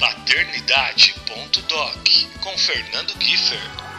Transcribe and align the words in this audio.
paternidade.doc 0.00 2.08
com 2.40 2.56
Fernando 2.56 3.12
Kiefer. 3.18 3.89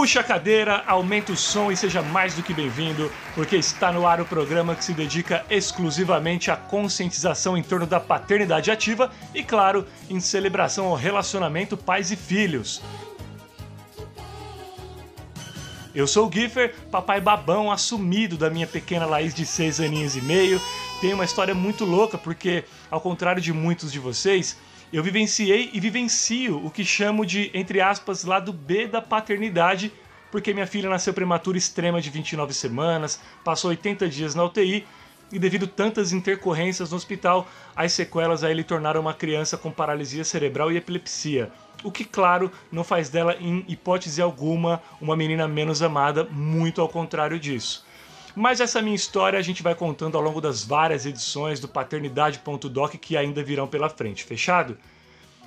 Puxa 0.00 0.20
a 0.20 0.24
cadeira, 0.24 0.82
aumenta 0.86 1.30
o 1.30 1.36
som 1.36 1.70
e 1.70 1.76
seja 1.76 2.00
mais 2.00 2.32
do 2.32 2.42
que 2.42 2.54
bem-vindo, 2.54 3.12
porque 3.34 3.56
está 3.56 3.92
no 3.92 4.06
ar 4.06 4.18
o 4.18 4.24
programa 4.24 4.74
que 4.74 4.82
se 4.82 4.94
dedica 4.94 5.44
exclusivamente 5.50 6.50
à 6.50 6.56
conscientização 6.56 7.54
em 7.54 7.62
torno 7.62 7.86
da 7.86 8.00
paternidade 8.00 8.70
ativa 8.70 9.12
e, 9.34 9.42
claro, 9.42 9.86
em 10.08 10.18
celebração 10.18 10.86
ao 10.86 10.94
relacionamento 10.94 11.76
pais 11.76 12.10
e 12.10 12.16
filhos. 12.16 12.80
Eu 15.94 16.06
sou 16.06 16.28
o 16.28 16.32
Giffer, 16.32 16.74
papai 16.90 17.20
babão 17.20 17.70
assumido 17.70 18.38
da 18.38 18.48
minha 18.48 18.66
pequena 18.66 19.04
Laís 19.04 19.34
de 19.34 19.44
seis 19.44 19.80
aninhos 19.80 20.16
e 20.16 20.22
meio. 20.22 20.58
Tem 21.02 21.12
uma 21.12 21.26
história 21.26 21.54
muito 21.54 21.84
louca, 21.84 22.16
porque, 22.16 22.64
ao 22.90 23.02
contrário 23.02 23.42
de 23.42 23.52
muitos 23.52 23.92
de 23.92 23.98
vocês, 23.98 24.56
eu 24.92 25.02
vivenciei 25.02 25.70
e 25.72 25.78
vivencio 25.78 26.64
o 26.64 26.70
que 26.70 26.84
chamo 26.84 27.24
de, 27.24 27.50
entre 27.54 27.80
aspas, 27.80 28.24
lado 28.24 28.52
B 28.52 28.88
da 28.88 29.00
paternidade, 29.00 29.92
porque 30.30 30.52
minha 30.52 30.66
filha 30.66 30.88
nasceu 30.88 31.14
prematura 31.14 31.56
extrema 31.56 32.00
de 32.00 32.10
29 32.10 32.52
semanas, 32.52 33.20
passou 33.44 33.70
80 33.70 34.08
dias 34.08 34.34
na 34.34 34.44
UTI 34.44 34.84
e 35.32 35.38
devido 35.38 35.66
tantas 35.66 36.12
intercorrências 36.12 36.90
no 36.90 36.96
hospital, 36.96 37.48
as 37.74 37.92
sequelas 37.92 38.42
aí 38.42 38.52
lhe 38.52 38.64
tornaram 38.64 39.00
uma 39.00 39.14
criança 39.14 39.56
com 39.56 39.70
paralisia 39.70 40.24
cerebral 40.24 40.72
e 40.72 40.76
epilepsia. 40.76 41.52
O 41.84 41.90
que, 41.90 42.04
claro, 42.04 42.50
não 42.70 42.82
faz 42.82 43.08
dela, 43.08 43.36
em 43.40 43.64
hipótese 43.68 44.20
alguma, 44.20 44.82
uma 45.00 45.16
menina 45.16 45.46
menos 45.46 45.82
amada, 45.82 46.24
muito 46.24 46.80
ao 46.80 46.88
contrário 46.88 47.38
disso. 47.38 47.86
Mas 48.34 48.60
essa 48.60 48.80
minha 48.80 48.96
história 48.96 49.38
a 49.38 49.42
gente 49.42 49.62
vai 49.62 49.74
contando 49.74 50.16
ao 50.16 50.22
longo 50.22 50.40
das 50.40 50.64
várias 50.64 51.06
edições 51.06 51.58
do 51.60 51.68
paternidade.doc 51.68 52.94
que 52.94 53.16
ainda 53.16 53.42
virão 53.42 53.66
pela 53.66 53.88
frente, 53.88 54.24
fechado? 54.24 54.78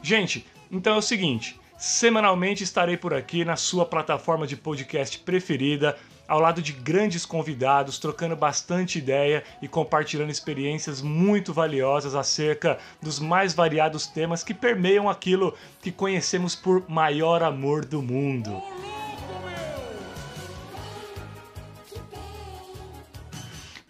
Gente, 0.01 0.45
então 0.69 0.95
é 0.95 0.97
o 0.97 1.01
seguinte, 1.01 1.59
semanalmente 1.77 2.63
estarei 2.63 2.97
por 2.97 3.13
aqui 3.13 3.45
na 3.45 3.55
sua 3.55 3.85
plataforma 3.85 4.45
de 4.45 4.57
podcast 4.57 5.19
preferida, 5.19 5.97
ao 6.27 6.39
lado 6.39 6.61
de 6.61 6.71
grandes 6.71 7.25
convidados, 7.25 7.99
trocando 7.99 8.35
bastante 8.35 8.97
ideia 8.97 9.43
e 9.61 9.67
compartilhando 9.67 10.31
experiências 10.31 11.01
muito 11.01 11.53
valiosas 11.53 12.15
acerca 12.15 12.79
dos 13.01 13.19
mais 13.19 13.53
variados 13.53 14.07
temas 14.07 14.43
que 14.43 14.53
permeiam 14.53 15.09
aquilo 15.09 15.53
que 15.81 15.91
conhecemos 15.91 16.55
por 16.55 16.89
maior 16.89 17.43
amor 17.43 17.85
do 17.85 18.01
mundo. 18.01 18.61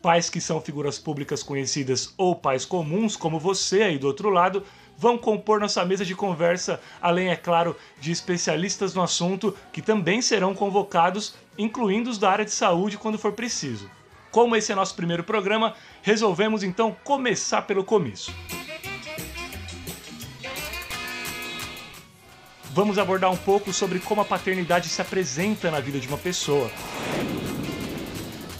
Pais 0.04 0.30
que 0.30 0.42
são 0.42 0.60
figuras 0.60 1.00
públicas 1.00 1.42
conhecidas 1.42 2.14
ou 2.18 2.36
pais 2.36 2.66
comuns, 2.66 3.16
como 3.16 3.40
você 3.40 3.84
aí 3.84 3.98
do 3.98 4.06
outro 4.06 4.30
lado, 4.30 4.66
vão 4.98 5.18
compor 5.18 5.62
nossa 5.62 5.86
mesa 5.86 6.04
de 6.04 6.14
conversa, 6.14 6.82
além, 7.02 7.30
é 7.30 7.38
claro, 7.38 7.74
de 8.02 8.12
especialistas 8.12 8.94
no 8.94 9.02
assunto 9.02 9.58
que 9.72 9.82
também 9.82 10.22
serão 10.22 10.54
convocados, 10.54 11.36
incluindo 11.58 12.10
os 12.10 12.18
da 12.18 12.30
área 12.30 12.44
de 12.44 12.52
saúde 12.52 12.98
quando 12.98 13.18
for 13.18 13.32
preciso. 13.32 13.90
Como 14.30 14.58
esse 14.58 14.74
é 14.74 14.76
nosso 14.76 14.94
primeiro 14.94 15.24
programa, 15.24 15.74
resolvemos 16.02 16.64
então 16.64 16.94
começar 17.06 17.62
pelo 17.62 17.86
começo. 17.86 18.34
Vamos 22.74 22.98
abordar 23.00 23.32
um 23.32 23.38
pouco 23.38 23.72
sobre 23.72 24.00
como 24.00 24.20
a 24.20 24.26
paternidade 24.26 24.90
se 24.90 25.02
apresenta 25.02 25.72
na 25.72 25.80
vida 25.80 25.98
de 25.98 26.10
uma 26.10 26.18
pessoa 26.18 26.70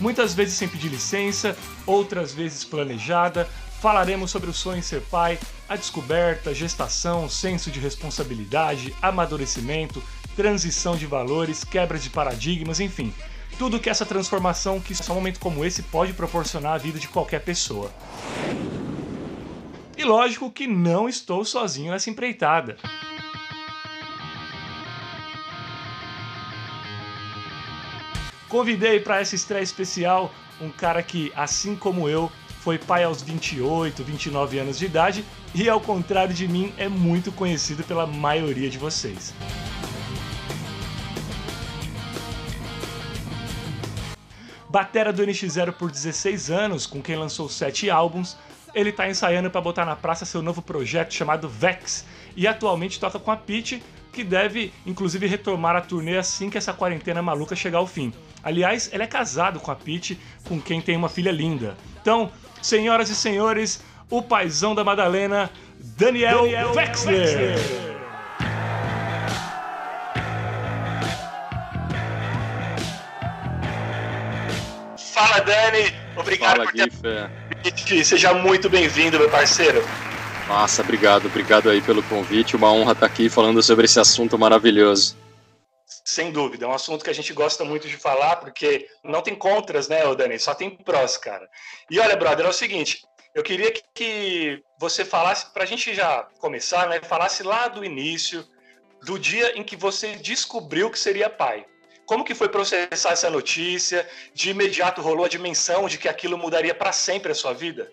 muitas 0.04 0.34
vezes 0.34 0.56
sem 0.56 0.68
pedir 0.68 0.90
licença, 0.90 1.58
outras 1.88 2.34
vezes 2.34 2.66
planejada. 2.66 3.48
Falaremos 3.82 4.32
sobre 4.32 4.50
o 4.50 4.54
sonho 4.54 4.80
em 4.80 4.82
ser 4.82 5.02
pai, 5.04 5.40
a 5.68 5.78
descoberta, 5.78 6.54
gestação, 6.54 7.30
senso 7.30 7.72
de 7.72 7.80
responsabilidade, 7.80 8.94
amadurecimento, 9.02 10.04
transição 10.36 10.98
de 10.98 11.06
valores, 11.06 11.64
quebras 11.64 12.04
de 12.04 12.10
paradigmas, 12.10 12.82
enfim, 12.82 13.14
tudo 13.58 13.80
que 13.80 13.90
essa 13.90 14.06
transformação 14.06 14.80
que 14.80 14.94
só 14.94 15.14
um 15.14 15.16
momento 15.16 15.40
como 15.40 15.64
esse 15.64 15.82
pode 15.84 16.12
proporcionar 16.12 16.74
à 16.74 16.78
vida 16.78 17.00
de 17.00 17.08
qualquer 17.08 17.40
pessoa. 17.40 17.90
E 19.98 20.04
lógico 20.04 20.52
que 20.52 20.68
não 20.68 21.08
estou 21.08 21.46
sozinho 21.46 21.92
nessa 21.92 22.10
empreitada. 22.10 22.78
Convidei 28.54 29.00
para 29.00 29.20
essa 29.20 29.34
estreia 29.34 29.64
especial 29.64 30.32
um 30.62 30.70
cara 30.70 31.02
que, 31.02 31.34
assim 31.36 31.76
como 31.76 32.08
eu, 32.08 32.32
foi 32.60 32.78
pai 32.78 33.04
aos 33.04 33.20
28, 33.20 34.04
29 34.04 34.60
anos 34.60 34.78
de 34.78 34.86
idade 34.86 35.26
e, 35.56 35.68
ao 35.68 35.82
contrário 35.82 36.36
de 36.36 36.48
mim, 36.48 36.72
é 36.78 36.88
muito 36.88 37.32
conhecido 37.32 37.84
pela 37.84 38.06
maioria 38.06 38.70
de 38.70 38.78
vocês. 38.78 39.34
Batera 44.70 45.12
do 45.12 45.24
NX0 45.24 45.72
por 45.72 45.90
16 45.90 46.52
anos, 46.52 46.86
com 46.86 47.02
quem 47.02 47.16
lançou 47.16 47.50
7 47.50 47.90
álbuns, 47.90 48.38
ele 48.76 48.92
está 48.92 49.10
ensaiando 49.10 49.50
para 49.50 49.62
botar 49.62 49.84
na 49.84 49.96
praça 49.96 50.26
seu 50.26 50.44
novo 50.44 50.62
projeto 50.62 51.12
chamado 51.12 51.50
Vex 51.50 52.06
e 52.36 52.46
atualmente 52.46 53.00
toca 53.00 53.18
com 53.18 53.32
a 53.32 53.36
Peach, 53.36 53.82
que 54.12 54.24
deve 54.24 54.72
inclusive 54.86 55.26
retomar 55.26 55.76
a 55.76 55.82
turnê 55.82 56.20
assim 56.20 56.52
que 56.52 56.58
essa 56.60 56.72
quarentena 56.72 57.20
maluca 57.20 57.56
chegar 57.56 57.80
ao 57.80 57.88
fim. 57.88 58.14
Aliás, 58.44 58.90
ele 58.92 59.04
é 59.04 59.08
casado 59.08 59.60
com 59.60 59.72
a 59.72 59.76
Peach, 59.76 60.20
com 60.48 60.60
quem 60.60 60.82
tem 60.82 60.98
uma 60.98 61.08
filha 61.08 61.32
linda. 61.32 61.78
Então, 62.02 62.30
senhoras 62.62 63.10
e 63.10 63.16
senhores, 63.16 63.82
o 64.10 64.22
paizão 64.22 64.76
da 64.76 64.84
Madalena, 64.84 65.50
Daniel, 65.80 66.42
Daniel 66.42 66.74
Wexler. 66.74 67.20
Wexler. 67.20 67.94
Fala, 75.14 75.40
Dani. 75.40 75.94
Obrigado 76.16 76.58
Fala, 76.58 76.66
por 76.66 76.74
ter 76.74 78.04
Seja 78.04 78.34
muito 78.34 78.70
bem-vindo, 78.70 79.18
meu 79.18 79.30
parceiro. 79.30 79.82
Massa, 80.50 80.82
obrigado. 80.82 81.28
Obrigado 81.28 81.70
aí 81.70 81.82
pelo 81.82 82.04
convite. 82.04 82.56
Uma 82.56 82.72
honra 82.72 82.92
estar 82.92 83.06
aqui 83.06 83.30
falando 83.30 83.64
sobre 83.64 83.86
esse 83.86 84.00
assunto 84.00 84.38
maravilhoso. 84.38 85.16
Sem 86.04 86.32
dúvida, 86.32 86.66
é 86.66 86.68
um 86.68 86.74
assunto 86.74 87.04
que 87.04 87.10
a 87.10 87.14
gente 87.14 87.32
gosta 87.32 87.64
muito 87.64 87.88
de 87.88 87.96
falar, 87.96 88.36
porque 88.38 88.90
não 89.04 89.22
tem 89.22 89.34
contras, 89.34 89.88
né, 89.88 90.02
Dani? 90.16 90.38
Só 90.38 90.54
tem 90.54 90.70
prós, 90.70 91.18
cara. 91.18 91.50
E 91.90 92.00
olha, 92.00 92.16
brother, 92.18 92.46
é 92.46 92.50
o 92.50 92.54
seguinte, 92.54 93.04
eu 93.34 93.42
queria 93.42 93.72
que 93.94 94.62
você 94.78 95.06
falasse, 95.06 95.52
para 95.54 95.64
a 95.64 95.66
gente 95.66 95.94
já 95.94 96.28
começar, 96.40 96.88
né, 96.90 97.00
falasse 97.02 97.42
lá 97.42 97.68
do 97.68 97.86
início, 97.86 98.46
do 99.04 99.18
dia 99.18 99.58
em 99.58 99.64
que 99.64 99.76
você 99.76 100.16
descobriu 100.16 100.90
que 100.90 101.00
seria 101.00 101.30
pai. 101.30 101.66
Como 102.06 102.24
que 102.24 102.36
foi 102.36 102.50
processar 102.50 103.12
essa 103.12 103.30
notícia? 103.30 104.08
De 104.34 104.50
imediato 104.50 105.02
rolou 105.02 105.26
a 105.26 105.30
dimensão 105.30 105.88
de 105.88 105.98
que 105.98 106.10
aquilo 106.10 106.38
mudaria 106.38 106.76
para 106.76 106.92
sempre 106.92 107.32
a 107.32 107.36
sua 107.36 107.54
vida? 107.54 107.92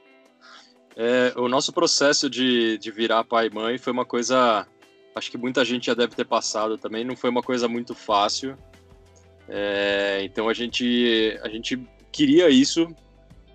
É, 0.97 1.33
o 1.37 1.49
nosso 1.49 1.73
processo 1.73 2.29
de, 2.29 2.77
de 2.79 2.91
virar 2.91 3.25
pai 3.25 3.47
e 3.47 3.51
mãe 3.51 3.79
foi 3.79 3.93
uma 3.93 4.05
coisa, 4.05 4.67
acho 5.15 5.31
que 5.31 5.39
muita 5.39 5.65
gente 5.65 5.87
já 5.87 5.95
deve 5.95 6.15
ter 6.15 6.25
passado 6.25 6.79
também, 6.79 7.05
não 7.05 7.17
foi 7.17 7.31
uma 7.31 7.43
coisa 7.43 7.69
muito 7.69 7.95
fácil. 7.95 8.57
É, 9.49 10.21
então 10.23 10.49
a 10.49 10.55
gente, 10.55 11.39
a 11.43 11.49
gente 11.49 11.81
queria 12.12 12.49
isso 12.49 12.87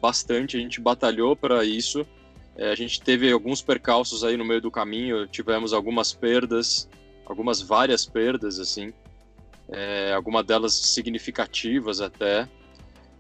bastante, 0.02 0.58
a 0.58 0.60
gente 0.60 0.82
batalhou 0.82 1.36
para 1.36 1.64
isso. 1.64 2.06
É, 2.58 2.72
a 2.72 2.76
gente 2.76 3.02
teve 3.02 3.32
alguns 3.32 3.62
percalços 3.62 4.24
aí 4.24 4.38
no 4.38 4.46
meio 4.46 4.62
do 4.62 4.72
caminho, 4.72 5.28
tivemos 5.28 5.74
algumas 5.74 6.14
perdas, 6.14 6.90
algumas 7.26 7.62
várias 7.62 8.06
perdas, 8.06 8.60
assim 8.60 8.94
é, 9.70 10.14
algumas 10.14 10.46
delas 10.46 10.74
significativas 10.74 12.02
até. 12.02 12.48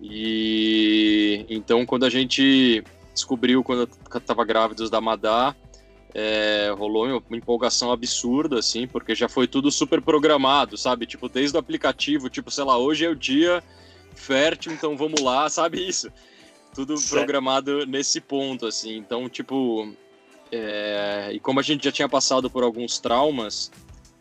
E 0.02 1.46
então, 1.50 1.86
quando 1.86 2.06
a 2.06 2.10
gente 2.10 2.84
descobriu, 3.14 3.64
quando 3.64 3.90
estava 4.16 4.44
grávidos 4.44 4.90
da 4.90 5.00
Madá, 5.00 5.56
é, 6.18 6.74
rolou 6.78 7.22
uma 7.28 7.38
empolgação 7.38 7.92
absurda, 7.92 8.60
assim, 8.60 8.88
porque 8.88 9.14
já 9.14 9.28
foi 9.28 9.48
tudo 9.48 9.70
super 9.70 10.02
programado, 10.02 10.78
sabe? 10.78 11.06
Tipo, 11.06 11.28
desde 11.28 11.58
o 11.58 11.60
aplicativo, 11.60 12.30
tipo, 12.30 12.50
sei 12.50 12.64
lá, 12.64 12.78
hoje 12.78 13.04
é 13.04 13.10
o 13.10 13.16
dia 13.16 13.62
fértil, 14.16 14.72
então 14.72 14.96
vamos 14.96 15.22
lá, 15.22 15.50
sabe 15.52 15.86
isso? 15.86 16.10
Tudo 16.74 16.96
certo. 16.96 17.12
programado 17.12 17.86
nesse 17.86 18.22
ponto, 18.22 18.66
assim. 18.66 18.96
Então, 18.96 19.28
tipo, 19.28 19.94
é, 20.50 21.32
e 21.34 21.40
como 21.42 21.60
a 21.60 21.64
gente 21.64 21.84
já 21.84 21.92
tinha 21.92 22.08
passado 22.08 22.50
por 22.50 22.64
alguns 22.64 22.98
traumas, 22.98 23.70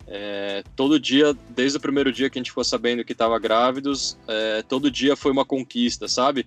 é, 0.08 0.64
todo 0.74 0.98
dia, 0.98 1.32
desde 1.50 1.78
o 1.78 1.80
primeiro 1.80 2.10
dia 2.12 2.28
que 2.28 2.36
a 2.36 2.40
gente 2.40 2.50
ficou 2.50 2.64
sabendo 2.64 3.04
que 3.04 3.12
estava 3.12 3.38
grávidos, 3.38 4.18
é, 4.26 4.62
todo 4.62 4.90
dia 4.90 5.14
foi 5.14 5.30
uma 5.30 5.44
conquista, 5.44 6.08
sabe? 6.08 6.44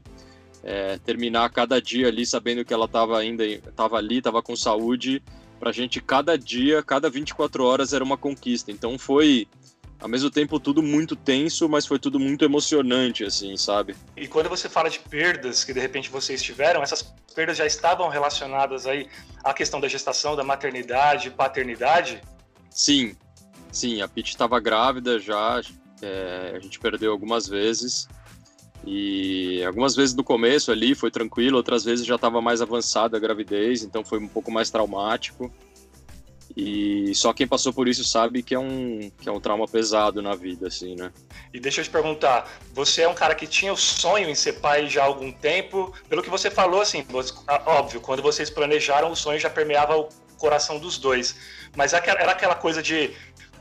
É, 0.64 0.98
terminar 1.00 1.50
cada 1.50 1.82
dia 1.82 2.08
ali 2.08 2.26
sabendo 2.26 2.66
que 2.66 2.74
ela 2.74 2.86
estava 2.86 3.18
ainda 3.18 3.46
estava 3.46 3.98
ali, 3.98 4.18
estava 4.18 4.42
com 4.42 4.56
saúde, 4.56 5.22
pra 5.60 5.72
gente 5.72 6.02
cada 6.02 6.38
dia, 6.38 6.84
cada 6.84 7.10
24 7.10 7.64
horas 7.64 7.94
era 7.94 8.04
uma 8.04 8.18
conquista. 8.18 8.72
Então 8.72 8.98
foi 8.98 9.48
ao 10.00 10.10
mesmo 10.10 10.30
tempo 10.30 10.60
tudo 10.60 10.84
muito 10.84 11.16
tenso, 11.16 11.70
mas 11.70 11.86
foi 11.86 12.00
tudo 12.00 12.20
muito 12.20 12.44
emocionante 12.44 13.24
assim, 13.24 13.56
sabe? 13.56 13.96
E 14.16 14.28
quando 14.28 14.50
você 14.50 14.68
fala 14.68 14.90
de 14.90 15.00
perdas 15.00 15.64
que 15.64 15.74
de 15.74 15.80
repente 15.80 16.10
vocês 16.10 16.42
tiveram, 16.42 16.84
essas 16.84 17.02
perdas 17.34 17.58
já 17.58 17.66
estavam 17.66 18.10
relacionadas 18.10 18.86
aí 18.86 19.08
à 19.44 19.54
questão 19.54 19.80
da 19.80 19.88
gestação, 19.88 20.36
da 20.36 20.44
maternidade, 20.44 21.30
paternidade? 21.30 22.22
Sim, 22.70 23.16
Sim, 23.72 24.02
a 24.02 24.08
Pete 24.08 24.30
estava 24.30 24.60
grávida 24.60 25.20
já, 25.20 25.62
é, 26.02 26.54
a 26.56 26.60
gente 26.60 26.80
perdeu 26.80 27.12
algumas 27.12 27.48
vezes. 27.48 28.08
E 28.90 29.62
algumas 29.66 29.98
vezes 29.98 30.16
no 30.16 30.24
começo 30.24 30.72
ali 30.72 30.96
foi 30.96 31.12
tranquilo, 31.12 31.58
outras 31.58 31.84
vezes 31.84 32.06
já 32.06 32.16
estava 32.16 32.40
mais 32.42 32.62
avançada 32.62 33.18
a 33.18 33.20
gravidez, 33.20 33.84
então 33.84 34.02
foi 34.02 34.18
um 34.18 34.30
pouco 34.30 34.50
mais 34.50 34.70
traumático. 34.70 35.52
E 36.56 37.14
só 37.14 37.34
quem 37.34 37.46
passou 37.46 37.74
por 37.74 37.86
isso 37.86 38.06
sabe 38.06 38.42
que 38.42 38.56
é 38.56 38.60
um, 38.60 39.12
que 39.20 39.28
é 39.28 39.32
um 39.32 39.42
trauma 39.42 39.68
pesado 39.68 40.22
na 40.22 40.36
vida, 40.36 40.68
assim, 40.68 40.96
né? 40.96 41.12
E 41.54 41.60
deixa 41.60 41.82
eu 41.82 41.84
te 41.84 41.90
perguntar, 41.90 42.50
você 42.74 43.02
é 43.02 43.10
um 43.10 43.14
cara 43.14 43.36
que 43.36 43.46
tinha 43.46 43.74
o 43.74 43.78
sonho 43.78 44.30
em 44.30 44.36
ser 44.36 44.54
pai 44.54 44.88
já 44.88 45.04
há 45.04 45.06
algum 45.06 45.34
tempo? 45.34 45.94
Pelo 46.08 46.24
que 46.24 46.30
você 46.30 46.50
falou, 46.50 46.80
assim, 46.80 47.06
óbvio, 47.66 48.00
quando 48.00 48.24
vocês 48.24 48.50
planejaram, 48.50 49.12
o 49.12 49.16
sonho 49.18 49.38
já 49.38 49.50
permeava 49.50 49.98
o 49.98 50.08
coração 50.38 50.80
dos 50.80 50.98
dois. 50.98 51.36
Mas 51.76 51.92
era 51.94 52.32
aquela 52.32 52.56
coisa 52.56 52.82
de 52.82 53.12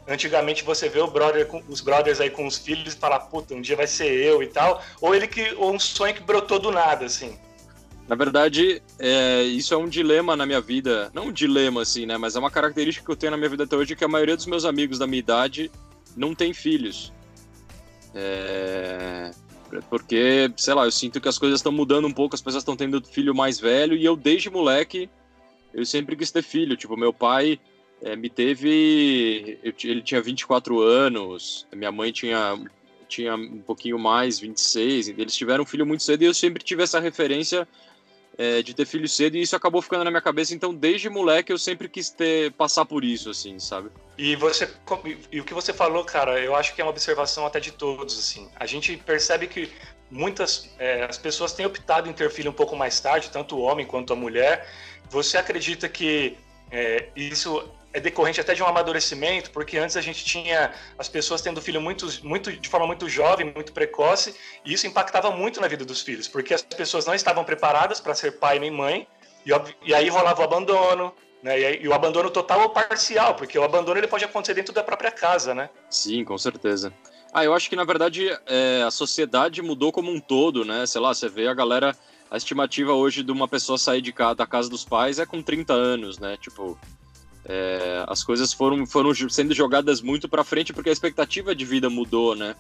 Antigamente 0.08 0.62
você 0.62 0.88
vê 0.88 1.04
brother 1.06 1.46
com, 1.46 1.62
os 1.68 1.80
brothers 1.80 2.20
aí 2.20 2.30
com 2.30 2.46
os 2.46 2.56
filhos 2.58 2.94
e 2.94 2.96
fala, 2.96 3.18
puta, 3.18 3.54
um 3.54 3.60
dia 3.60 3.74
vai 3.74 3.88
ser 3.88 4.12
eu 4.12 4.42
e 4.42 4.46
tal. 4.46 4.82
Ou 5.00 5.14
ele 5.14 5.26
que. 5.26 5.52
Ou 5.56 5.74
um 5.74 5.78
sonho 5.78 6.14
que 6.14 6.22
brotou 6.22 6.58
do 6.58 6.70
nada, 6.70 7.06
assim. 7.06 7.36
Na 8.08 8.14
verdade, 8.14 8.80
é, 9.00 9.42
isso 9.42 9.74
é 9.74 9.76
um 9.76 9.88
dilema 9.88 10.36
na 10.36 10.46
minha 10.46 10.60
vida. 10.60 11.10
Não 11.12 11.26
um 11.26 11.32
dilema, 11.32 11.82
assim, 11.82 12.06
né? 12.06 12.16
Mas 12.16 12.36
é 12.36 12.38
uma 12.38 12.50
característica 12.50 13.04
que 13.04 13.10
eu 13.10 13.16
tenho 13.16 13.32
na 13.32 13.36
minha 13.36 13.48
vida 13.48 13.64
até 13.64 13.74
hoje 13.74 13.96
que 13.96 14.04
a 14.04 14.08
maioria 14.08 14.36
dos 14.36 14.46
meus 14.46 14.64
amigos 14.64 14.98
da 14.98 15.08
minha 15.08 15.18
idade 15.18 15.72
não 16.16 16.34
tem 16.34 16.54
filhos. 16.54 17.12
É... 18.14 19.32
Porque, 19.90 20.52
sei 20.56 20.74
lá, 20.74 20.84
eu 20.84 20.92
sinto 20.92 21.20
que 21.20 21.28
as 21.28 21.36
coisas 21.36 21.58
estão 21.58 21.72
mudando 21.72 22.06
um 22.06 22.12
pouco, 22.12 22.36
as 22.36 22.40
pessoas 22.40 22.62
estão 22.62 22.76
tendo 22.76 23.04
filho 23.04 23.34
mais 23.34 23.58
velho, 23.58 23.96
e 23.96 24.04
eu, 24.04 24.16
desde 24.16 24.48
moleque, 24.48 25.10
eu 25.74 25.84
sempre 25.84 26.14
quis 26.14 26.30
ter 26.30 26.42
filho. 26.42 26.76
Tipo, 26.76 26.96
meu 26.96 27.12
pai 27.12 27.58
é, 28.02 28.16
me 28.16 28.28
teve. 28.28 29.58
Eu, 29.62 29.72
ele 29.84 30.02
tinha 30.02 30.20
24 30.20 30.80
anos, 30.80 31.66
minha 31.72 31.92
mãe 31.92 32.12
tinha, 32.12 32.58
tinha 33.08 33.34
um 33.34 33.62
pouquinho 33.62 33.98
mais, 33.98 34.38
26. 34.38 35.08
Eles 35.08 35.34
tiveram 35.34 35.64
um 35.64 35.66
filho 35.66 35.86
muito 35.86 36.02
cedo 36.02 36.22
e 36.22 36.26
eu 36.26 36.34
sempre 36.34 36.62
tive 36.62 36.82
essa 36.82 37.00
referência 37.00 37.66
é, 38.38 38.62
de 38.62 38.74
ter 38.74 38.86
filho 38.86 39.08
cedo 39.08 39.36
e 39.36 39.42
isso 39.42 39.56
acabou 39.56 39.80
ficando 39.80 40.04
na 40.04 40.10
minha 40.10 40.20
cabeça. 40.20 40.54
Então, 40.54 40.74
desde 40.74 41.08
moleque, 41.08 41.52
eu 41.52 41.58
sempre 41.58 41.88
quis 41.88 42.10
ter, 42.10 42.52
passar 42.52 42.84
por 42.84 43.02
isso, 43.02 43.30
assim, 43.30 43.58
sabe? 43.58 43.90
E 44.18 44.36
você 44.36 44.68
e 45.32 45.40
o 45.40 45.44
que 45.44 45.54
você 45.54 45.72
falou, 45.72 46.04
cara, 46.04 46.38
eu 46.40 46.54
acho 46.54 46.74
que 46.74 46.80
é 46.80 46.84
uma 46.84 46.90
observação 46.90 47.46
até 47.46 47.60
de 47.60 47.72
todos, 47.72 48.18
assim. 48.18 48.48
A 48.56 48.66
gente 48.66 48.96
percebe 48.98 49.46
que 49.46 49.70
muitas 50.10 50.70
é, 50.78 51.04
as 51.04 51.18
pessoas 51.18 51.52
têm 51.52 51.66
optado 51.66 52.08
em 52.08 52.12
ter 52.12 52.30
filho 52.30 52.50
um 52.50 52.54
pouco 52.54 52.76
mais 52.76 53.00
tarde, 53.00 53.30
tanto 53.30 53.56
o 53.56 53.60
homem 53.60 53.86
quanto 53.86 54.12
a 54.12 54.16
mulher. 54.16 54.68
Você 55.08 55.38
acredita 55.38 55.88
que 55.88 56.36
é, 56.70 57.08
isso 57.14 57.68
é 57.96 58.00
decorrente 58.00 58.38
até 58.38 58.52
de 58.52 58.62
um 58.62 58.66
amadurecimento, 58.66 59.50
porque 59.50 59.78
antes 59.78 59.96
a 59.96 60.02
gente 60.02 60.22
tinha 60.22 60.70
as 60.98 61.08
pessoas 61.08 61.40
tendo 61.40 61.62
filho 61.62 61.80
muito, 61.80 62.06
muito, 62.22 62.52
de 62.52 62.68
forma 62.68 62.86
muito 62.86 63.08
jovem, 63.08 63.50
muito 63.54 63.72
precoce, 63.72 64.34
e 64.66 64.74
isso 64.74 64.86
impactava 64.86 65.30
muito 65.30 65.62
na 65.62 65.66
vida 65.66 65.82
dos 65.82 66.02
filhos, 66.02 66.28
porque 66.28 66.52
as 66.52 66.60
pessoas 66.60 67.06
não 67.06 67.14
estavam 67.14 67.42
preparadas 67.42 67.98
para 67.98 68.14
ser 68.14 68.32
pai 68.32 68.58
nem 68.58 68.70
mãe, 68.70 69.08
e, 69.46 69.50
e 69.88 69.94
aí 69.94 70.10
rolava 70.10 70.42
o 70.42 70.44
abandono, 70.44 71.14
né? 71.42 71.58
E, 71.58 71.84
e, 71.84 71.88
o 71.88 71.94
abandono 71.94 72.30
total 72.30 72.60
ou 72.60 72.68
parcial, 72.68 73.34
porque 73.34 73.58
o 73.58 73.64
abandono 73.64 73.98
ele 73.98 74.08
pode 74.08 74.26
acontecer 74.26 74.52
dentro 74.52 74.74
da 74.74 74.82
própria 74.82 75.10
casa, 75.10 75.54
né? 75.54 75.70
Sim, 75.88 76.22
com 76.22 76.36
certeza. 76.36 76.92
Ah, 77.32 77.44
eu 77.44 77.54
acho 77.54 77.70
que 77.70 77.76
na 77.76 77.84
verdade 77.84 78.28
é, 78.46 78.82
a 78.82 78.90
sociedade 78.90 79.62
mudou 79.62 79.90
como 79.90 80.10
um 80.12 80.20
todo, 80.20 80.66
né? 80.66 80.84
Sei 80.84 81.00
lá, 81.00 81.14
você 81.14 81.30
vê 81.30 81.48
a 81.48 81.54
galera, 81.54 81.96
a 82.30 82.36
estimativa 82.36 82.92
hoje 82.92 83.22
de 83.22 83.32
uma 83.32 83.48
pessoa 83.48 83.78
sair 83.78 84.02
de 84.02 84.12
casa, 84.12 84.34
da 84.34 84.46
casa 84.46 84.68
dos 84.68 84.84
pais 84.84 85.18
é 85.18 85.24
com 85.24 85.40
30 85.40 85.72
anos, 85.72 86.18
né? 86.18 86.36
Tipo, 86.36 86.78
é, 87.48 88.04
as 88.08 88.24
coisas 88.24 88.52
foram, 88.52 88.84
foram 88.84 89.14
sendo 89.30 89.54
jogadas 89.54 90.00
muito 90.02 90.28
para 90.28 90.42
frente 90.42 90.72
porque 90.72 90.90
a 90.90 90.92
expectativa 90.92 91.54
de 91.54 91.64
vida 91.64 91.88
mudou, 91.88 92.34
né? 92.34 92.56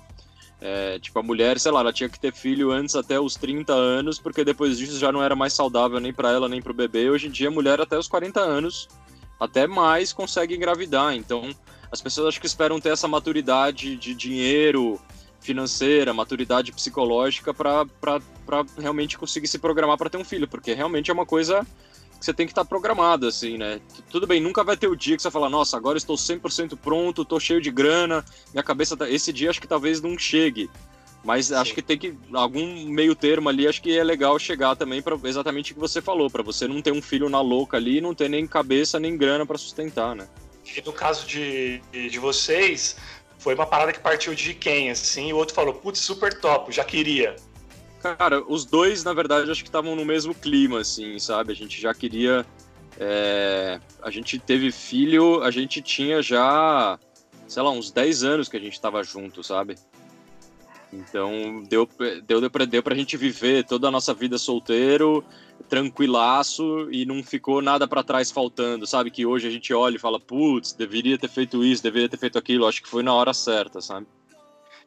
É, 0.60 0.98
tipo, 1.00 1.18
a 1.18 1.22
mulher, 1.22 1.58
sei 1.58 1.70
lá, 1.70 1.80
ela 1.80 1.92
tinha 1.92 2.08
que 2.08 2.18
ter 2.18 2.32
filho 2.32 2.70
antes 2.70 2.94
até 2.94 3.20
os 3.20 3.34
30 3.34 3.74
anos, 3.74 4.18
porque 4.18 4.44
depois 4.44 4.78
disso 4.78 4.98
já 4.98 5.12
não 5.12 5.22
era 5.22 5.36
mais 5.36 5.52
saudável 5.52 6.00
nem 6.00 6.12
para 6.12 6.30
ela 6.30 6.48
nem 6.48 6.62
para 6.62 6.72
o 6.72 6.74
bebê. 6.74 7.10
Hoje 7.10 7.26
em 7.26 7.30
dia, 7.30 7.48
a 7.48 7.50
mulher 7.50 7.80
até 7.80 7.98
os 7.98 8.08
40 8.08 8.40
anos, 8.40 8.88
até 9.38 9.66
mais, 9.66 10.12
consegue 10.12 10.54
engravidar. 10.54 11.14
Então, 11.14 11.54
as 11.90 12.00
pessoas 12.00 12.28
acho 12.28 12.40
que 12.40 12.46
esperam 12.46 12.80
ter 12.80 12.90
essa 12.90 13.06
maturidade 13.06 13.96
de 13.96 14.14
dinheiro, 14.14 14.98
financeira, 15.40 16.14
maturidade 16.14 16.72
psicológica 16.72 17.52
para 17.52 17.84
realmente 18.78 19.18
conseguir 19.18 19.48
se 19.48 19.58
programar 19.58 19.98
para 19.98 20.08
ter 20.08 20.16
um 20.16 20.24
filho, 20.24 20.48
porque 20.48 20.72
realmente 20.72 21.10
é 21.10 21.14
uma 21.14 21.26
coisa 21.26 21.66
que 22.18 22.24
você 22.24 22.32
tem 22.32 22.46
que 22.46 22.52
estar 22.52 22.64
tá 22.64 22.68
programado, 22.68 23.26
assim, 23.26 23.56
né? 23.58 23.80
Tudo 24.10 24.26
bem, 24.26 24.40
nunca 24.40 24.64
vai 24.64 24.76
ter 24.76 24.88
o 24.88 24.96
dia 24.96 25.16
que 25.16 25.22
você 25.22 25.30
fala, 25.30 25.48
nossa, 25.48 25.76
agora 25.76 25.98
estou 25.98 26.16
100% 26.16 26.76
pronto, 26.76 27.22
estou 27.22 27.38
cheio 27.38 27.60
de 27.60 27.70
grana, 27.70 28.24
minha 28.52 28.62
cabeça 28.62 28.96
tá... 28.96 29.08
Esse 29.08 29.32
dia 29.32 29.50
acho 29.50 29.60
que 29.60 29.68
talvez 29.68 30.00
não 30.00 30.18
chegue. 30.18 30.70
Mas 31.26 31.46
Sim. 31.46 31.54
acho 31.54 31.74
que 31.74 31.82
tem 31.82 31.98
que. 31.98 32.16
Algum 32.32 32.86
meio 32.86 33.12
termo 33.12 33.48
ali, 33.48 33.66
acho 33.66 33.82
que 33.82 33.98
é 33.98 34.04
legal 34.04 34.38
chegar 34.38 34.76
também 34.76 35.02
para 35.02 35.18
exatamente 35.24 35.72
o 35.72 35.74
que 35.74 35.80
você 35.80 36.00
falou, 36.00 36.30
para 36.30 36.42
você 36.42 36.68
não 36.68 36.80
ter 36.80 36.92
um 36.92 37.02
filho 37.02 37.28
na 37.28 37.40
louca 37.40 37.76
ali 37.76 37.98
e 37.98 38.00
não 38.00 38.14
ter 38.14 38.30
nem 38.30 38.46
cabeça 38.46 39.00
nem 39.00 39.16
grana 39.16 39.44
para 39.44 39.58
sustentar, 39.58 40.14
né? 40.14 40.28
E 40.64 40.80
no 40.82 40.92
caso 40.92 41.26
de, 41.26 41.80
de 41.90 42.18
vocês, 42.20 42.96
foi 43.38 43.54
uma 43.54 43.66
parada 43.66 43.92
que 43.92 43.98
partiu 43.98 44.34
de 44.34 44.54
quem, 44.54 44.90
assim, 44.90 45.28
e 45.28 45.32
o 45.32 45.36
outro 45.36 45.54
falou, 45.54 45.74
putz, 45.74 45.98
super 45.98 46.32
top, 46.40 46.72
já 46.72 46.84
queria. 46.84 47.34
Cara, 48.14 48.42
os 48.46 48.64
dois, 48.64 49.02
na 49.04 49.12
verdade, 49.12 49.50
acho 49.50 49.62
que 49.62 49.68
estavam 49.68 49.96
no 49.96 50.04
mesmo 50.04 50.34
clima, 50.34 50.80
assim, 50.80 51.18
sabe? 51.18 51.52
A 51.52 51.56
gente 51.56 51.80
já 51.80 51.92
queria. 51.92 52.46
É... 52.98 53.80
A 54.02 54.10
gente 54.10 54.38
teve 54.38 54.70
filho, 54.70 55.42
a 55.42 55.50
gente 55.50 55.82
tinha 55.82 56.22
já, 56.22 56.98
sei 57.48 57.62
lá, 57.62 57.70
uns 57.70 57.90
10 57.90 58.24
anos 58.24 58.48
que 58.48 58.56
a 58.56 58.60
gente 58.60 58.80
tava 58.80 59.02
junto, 59.02 59.42
sabe? 59.42 59.76
Então 60.92 61.62
deu, 61.68 61.88
deu, 62.26 62.40
deu, 62.40 62.50
pra, 62.50 62.64
deu 62.64 62.82
pra 62.82 62.94
gente 62.94 63.16
viver 63.16 63.64
toda 63.64 63.88
a 63.88 63.90
nossa 63.90 64.14
vida 64.14 64.38
solteiro, 64.38 65.24
tranquilaço 65.68 66.88
e 66.90 67.04
não 67.04 67.22
ficou 67.22 67.60
nada 67.60 67.88
para 67.88 68.04
trás 68.04 68.30
faltando, 68.30 68.86
sabe? 68.86 69.10
Que 69.10 69.26
hoje 69.26 69.48
a 69.48 69.50
gente 69.50 69.74
olha 69.74 69.96
e 69.96 70.00
fala, 70.00 70.20
putz, 70.20 70.72
deveria 70.72 71.18
ter 71.18 71.28
feito 71.28 71.64
isso, 71.64 71.82
deveria 71.82 72.08
ter 72.08 72.18
feito 72.18 72.38
aquilo. 72.38 72.66
Acho 72.66 72.82
que 72.82 72.88
foi 72.88 73.02
na 73.02 73.12
hora 73.12 73.34
certa, 73.34 73.80
sabe? 73.80 74.06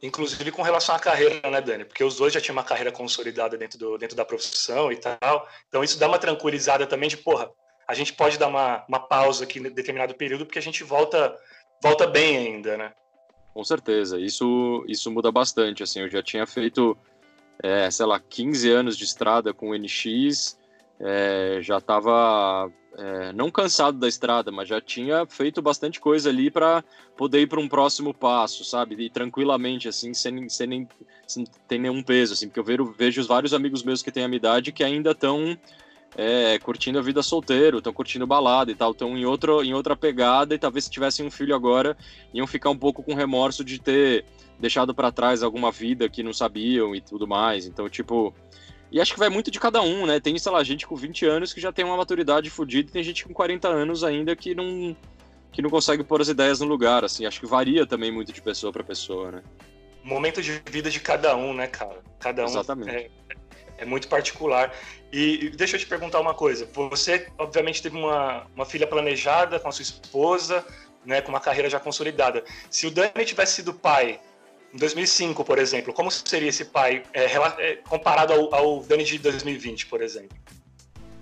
Inclusive 0.02 0.52
com 0.52 0.62
relação 0.62 0.96
à 0.96 1.00
carreira, 1.00 1.50
né, 1.50 1.62
Dani? 1.62 1.86
Porque 1.86 2.04
os 2.04 2.16
dois 2.16 2.34
já 2.34 2.40
tinham 2.40 2.56
uma 2.56 2.64
carreira 2.64 2.92
consolidada 2.92 3.58
dentro, 3.58 3.78
do, 3.78 3.98
dentro 3.98 4.16
da 4.16 4.24
profissão 4.24 4.92
e 4.92 4.98
tal. 4.98 5.48
Então 5.68 5.84
isso 5.84 6.00
dá 6.00 6.08
uma 6.08 6.20
tranquilizada 6.20 6.88
também 6.88 7.10
de, 7.10 7.18
porra, 7.18 7.52
a 7.88 7.94
gente 7.94 8.14
pode 8.14 8.38
dar 8.38 8.48
uma, 8.48 8.86
uma 8.88 9.00
pausa 9.00 9.46
aqui 9.46 9.60
em 9.60 9.64
determinado 9.64 10.14
período 10.14 10.46
porque 10.46 10.60
a 10.60 10.62
gente 10.62 10.84
volta, 10.84 11.36
volta 11.82 12.06
bem 12.06 12.38
ainda, 12.38 12.78
né? 12.78 12.94
Com 13.52 13.64
certeza, 13.64 14.20
isso, 14.20 14.86
isso 14.88 15.10
muda 15.10 15.32
bastante. 15.32 15.82
Assim, 15.82 16.02
eu 16.02 16.10
já 16.10 16.22
tinha 16.22 16.46
feito, 16.46 16.96
é, 17.64 17.90
sei 17.90 18.06
lá, 18.06 18.20
15 18.20 18.70
anos 18.70 18.96
de 18.96 19.06
estrada 19.06 19.54
com 19.54 19.72
o 19.72 19.76
NX, 19.76 20.59
é, 21.00 21.60
já 21.62 21.78
estava 21.78 22.72
é, 22.98 23.32
não 23.34 23.50
cansado 23.50 23.98
da 23.98 24.08
estrada, 24.08 24.52
mas 24.52 24.68
já 24.68 24.82
tinha 24.82 25.26
feito 25.26 25.62
bastante 25.62 26.00
coisa 26.00 26.30
ali 26.30 26.52
para 26.52 26.84
poder 27.16 27.42
ir 27.42 27.48
para 27.48 27.60
um 27.60 27.68
próximo 27.68 28.14
passo, 28.14 28.66
sabe? 28.66 28.96
E 28.96 29.10
tranquilamente, 29.10 29.88
assim, 29.88 30.14
sem, 30.14 30.50
sem, 30.50 30.68
nem, 30.68 30.88
sem 31.26 31.46
ter 31.68 31.78
nenhum 31.78 32.04
peso, 32.04 32.34
assim, 32.34 32.48
porque 32.48 32.60
eu 32.60 32.64
vejo, 32.64 32.94
vejo 32.98 33.26
vários 33.28 33.54
amigos 33.54 33.84
meus 33.84 34.02
que 34.02 34.12
têm 34.12 34.24
a 34.24 34.28
minha 34.28 34.38
idade 34.38 34.72
que 34.72 34.84
ainda 34.84 35.12
estão 35.12 35.58
é, 36.18 36.58
curtindo 36.60 37.00
a 37.00 37.02
vida 37.02 37.22
solteiro, 37.22 37.78
estão 37.78 37.94
curtindo 37.94 38.28
balada 38.28 38.72
e 38.72 38.76
tal, 38.76 38.92
estão 38.92 39.18
em, 39.18 39.26
outro, 39.26 39.64
em 39.64 39.74
outra 39.74 39.96
pegada 39.96 40.56
e 40.56 40.60
talvez 40.60 40.86
se 40.86 40.92
tivessem 40.92 41.26
um 41.26 41.32
filho 41.32 41.56
agora 41.56 41.96
iam 42.34 42.48
ficar 42.48 42.70
um 42.70 42.78
pouco 42.78 43.04
com 43.04 43.14
remorso 43.14 43.64
de 43.64 43.80
ter 43.80 44.26
deixado 44.60 44.94
para 44.94 45.12
trás 45.12 45.42
alguma 45.42 45.72
vida 45.72 46.10
que 46.10 46.22
não 46.22 46.34
sabiam 46.34 46.94
e 46.94 47.00
tudo 47.00 47.28
mais. 47.28 47.66
Então, 47.66 47.88
tipo, 47.88 48.34
e 48.92 49.00
acho 49.00 49.14
que 49.14 49.20
vai 49.20 49.30
muito 49.30 49.52
de 49.52 49.60
cada 49.60 49.82
um, 49.82 50.06
né? 50.06 50.20
Tem, 50.20 50.38
sei 50.38 50.52
lá, 50.52 50.64
gente 50.64 50.88
com 50.88 50.96
20 50.96 51.26
anos 51.26 51.54
que 51.54 51.62
já 51.62 51.72
tem 51.72 51.86
uma 51.86 51.98
maturidade 51.98 52.50
fodida 52.50 52.90
e 52.90 52.94
tem 52.94 53.04
gente 53.04 53.24
com 53.24 53.34
40 53.34 53.68
anos 53.68 54.04
ainda 54.04 54.36
que 54.36 54.56
não, 54.56 54.96
que 55.52 55.62
não 55.62 55.70
consegue 55.70 56.04
pôr 56.04 56.22
as 56.22 56.28
ideias 56.28 56.60
no 56.60 56.66
lugar, 56.66 57.04
assim. 57.04 57.26
Acho 57.26 57.40
que 57.40 57.46
varia 57.46 57.86
também 57.86 58.12
muito 58.12 58.34
de 58.34 58.42
pessoa 58.42 58.74
para 58.74 58.84
pessoa, 58.84 59.32
né? 59.32 59.44
Momento 60.04 60.42
de 60.42 60.62
vida 60.70 60.90
de 60.90 61.00
cada 61.00 61.36
um, 61.36 61.54
né, 61.54 61.68
cara? 61.68 62.02
Cada 62.20 62.44
um 62.44 62.46
Exatamente. 62.46 62.90
É, 62.90 63.10
é 63.78 63.86
muito 63.86 64.08
particular. 64.08 64.74
E, 65.12 65.46
e 65.46 65.50
deixa 65.52 65.76
eu 65.76 65.80
te 65.80 65.86
perguntar 65.86 66.20
uma 66.20 66.34
coisa. 66.34 66.68
Você, 66.74 67.28
obviamente, 67.38 67.84
teve 67.84 67.96
uma, 67.96 68.48
uma 68.56 68.66
filha 68.66 68.88
planejada 68.88 69.60
com 69.60 69.70
a 69.70 69.72
sua 69.72 69.84
esposa, 69.84 70.66
né, 71.06 71.22
com 71.22 71.30
uma 71.30 71.40
carreira 71.40 71.70
já 71.70 71.80
consolidada. 71.80 72.44
Se 72.72 72.88
o 72.88 72.92
Dani 72.92 73.24
tivesse 73.24 73.56
sido 73.56 73.74
pai 73.74 74.20
em 74.74 74.78
2005, 74.78 75.44
por 75.44 75.58
exemplo, 75.58 75.94
como 75.94 76.12
seria 76.12 76.50
esse 76.50 76.66
pai 76.66 77.04
é, 77.14 77.26
é, 77.26 77.76
comparado 77.78 78.34
ao, 78.34 78.54
ao 78.54 78.84
Dani 78.84 79.04
de 79.04 79.18
2020, 79.18 79.88
por 79.88 80.02
exemplo? 80.02 80.38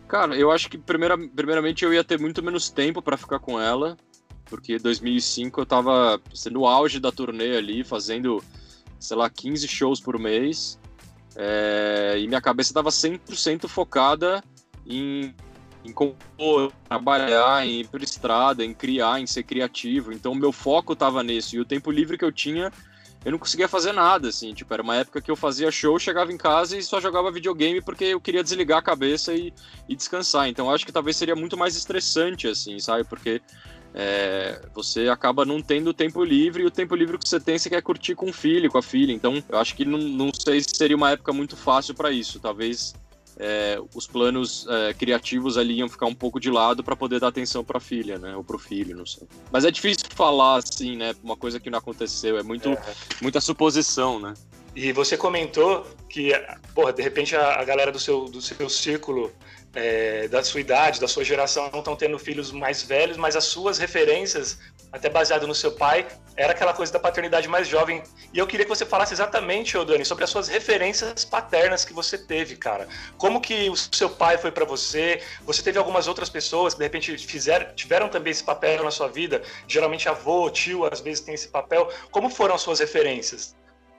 Cara, 0.08 0.36
eu 0.36 0.51
acho 0.51 0.70
que 0.70 0.77
primeira, 0.77 1.18
primeiramente 1.18 1.84
eu 1.84 1.94
ia 1.94 2.04
ter 2.04 2.20
muito 2.20 2.42
menos 2.44 2.70
tempo 2.70 3.01
para 3.01 3.18
ficar 3.18 3.39
com 3.39 3.60
ela, 3.60 3.98
porque 4.46 4.80
2005 4.80 5.62
eu 5.62 5.66
tava 5.66 6.22
sendo 6.34 6.62
o 6.62 6.68
auge 6.68 7.00
da 7.00 7.12
turnê 7.12 7.58
ali, 7.58 7.84
fazendo, 7.84 8.44
sei 9.00 9.18
lá, 9.18 9.30
15 9.30 9.68
shows 9.68 10.00
por 10.00 10.18
mês, 10.18 10.80
é, 11.36 12.16
e 12.18 12.27
minha 12.27 12.42
cabeça 12.42 12.74
tava 12.74 12.89
100% 12.89 13.68
focada 13.68 14.42
em, 14.86 15.36
em 15.84 15.92
compor, 15.92 16.72
trabalhar, 16.88 17.66
em 17.66 17.82
ir 17.82 17.88
pra 17.88 18.01
estrada, 18.01 18.63
em 18.63 18.74
criar, 18.74 19.20
em 19.20 19.27
ser 19.27 19.44
criativo, 19.44 20.13
então 20.13 20.34
meu 20.34 20.54
foco 20.54 20.96
tava 20.96 21.22
nisso, 21.22 21.56
e 21.56 21.60
o 21.60 21.66
tempo 21.66 21.92
livre 21.92 22.18
que 22.18 22.25
eu 22.25 22.32
tinha 22.32 22.72
eu 23.25 23.31
não 23.31 23.39
conseguia 23.39 23.67
fazer 23.67 23.91
nada, 23.91 24.29
assim, 24.29 24.53
tipo, 24.53 24.74
era 24.74 24.81
uma 24.81 24.95
época 24.95 25.21
que 25.21 25.29
eu 25.29 25.36
fazia 25.36 25.71
show, 25.71 25.97
chegava 26.00 26.31
em 26.31 26.38
casa 26.38 26.77
e 26.77 26.83
só 26.83 27.01
jogava 27.01 27.31
videogame 27.31 27.81
porque 27.81 28.05
eu 28.05 28.21
queria 28.21 28.43
desligar 28.43 28.77
a 28.77 28.81
cabeça 28.81 29.33
e, 29.33 29.53
e 29.88 29.95
descansar. 29.95 30.47
Então 30.47 30.69
acho 30.69 30.86
que 30.86 30.91
talvez 30.91 31.17
seria 31.17 31.36
muito 31.36 31.57
mais 31.57 31.75
estressante, 31.75 32.47
assim, 32.47 32.79
sabe? 32.79 33.03
Porque 33.03 33.41
é, 33.93 34.62
você 34.74 35.09
acaba 35.09 35.43
não 35.43 35.62
tendo 35.62 35.93
tempo 35.93 36.24
livre 36.24 36.63
e 36.63 36.65
o 36.65 36.71
tempo 36.71 36.95
livre 36.95 37.17
que 37.17 37.27
você 37.27 37.39
tem 37.39 37.57
você 37.57 37.69
quer 37.69 37.81
curtir 37.81 38.15
com 38.15 38.29
o 38.29 38.33
filho, 38.33 38.69
com 38.69 38.77
a 38.77 38.83
filha. 38.83 39.12
Então 39.12 39.43
eu 39.50 39.57
acho 39.57 39.75
que 39.75 39.83
não, 39.83 39.97
não 39.97 40.31
sei 40.33 40.62
se 40.62 40.75
seria 40.75 40.95
uma 40.95 41.12
época 41.12 41.33
muito 41.33 41.57
fácil 41.57 41.95
para 41.95 42.12
isso. 42.12 42.39
Talvez 42.39 42.93
é, 43.39 43.79
os 43.94 44.08
planos 44.08 44.65
é, 44.70 44.94
criativos 44.94 45.58
ali 45.58 45.75
iam 45.75 45.89
ficar 45.89 46.06
um 46.08 46.13
pouco 46.13 46.39
de 46.39 46.50
lado 46.50 46.84
para 46.84 46.96
poder 46.96 47.20
dar 47.20 47.27
atenção 47.27 47.63
para 47.63 47.77
a 47.77 47.82
filha, 47.82 48.17
né? 48.17 48.36
Ou 48.36 48.44
para 48.44 48.56
o 48.56 48.60
filho, 48.60 48.96
não 48.96 49.06
sei. 49.06 49.27
Mas 49.51 49.65
é 49.65 49.72
difícil 49.72 50.06
falar 50.10 50.58
assim, 50.58 50.96
né? 50.98 51.15
Uma 51.24 51.38
coisa 51.38 51.60
que 51.60 51.70
não 51.70 51.79
aconteceu, 51.79 52.38
é 52.38 52.44
muito, 52.44 52.70
é. 52.70 52.82
muita 53.22 53.39
suposição, 53.39 54.20
né? 54.20 54.34
E 54.75 54.91
você 54.91 55.17
comentou 55.17 55.88
que, 56.08 56.32
porra, 56.75 56.94
de 56.94 57.01
repente 57.01 57.36
a, 57.36 57.60
a 57.60 57.63
galera 57.63 57.91
do 57.91 58.00
seu, 58.00 58.25
do 58.25 58.41
seu 58.41 58.70
círculo 58.70 59.32
é, 59.74 60.27
da 60.27 60.44
sua 60.44 60.60
idade, 60.60 61.00
da 61.00 61.08
sua 61.08 61.24
geração, 61.24 61.70
não 61.72 61.79
estão 61.79 61.96
tendo 61.96 62.17
filhos 62.17 62.51
mais 62.51 62.82
velhos, 62.82 63.17
mas 63.17 63.36
as 63.36 63.46
suas 63.46 63.77
referências, 63.77 64.60
até 64.91 65.10
baseado 65.10 65.48
no 65.48 65.53
seu 65.53 65.72
pai, 65.72 66.08
era 66.36 66.53
aquela 66.53 66.74
coisa 66.74 66.94
da 66.94 67.00
paternidade 67.00 67.48
mais 67.48 67.67
jovem. 67.67 68.03
E 68.32 68.38
eu 68.38 68.46
queria 68.46 68.65
que 68.65 68.70
você 68.70 68.86
falasse 68.86 69.13
exatamente, 69.13 69.77
ô 69.77 69.84
Dani, 69.84 70.06
sobre 70.06 70.24
as 70.24 70.29
suas 70.29 70.48
referências 70.48 71.25
paternas 71.25 71.84
que 71.84 71.94
você 71.94 72.17
teve, 72.17 72.56
cara. 72.56 72.88
Como 73.17 73.41
que 73.41 73.70
o 73.70 73.75
seu 73.75 74.10
pai 74.10 74.38
foi 74.38 74.51
para 74.51 74.63
você? 74.63 75.22
Você 75.46 75.63
teve 75.63 75.79
algumas 75.79 76.08
outras 76.08 76.29
pessoas 76.29 76.74
que 76.74 76.79
de 76.79 76.86
repente 76.86 77.17
fizeram, 77.17 77.74
tiveram 77.75 78.08
também 78.08 78.32
esse 78.32 78.44
papel 78.44 78.84
na 78.84 78.91
sua 78.91 79.08
vida? 79.08 79.41
Geralmente 79.67 80.08
avô, 80.08 80.50
tio, 80.50 80.86
às 80.86 81.01
vezes 81.01 81.22
tem 81.22 81.34
esse 81.34 81.48
papel. 81.48 81.91
Como 82.12 82.29
foram 82.29 82.56
as 82.56 82.62
suas 82.62 82.79
referências? 82.79 83.56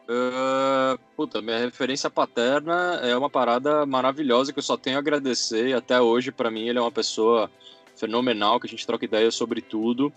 Uh, 0.09 0.99
puta, 1.15 1.43
minha 1.43 1.59
referência 1.59 2.09
paterna 2.09 2.99
é 3.03 3.15
uma 3.15 3.29
parada 3.29 3.85
maravilhosa 3.85 4.55
que 4.55 4.59
eu 4.59 4.63
só 4.63 4.77
tenho 4.77 4.97
a 4.97 5.01
agradecer. 5.01 5.75
Até 5.77 6.01
hoje, 6.01 6.33
para 6.33 6.51
mim, 6.51 6.67
ele 6.67 6.79
é 6.79 6.81
uma 6.81 6.93
pessoa 6.93 7.51
fenomenal, 7.95 8.59
que 8.59 8.67
a 8.67 8.71
gente 8.71 8.87
troca 8.87 9.05
ideias 9.05 9.35
sobre 9.35 9.61
tudo. 9.61 10.11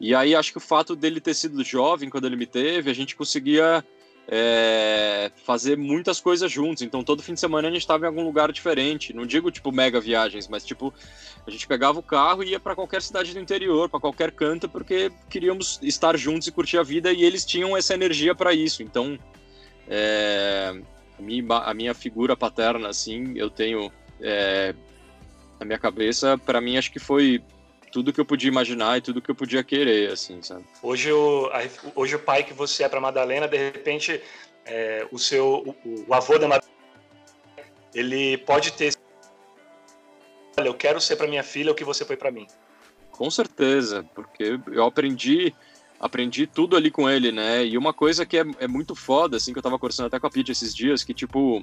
E 0.00 0.14
aí, 0.14 0.34
acho 0.34 0.52
que 0.52 0.58
o 0.58 0.60
fato 0.60 0.94
dele 0.94 1.20
ter 1.20 1.34
sido 1.34 1.62
jovem 1.64 2.08
quando 2.08 2.26
ele 2.26 2.36
me 2.36 2.46
teve, 2.46 2.90
a 2.90 2.94
gente 2.94 3.16
conseguia 3.16 3.84
é, 4.30 5.32
fazer 5.44 5.76
muitas 5.76 6.20
coisas 6.20 6.52
juntos. 6.52 6.82
Então, 6.82 7.02
todo 7.02 7.22
fim 7.22 7.32
de 7.32 7.40
semana 7.40 7.68
a 7.68 7.70
gente 7.70 7.80
estava 7.80 8.04
em 8.04 8.08
algum 8.08 8.22
lugar 8.22 8.52
diferente. 8.52 9.14
Não 9.14 9.24
digo, 9.24 9.50
tipo, 9.50 9.72
mega 9.72 10.00
viagens, 10.00 10.46
mas, 10.46 10.64
tipo, 10.64 10.92
a 11.46 11.50
gente 11.50 11.66
pegava 11.66 11.98
o 11.98 12.02
carro 12.02 12.44
e 12.44 12.50
ia 12.50 12.60
para 12.60 12.74
qualquer 12.74 13.00
cidade 13.00 13.32
do 13.32 13.40
interior, 13.40 13.88
para 13.88 13.98
qualquer 13.98 14.30
canto, 14.30 14.68
porque 14.68 15.10
queríamos 15.30 15.80
estar 15.82 16.16
juntos 16.16 16.46
e 16.46 16.52
curtir 16.52 16.76
a 16.76 16.82
vida 16.82 17.10
e 17.10 17.24
eles 17.24 17.44
tinham 17.44 17.74
essa 17.74 17.94
energia 17.94 18.34
para 18.34 18.52
isso. 18.52 18.82
Então, 18.82 19.18
é, 19.88 20.78
a, 21.18 21.22
minha, 21.22 21.44
a, 21.56 21.74
minha, 21.74 21.94
figura 21.94 22.36
paterna, 22.36 22.88
assim, 22.88 23.32
eu 23.34 23.48
tenho 23.48 23.90
é, 24.20 24.74
na 25.58 25.64
minha 25.64 25.78
cabeça, 25.78 26.36
para 26.36 26.60
mim, 26.60 26.76
acho 26.76 26.92
que 26.92 26.98
foi 26.98 27.42
tudo 27.90 28.12
que 28.12 28.20
eu 28.20 28.24
podia 28.24 28.48
imaginar 28.48 28.98
e 28.98 29.00
tudo 29.00 29.20
que 29.20 29.30
eu 29.30 29.34
podia 29.34 29.62
querer, 29.64 30.12
assim, 30.12 30.42
sabe? 30.42 30.64
Hoje 30.82 31.12
o, 31.12 31.50
hoje 31.94 32.16
o 32.16 32.18
pai 32.18 32.44
que 32.44 32.52
você 32.52 32.84
é 32.84 32.88
para 32.88 33.00
Madalena, 33.00 33.48
de 33.48 33.56
repente, 33.56 34.20
é, 34.64 35.06
o 35.10 35.18
seu 35.18 35.76
o, 35.84 36.04
o 36.08 36.14
avô 36.14 36.38
da 36.38 36.48
Madalena, 36.48 36.78
ele 37.94 38.38
pode 38.38 38.72
ter 38.72 38.92
olha, 40.58 40.68
eu 40.68 40.74
quero 40.74 41.00
ser 41.00 41.16
para 41.16 41.28
minha 41.28 41.42
filha 41.42 41.72
o 41.72 41.74
que 41.74 41.84
você 41.84 42.04
foi 42.04 42.16
para 42.16 42.30
mim. 42.30 42.46
Com 43.10 43.30
certeza, 43.30 44.04
porque 44.14 44.58
eu 44.70 44.84
aprendi 44.84 45.54
aprendi 46.00 46.46
tudo 46.46 46.76
ali 46.76 46.90
com 46.90 47.10
ele, 47.10 47.32
né? 47.32 47.64
E 47.64 47.76
uma 47.76 47.92
coisa 47.92 48.24
que 48.24 48.38
é, 48.38 48.44
é 48.60 48.68
muito 48.68 48.94
foda, 48.94 49.36
assim, 49.36 49.52
que 49.52 49.58
eu 49.58 49.62
tava 49.62 49.78
conversando 49.78 50.06
até 50.06 50.20
com 50.20 50.26
a 50.26 50.30
Pete 50.30 50.52
esses 50.52 50.74
dias, 50.74 51.02
que 51.02 51.12
tipo, 51.12 51.60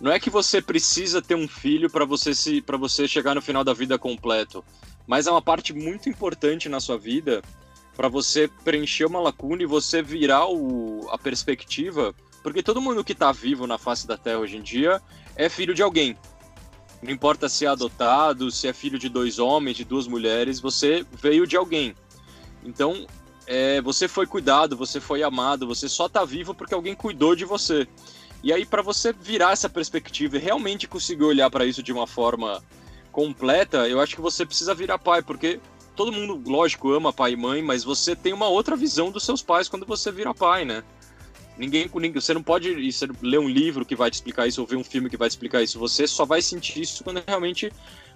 não 0.00 0.12
é 0.12 0.18
que 0.18 0.30
você 0.30 0.60
precisa 0.60 1.22
ter 1.22 1.34
um 1.34 1.48
filho 1.48 1.88
para 1.88 2.04
você 2.04 2.34
se 2.34 2.60
para 2.60 2.76
você 2.76 3.06
chegar 3.06 3.34
no 3.34 3.42
final 3.42 3.64
da 3.64 3.72
vida 3.72 3.98
completo, 3.98 4.64
mas 5.06 5.26
é 5.26 5.30
uma 5.30 5.42
parte 5.42 5.72
muito 5.72 6.08
importante 6.08 6.68
na 6.68 6.80
sua 6.80 6.98
vida 6.98 7.42
para 7.96 8.08
você 8.08 8.48
preencher 8.64 9.04
uma 9.04 9.20
lacuna 9.20 9.62
e 9.62 9.66
você 9.66 10.02
virar 10.02 10.48
o, 10.48 11.08
a 11.10 11.18
perspectiva, 11.18 12.14
porque 12.42 12.62
todo 12.62 12.80
mundo 12.80 13.04
que 13.04 13.12
está 13.12 13.30
vivo 13.30 13.66
na 13.66 13.78
face 13.78 14.06
da 14.06 14.16
Terra 14.16 14.38
hoje 14.38 14.56
em 14.56 14.62
dia 14.62 15.00
é 15.36 15.48
filho 15.48 15.74
de 15.74 15.82
alguém. 15.82 16.16
Não 17.02 17.12
importa 17.12 17.48
se 17.48 17.66
é 17.66 17.68
adotado, 17.68 18.50
se 18.50 18.66
é 18.66 18.72
filho 18.72 18.98
de 18.98 19.08
dois 19.08 19.38
homens, 19.38 19.76
de 19.76 19.84
duas 19.84 20.08
mulheres, 20.08 20.58
você 20.58 21.06
veio 21.12 21.46
de 21.46 21.56
alguém. 21.56 21.94
Então, 22.64 23.06
é, 23.46 23.80
você 23.82 24.08
foi 24.08 24.26
cuidado, 24.26 24.76
você 24.76 25.00
foi 25.00 25.22
amado, 25.22 25.66
você 25.66 25.88
só 25.88 26.06
está 26.06 26.24
vivo 26.24 26.54
porque 26.54 26.74
alguém 26.74 26.94
cuidou 26.94 27.36
de 27.36 27.44
você. 27.44 27.86
E 28.44 28.52
aí, 28.52 28.66
para 28.66 28.82
você 28.82 29.10
virar 29.10 29.52
essa 29.52 29.70
perspectiva 29.70 30.36
e 30.36 30.38
realmente 30.38 30.86
conseguir 30.86 31.24
olhar 31.24 31.48
para 31.48 31.64
isso 31.64 31.82
de 31.82 31.90
uma 31.90 32.06
forma 32.06 32.62
completa, 33.10 33.88
eu 33.88 33.98
acho 33.98 34.14
que 34.14 34.20
você 34.20 34.44
precisa 34.44 34.74
virar 34.74 34.98
pai, 34.98 35.22
porque 35.22 35.58
todo 35.96 36.12
mundo, 36.12 36.38
lógico, 36.46 36.92
ama 36.92 37.10
pai 37.10 37.32
e 37.32 37.36
mãe, 37.36 37.62
mas 37.62 37.82
você 37.82 38.14
tem 38.14 38.34
uma 38.34 38.46
outra 38.46 38.76
visão 38.76 39.10
dos 39.10 39.24
seus 39.24 39.40
pais 39.40 39.66
quando 39.66 39.86
você 39.86 40.12
vira 40.12 40.34
pai, 40.34 40.66
né? 40.66 40.84
Ninguém, 41.56 41.88
você 42.12 42.34
não 42.34 42.42
pode 42.42 42.92
você 42.92 43.08
ler 43.22 43.38
um 43.38 43.48
livro 43.48 43.86
que 43.86 43.96
vai 43.96 44.10
te 44.10 44.14
explicar 44.14 44.46
isso 44.46 44.60
ou 44.60 44.66
ver 44.66 44.76
um 44.76 44.84
filme 44.84 45.08
que 45.08 45.16
vai 45.16 45.28
te 45.28 45.32
explicar 45.32 45.62
isso. 45.62 45.78
Você 45.78 46.06
só 46.06 46.26
vai 46.26 46.42
sentir 46.42 46.82
isso 46.82 47.02
quando 47.02 47.22
realmente 47.26 47.72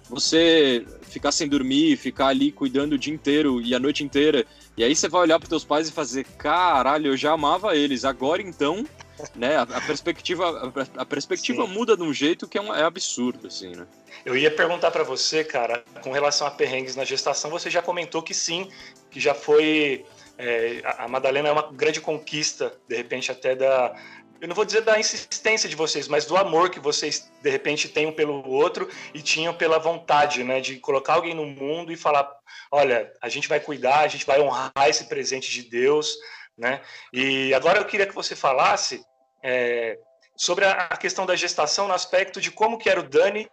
você 0.07 0.85
ficar 1.01 1.31
sem 1.31 1.47
dormir, 1.47 1.97
ficar 1.97 2.27
ali 2.27 2.51
cuidando 2.51 2.93
o 2.93 2.97
dia 2.99 3.13
inteiro 3.13 3.59
e 3.61 3.73
a 3.73 3.79
noite 3.79 4.03
inteira. 4.03 4.45
E 4.77 4.83
aí 4.83 4.95
você 4.95 5.09
vai 5.09 5.21
olhar 5.21 5.39
para 5.39 5.49
teus 5.49 5.63
pais 5.63 5.89
e 5.89 5.91
fazer, 5.91 6.23
caralho, 6.37 7.07
eu 7.07 7.17
já 7.17 7.31
amava 7.31 7.75
eles. 7.75 8.05
Agora 8.05 8.43
então, 8.43 8.85
né? 9.35 9.57
A, 9.57 9.61
a 9.61 9.81
perspectiva, 9.81 10.71
a, 10.97 11.01
a 11.01 11.05
perspectiva 11.05 11.65
muda 11.67 11.95
de 11.95 12.03
um 12.03 12.13
jeito 12.13 12.47
que 12.47 12.57
é, 12.57 12.61
um, 12.61 12.73
é 12.73 12.83
absurdo, 12.83 13.47
assim, 13.47 13.75
né? 13.75 13.85
Eu 14.25 14.35
ia 14.35 14.51
perguntar 14.51 14.91
para 14.91 15.03
você, 15.03 15.43
cara, 15.43 15.83
com 16.01 16.11
relação 16.11 16.45
a 16.45 16.51
perrengues 16.51 16.95
na 16.95 17.05
gestação, 17.05 17.49
você 17.49 17.69
já 17.69 17.81
comentou 17.81 18.21
que 18.21 18.33
sim, 18.33 18.69
que 19.09 19.19
já 19.19 19.33
foi 19.33 20.05
é, 20.37 20.81
a 20.97 21.07
Madalena 21.07 21.49
é 21.49 21.51
uma 21.51 21.71
grande 21.71 21.99
conquista, 21.99 22.73
de 22.87 22.95
repente 22.95 23.31
até 23.31 23.55
da, 23.55 23.93
eu 24.41 24.47
não 24.47 24.55
vou 24.55 24.63
dizer 24.63 24.81
da 24.81 24.97
insistência 24.97 25.67
de 25.67 25.75
vocês, 25.75 26.07
mas 26.07 26.25
do 26.25 26.37
amor 26.37 26.69
que 26.69 26.79
vocês 26.79 27.29
de 27.41 27.49
repente 27.49 27.89
têm 27.89 28.05
um 28.07 28.13
pelo 28.13 28.47
outro 28.49 28.89
e 29.13 29.21
tinham 29.21 29.53
pela 29.53 29.77
vontade, 29.77 30.43
né, 30.43 30.61
de 30.61 30.77
colocar 30.77 31.15
alguém 31.15 31.33
no 31.33 31.45
mundo 31.45 31.91
e 31.91 31.97
falar, 31.97 32.31
olha, 32.71 33.11
a 33.21 33.27
gente 33.27 33.49
vai 33.49 33.59
cuidar, 33.59 33.99
a 33.99 34.07
gente 34.07 34.25
vai 34.25 34.39
honrar 34.39 34.71
esse 34.87 35.05
presente 35.05 35.51
de 35.51 35.63
Deus, 35.63 36.15
né? 36.57 36.81
E 37.11 37.53
agora 37.53 37.79
eu 37.79 37.85
queria 37.85 38.05
que 38.05 38.15
você 38.15 38.35
falasse 38.35 39.03
é, 39.43 39.97
sobre 40.35 40.65
a 40.65 40.95
questão 40.97 41.25
da 41.25 41.35
gestação 41.35 41.87
no 41.87 41.93
aspecto 41.93 42.39
de 42.39 42.51
como 42.51 42.77
que 42.77 42.89
era 42.89 42.99
o 42.99 43.03
Dani 43.03 43.49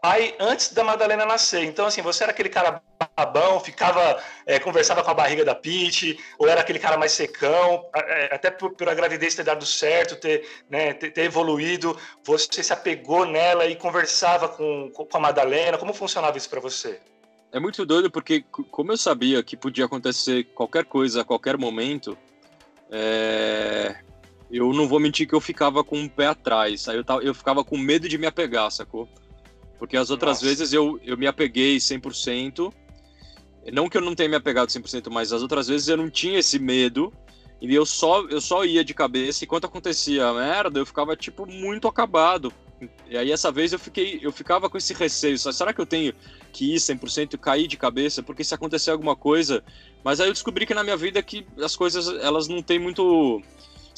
pai 0.00 0.34
antes 0.38 0.72
da 0.72 0.84
Madalena 0.84 1.24
nascer. 1.24 1.64
Então, 1.64 1.86
assim, 1.86 2.02
você 2.02 2.22
era 2.22 2.32
aquele 2.32 2.48
cara 2.48 2.82
babão, 3.16 3.60
ficava, 3.60 4.22
é, 4.46 4.58
conversava 4.58 5.02
com 5.02 5.10
a 5.10 5.14
barriga 5.14 5.44
da 5.44 5.54
Pete, 5.54 6.18
ou 6.38 6.48
era 6.48 6.60
aquele 6.60 6.78
cara 6.78 6.96
mais 6.96 7.12
secão, 7.12 7.84
é, 7.94 8.34
até 8.34 8.50
por, 8.50 8.74
a 8.88 8.94
gravidez 8.94 9.34
ter 9.34 9.42
dado 9.42 9.64
certo, 9.66 10.16
ter, 10.16 10.46
né, 10.68 10.92
ter, 10.92 11.10
ter, 11.10 11.22
evoluído, 11.22 11.96
você 12.24 12.62
se 12.62 12.72
apegou 12.72 13.24
nela 13.26 13.66
e 13.66 13.76
conversava 13.76 14.48
com, 14.48 14.90
com 14.90 15.16
a 15.16 15.20
Madalena. 15.20 15.78
Como 15.78 15.92
funcionava 15.92 16.38
isso 16.38 16.48
para 16.48 16.60
você? 16.60 17.00
É 17.52 17.58
muito 17.58 17.84
doido 17.84 18.10
porque, 18.10 18.44
como 18.70 18.92
eu 18.92 18.96
sabia 18.96 19.42
que 19.42 19.56
podia 19.56 19.86
acontecer 19.86 20.44
qualquer 20.54 20.84
coisa 20.84 21.22
a 21.22 21.24
qualquer 21.24 21.56
momento, 21.56 22.16
é... 22.90 23.96
eu 24.50 24.72
não 24.72 24.88
vou 24.88 24.98
mentir 24.98 25.28
que 25.28 25.34
eu 25.34 25.40
ficava 25.40 25.84
com 25.84 25.96
um 25.96 26.08
pé 26.08 26.26
atrás. 26.26 26.88
Aí 26.88 26.96
eu, 26.96 27.04
tava, 27.04 27.22
eu 27.22 27.34
ficava 27.34 27.62
com 27.62 27.78
medo 27.78 28.08
de 28.08 28.18
me 28.18 28.26
apegar, 28.26 28.70
sacou? 28.70 29.08
Porque 29.78 29.96
as 29.96 30.10
outras 30.10 30.38
Nossa. 30.38 30.46
vezes 30.46 30.72
eu, 30.72 31.00
eu 31.04 31.16
me 31.16 31.26
apeguei 31.26 31.76
100%. 31.76 32.72
Não 33.72 33.88
que 33.88 33.96
eu 33.96 34.02
não 34.02 34.14
tenha 34.14 34.28
me 34.28 34.36
apegado 34.36 34.68
100%, 34.68 35.08
mas 35.10 35.32
as 35.32 35.42
outras 35.42 35.68
vezes 35.68 35.88
eu 35.88 35.96
não 35.96 36.10
tinha 36.10 36.38
esse 36.38 36.58
medo. 36.58 37.12
E 37.60 37.72
eu 37.74 37.86
só, 37.86 38.22
eu 38.28 38.40
só 38.40 38.64
ia 38.64 38.84
de 38.84 38.92
cabeça. 38.92 39.44
E 39.44 39.46
quando 39.46 39.66
acontecia 39.66 40.32
merda, 40.32 40.80
eu 40.80 40.86
ficava, 40.86 41.14
tipo, 41.14 41.46
muito 41.46 41.86
acabado. 41.86 42.52
E 43.08 43.16
aí 43.16 43.30
essa 43.30 43.52
vez 43.52 43.72
eu 43.72 43.78
fiquei, 43.78 44.18
eu 44.22 44.32
ficava 44.32 44.68
com 44.68 44.78
esse 44.78 44.94
receio. 44.94 45.38
Será 45.38 45.72
que 45.72 45.80
eu 45.80 45.86
tenho 45.86 46.14
que 46.52 46.74
ir 46.74 46.78
100% 46.78 47.34
e 47.34 47.38
cair 47.38 47.66
de 47.66 47.76
cabeça? 47.76 48.22
Porque 48.22 48.42
se 48.42 48.54
acontecer 48.54 48.90
alguma 48.90 49.14
coisa... 49.14 49.62
Mas 50.02 50.18
aí 50.18 50.28
eu 50.28 50.32
descobri 50.32 50.64
que 50.64 50.72
na 50.72 50.82
minha 50.82 50.96
vida 50.96 51.22
que 51.22 51.46
as 51.62 51.76
coisas, 51.76 52.08
elas 52.22 52.48
não 52.48 52.62
têm 52.62 52.78
muito 52.78 53.42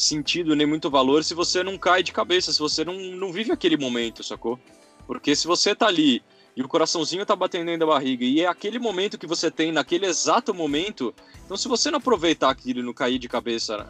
sentido, 0.02 0.56
nem 0.56 0.66
muito 0.66 0.90
valor 0.90 1.24
se 1.24 1.34
você 1.34 1.62
não 1.62 1.78
cai 1.78 2.02
de 2.02 2.12
cabeça, 2.12 2.52
se 2.52 2.58
você 2.58 2.84
não, 2.84 2.94
não 2.94 3.32
vive 3.32 3.52
aquele 3.52 3.76
momento, 3.76 4.22
sacou? 4.22 4.58
Porque 5.06 5.34
se 5.34 5.46
você 5.46 5.74
tá 5.74 5.86
ali 5.86 6.22
e 6.56 6.62
o 6.62 6.68
coraçãozinho 6.68 7.24
tá 7.24 7.34
batendo 7.34 7.66
dentro 7.66 7.80
da 7.80 7.92
barriga 7.92 8.24
e 8.24 8.40
é 8.40 8.46
aquele 8.46 8.78
momento 8.78 9.18
que 9.18 9.26
você 9.26 9.50
tem 9.50 9.72
naquele 9.72 10.06
exato 10.06 10.52
momento, 10.52 11.14
então 11.44 11.56
se 11.56 11.68
você 11.68 11.90
não 11.90 11.98
aproveitar 11.98 12.50
aquilo 12.50 12.80
e 12.80 12.82
não 12.82 12.92
cair 12.92 13.18
de 13.18 13.28
cabeça 13.28 13.88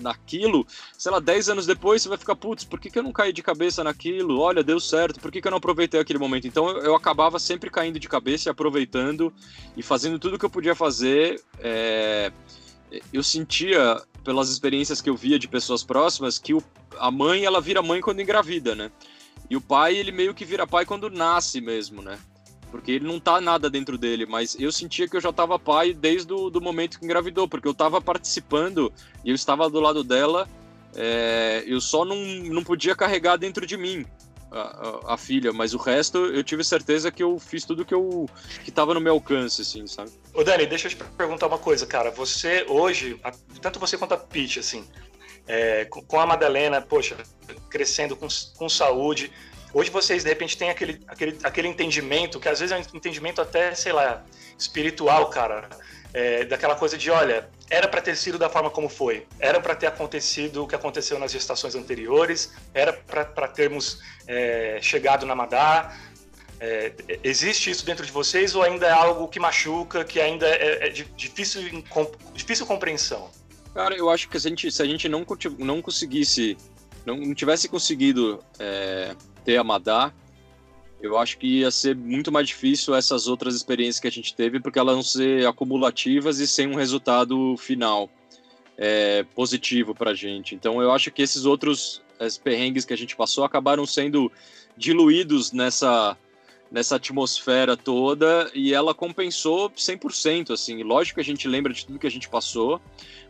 naquilo, 0.00 0.66
sei 0.96 1.12
lá, 1.12 1.20
10 1.20 1.50
anos 1.50 1.66
depois 1.66 2.02
você 2.02 2.08
vai 2.08 2.18
ficar, 2.18 2.36
putz, 2.36 2.64
por 2.64 2.78
que, 2.78 2.90
que 2.90 2.98
eu 2.98 3.02
não 3.02 3.12
caí 3.12 3.32
de 3.32 3.42
cabeça 3.42 3.82
naquilo? 3.82 4.40
Olha, 4.40 4.62
deu 4.62 4.78
certo, 4.80 5.20
por 5.20 5.30
que, 5.30 5.40
que 5.40 5.48
eu 5.48 5.50
não 5.50 5.58
aproveitei 5.58 6.00
aquele 6.00 6.18
momento? 6.18 6.46
Então 6.46 6.68
eu, 6.68 6.78
eu 6.82 6.94
acabava 6.94 7.38
sempre 7.38 7.70
caindo 7.70 7.98
de 7.98 8.08
cabeça 8.08 8.48
e 8.48 8.50
aproveitando 8.50 9.32
e 9.76 9.82
fazendo 9.82 10.18
tudo 10.18 10.38
que 10.38 10.44
eu 10.44 10.50
podia 10.50 10.74
fazer. 10.74 11.42
É... 11.58 12.32
Eu 13.12 13.22
sentia, 13.22 14.00
pelas 14.28 14.50
experiências 14.50 15.00
que 15.00 15.08
eu 15.08 15.16
via 15.16 15.38
de 15.38 15.48
pessoas 15.48 15.82
próximas, 15.82 16.38
que 16.38 16.52
o... 16.52 16.62
a 16.98 17.10
mãe, 17.10 17.46
ela 17.46 17.62
vira 17.62 17.80
mãe 17.80 17.98
quando 18.02 18.20
engravida, 18.20 18.74
né? 18.74 18.92
E 19.48 19.56
o 19.56 19.60
pai, 19.60 19.96
ele 19.96 20.12
meio 20.12 20.34
que 20.34 20.44
vira 20.44 20.66
pai 20.66 20.84
quando 20.84 21.08
nasce 21.08 21.62
mesmo, 21.62 22.02
né? 22.02 22.18
Porque 22.70 22.92
ele 22.92 23.06
não 23.06 23.18
tá 23.18 23.40
nada 23.40 23.70
dentro 23.70 23.96
dele, 23.96 24.26
mas 24.26 24.54
eu 24.60 24.70
sentia 24.70 25.08
que 25.08 25.16
eu 25.16 25.20
já 25.22 25.32
tava 25.32 25.58
pai 25.58 25.94
desde 25.94 26.30
o 26.30 26.50
do 26.50 26.60
momento 26.60 26.98
que 26.98 27.06
engravidou, 27.06 27.48
porque 27.48 27.66
eu 27.66 27.72
tava 27.72 28.02
participando 28.02 28.92
e 29.24 29.30
eu 29.30 29.34
estava 29.34 29.70
do 29.70 29.80
lado 29.80 30.04
dela, 30.04 30.46
é, 30.94 31.64
eu 31.66 31.80
só 31.80 32.04
não, 32.04 32.22
não 32.52 32.62
podia 32.62 32.94
carregar 32.94 33.38
dentro 33.38 33.66
de 33.66 33.78
mim 33.78 34.04
a, 34.50 34.60
a, 34.60 35.14
a, 35.14 35.16
filha, 35.16 35.52
mas 35.52 35.74
o 35.74 35.78
resto 35.78 36.18
eu 36.26 36.42
tive 36.42 36.64
certeza 36.64 37.10
que 37.10 37.22
eu 37.22 37.38
fiz 37.38 37.64
tudo 37.64 37.84
que 37.84 37.94
eu 37.94 38.28
que 38.64 38.70
tava 38.70 38.94
no 38.94 39.00
meu 39.00 39.14
alcance, 39.14 39.62
assim, 39.62 39.86
sabe? 39.86 40.10
Ô 40.34 40.42
Dani, 40.42 40.66
deixa 40.66 40.86
eu 40.86 40.90
te 40.90 40.96
perguntar 40.96 41.46
uma 41.46 41.58
coisa, 41.58 41.86
cara. 41.86 42.10
Você 42.10 42.64
hoje, 42.68 43.20
tanto 43.60 43.78
você 43.78 43.96
quanto 43.96 44.14
a 44.14 44.16
Peach, 44.16 44.58
assim, 44.58 44.86
é, 45.46 45.84
com 45.86 46.20
a 46.20 46.26
Madalena, 46.26 46.80
poxa, 46.80 47.16
crescendo 47.70 48.16
com, 48.16 48.28
com 48.56 48.68
saúde. 48.68 49.32
Hoje 49.72 49.90
vocês, 49.90 50.22
de 50.22 50.28
repente, 50.30 50.56
têm 50.56 50.70
aquele, 50.70 51.00
aquele, 51.06 51.38
aquele 51.42 51.68
entendimento, 51.68 52.40
que 52.40 52.48
às 52.48 52.60
vezes 52.60 52.72
é 52.72 52.78
um 52.78 52.96
entendimento 52.96 53.40
até, 53.40 53.74
sei 53.74 53.92
lá, 53.92 54.24
espiritual, 54.58 55.28
cara. 55.28 55.68
É, 56.12 56.44
daquela 56.44 56.74
coisa 56.74 56.96
de, 56.96 57.10
olha, 57.10 57.48
era 57.68 57.86
para 57.86 58.00
ter 58.00 58.16
sido 58.16 58.38
da 58.38 58.48
forma 58.48 58.70
como 58.70 58.88
foi, 58.88 59.26
era 59.38 59.60
para 59.60 59.74
ter 59.74 59.86
acontecido 59.86 60.64
o 60.64 60.66
que 60.66 60.74
aconteceu 60.74 61.18
nas 61.18 61.32
gestações 61.32 61.74
anteriores, 61.74 62.52
era 62.72 62.92
para 62.92 63.48
termos 63.48 64.00
é, 64.26 64.78
chegado 64.80 65.26
na 65.26 65.34
Madá. 65.34 65.94
É, 66.60 66.92
existe 67.22 67.70
isso 67.70 67.84
dentro 67.84 68.04
de 68.04 68.10
vocês 68.10 68.54
ou 68.54 68.62
ainda 68.62 68.86
é 68.86 68.90
algo 68.90 69.28
que 69.28 69.38
machuca, 69.38 70.04
que 70.04 70.20
ainda 70.20 70.46
é, 70.48 70.88
é 70.88 70.88
difícil, 70.88 71.84
difícil 72.34 72.66
compreensão? 72.66 73.30
Cara, 73.74 73.94
eu 73.94 74.10
acho 74.10 74.28
que 74.28 74.40
se 74.40 74.46
a 74.46 74.50
gente, 74.50 74.72
se 74.72 74.82
a 74.82 74.86
gente 74.86 75.08
não, 75.08 75.24
não 75.58 75.80
conseguisse 75.80 76.56
não 77.08 77.34
tivesse 77.34 77.68
conseguido 77.68 78.44
é, 78.58 79.14
ter 79.44 79.56
a 79.56 79.64
Madá, 79.64 80.12
eu 81.00 81.16
acho 81.16 81.38
que 81.38 81.60
ia 81.60 81.70
ser 81.70 81.94
muito 81.94 82.32
mais 82.32 82.48
difícil 82.48 82.94
essas 82.94 83.28
outras 83.28 83.54
experiências 83.54 84.00
que 84.00 84.08
a 84.08 84.12
gente 84.12 84.34
teve, 84.34 84.60
porque 84.60 84.78
elas 84.78 84.94
vão 84.94 85.02
ser 85.02 85.46
acumulativas 85.46 86.40
e 86.40 86.48
sem 86.48 86.66
um 86.66 86.74
resultado 86.74 87.56
final 87.56 88.10
é, 88.76 89.24
positivo 89.34 89.94
para 89.94 90.10
a 90.10 90.14
gente. 90.14 90.54
Então 90.54 90.82
eu 90.82 90.92
acho 90.92 91.10
que 91.10 91.22
esses 91.22 91.44
outros 91.44 92.02
perrengues 92.42 92.84
que 92.84 92.92
a 92.92 92.96
gente 92.96 93.14
passou 93.14 93.44
acabaram 93.44 93.86
sendo 93.86 94.30
diluídos 94.76 95.52
nessa 95.52 96.16
nessa 96.70 96.96
atmosfera 96.96 97.76
toda 97.76 98.50
e 98.54 98.74
ela 98.74 98.94
compensou 98.94 99.70
100%, 99.70 100.52
assim. 100.52 100.82
Lógico 100.82 101.16
que 101.16 101.20
a 101.20 101.24
gente 101.24 101.48
lembra 101.48 101.72
de 101.72 101.86
tudo 101.86 101.98
que 101.98 102.06
a 102.06 102.10
gente 102.10 102.28
passou, 102.28 102.80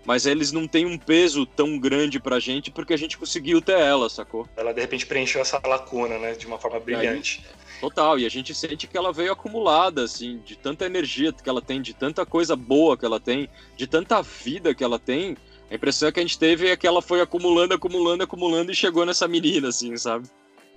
mas 0.05 0.27
eles 0.27 0.53
não 0.53 0.67
têm 0.67 0.87
um 0.87 0.99
peso 0.99 1.47
tão 1.47 1.79
grande 1.79 2.19
pra 2.19 2.41
gente 2.41 2.71
porque 2.71 2.95
a 2.95 2.97
gente 2.99 3.17
conseguiu 3.17 3.61
ter 3.61 3.79
ela, 3.79 4.09
sacou? 4.09 4.49
Ela 4.57 4.73
de 4.73 4.81
repente 4.81 5.07
preencheu 5.07 5.41
essa 5.41 5.61
lacuna, 5.65 6.19
né, 6.19 6.33
de 6.33 6.47
uma 6.47 6.59
forma 6.59 6.81
brilhante. 6.81 7.45
Aí, 7.47 7.81
total, 7.81 8.19
e 8.19 8.27
a 8.27 8.29
gente 8.29 8.55
sente 8.55 8.87
que 8.87 8.97
ela 8.97 9.13
veio 9.13 9.33
acumulada, 9.33 10.03
assim, 10.03 10.41
de 10.45 10.57
tanta 10.57 10.87
energia 10.87 11.33
que 11.33 11.49
ela 11.49 11.63
tem, 11.63 11.81
de 11.81 11.95
tanta 11.95 12.27
coisa 12.27 12.57
boa 12.57 12.97
que 12.97 13.05
ela 13.05 13.21
tem, 13.21 13.49
de 13.77 13.87
tanta 13.87 14.21
vida 14.23 14.75
que 14.75 14.83
ela 14.83 14.99
tem. 14.99 15.37
A 15.71 15.75
impressão 15.75 16.11
que 16.11 16.19
a 16.19 16.23
gente 16.23 16.39
teve 16.39 16.69
é 16.69 16.77
que 16.77 16.87
ela 16.87 17.03
foi 17.03 17.21
acumulando, 17.21 17.75
acumulando, 17.75 18.25
acumulando 18.25 18.73
e 18.73 18.75
chegou 18.75 19.05
nessa 19.05 19.29
menina, 19.29 19.69
assim, 19.69 19.97
sabe? 19.97 20.27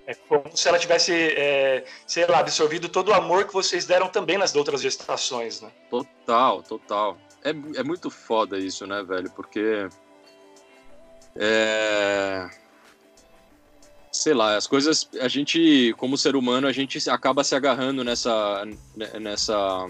É 0.07 0.15
como 0.15 0.43
se 0.55 0.67
ela 0.67 0.79
tivesse, 0.79 1.13
é, 1.13 1.85
sei 2.07 2.25
lá, 2.25 2.39
absorvido 2.39 2.89
todo 2.89 3.09
o 3.09 3.13
amor 3.13 3.45
que 3.45 3.53
vocês 3.53 3.85
deram 3.85 4.09
também 4.09 4.37
nas 4.37 4.55
outras 4.55 4.81
gestações, 4.81 5.61
né? 5.61 5.71
Total, 5.89 6.63
total. 6.63 7.17
É, 7.43 7.49
é 7.49 7.83
muito 7.83 8.09
foda 8.09 8.57
isso, 8.57 8.85
né, 8.85 9.03
velho? 9.03 9.29
Porque. 9.31 9.87
É. 11.35 12.49
Sei 14.11 14.33
lá, 14.33 14.57
as 14.57 14.67
coisas. 14.67 15.07
A 15.19 15.27
gente, 15.27 15.93
como 15.97 16.17
ser 16.17 16.35
humano, 16.35 16.67
a 16.67 16.71
gente 16.71 17.09
acaba 17.09 17.43
se 17.43 17.55
agarrando 17.55 18.03
nessa. 18.03 18.65
nessa 19.19 19.87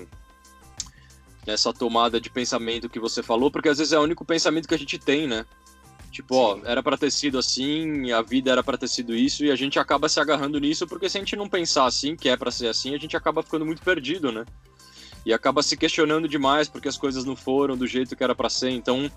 nessa 1.45 1.73
tomada 1.73 2.21
de 2.21 2.29
pensamento 2.29 2.87
que 2.87 2.99
você 2.99 3.23
falou, 3.23 3.49
porque 3.49 3.69
às 3.69 3.79
vezes 3.79 3.93
é 3.93 3.97
o 3.97 4.03
único 4.03 4.23
pensamento 4.23 4.67
que 4.67 4.75
a 4.75 4.77
gente 4.77 4.99
tem, 4.99 5.27
né? 5.27 5.43
Tipo, 6.11 6.35
ó, 6.35 6.59
era 6.65 6.83
para 6.83 6.97
ter 6.97 7.09
sido 7.09 7.37
assim, 7.37 8.11
a 8.11 8.21
vida 8.21 8.51
era 8.51 8.61
para 8.61 8.77
ter 8.77 8.89
sido 8.89 9.15
isso, 9.15 9.45
e 9.45 9.51
a 9.51 9.55
gente 9.55 9.79
acaba 9.79 10.09
se 10.09 10.19
agarrando 10.19 10.59
nisso, 10.59 10.85
porque 10.85 11.09
se 11.09 11.17
a 11.17 11.21
gente 11.21 11.37
não 11.37 11.47
pensar 11.47 11.85
assim, 11.85 12.17
que 12.17 12.27
é 12.27 12.35
para 12.35 12.51
ser 12.51 12.67
assim, 12.67 12.93
a 12.93 12.97
gente 12.97 13.15
acaba 13.15 13.41
ficando 13.41 13.65
muito 13.65 13.81
perdido, 13.81 14.31
né? 14.31 14.45
E 15.25 15.33
acaba 15.33 15.63
se 15.63 15.77
questionando 15.77 16.27
demais 16.27 16.67
porque 16.67 16.89
as 16.89 16.97
coisas 16.97 17.23
não 17.23 17.35
foram 17.35 17.77
do 17.77 17.87
jeito 17.87 18.15
que 18.15 18.23
era 18.23 18.35
para 18.35 18.49
ser. 18.49 18.71
Então, 18.71 19.09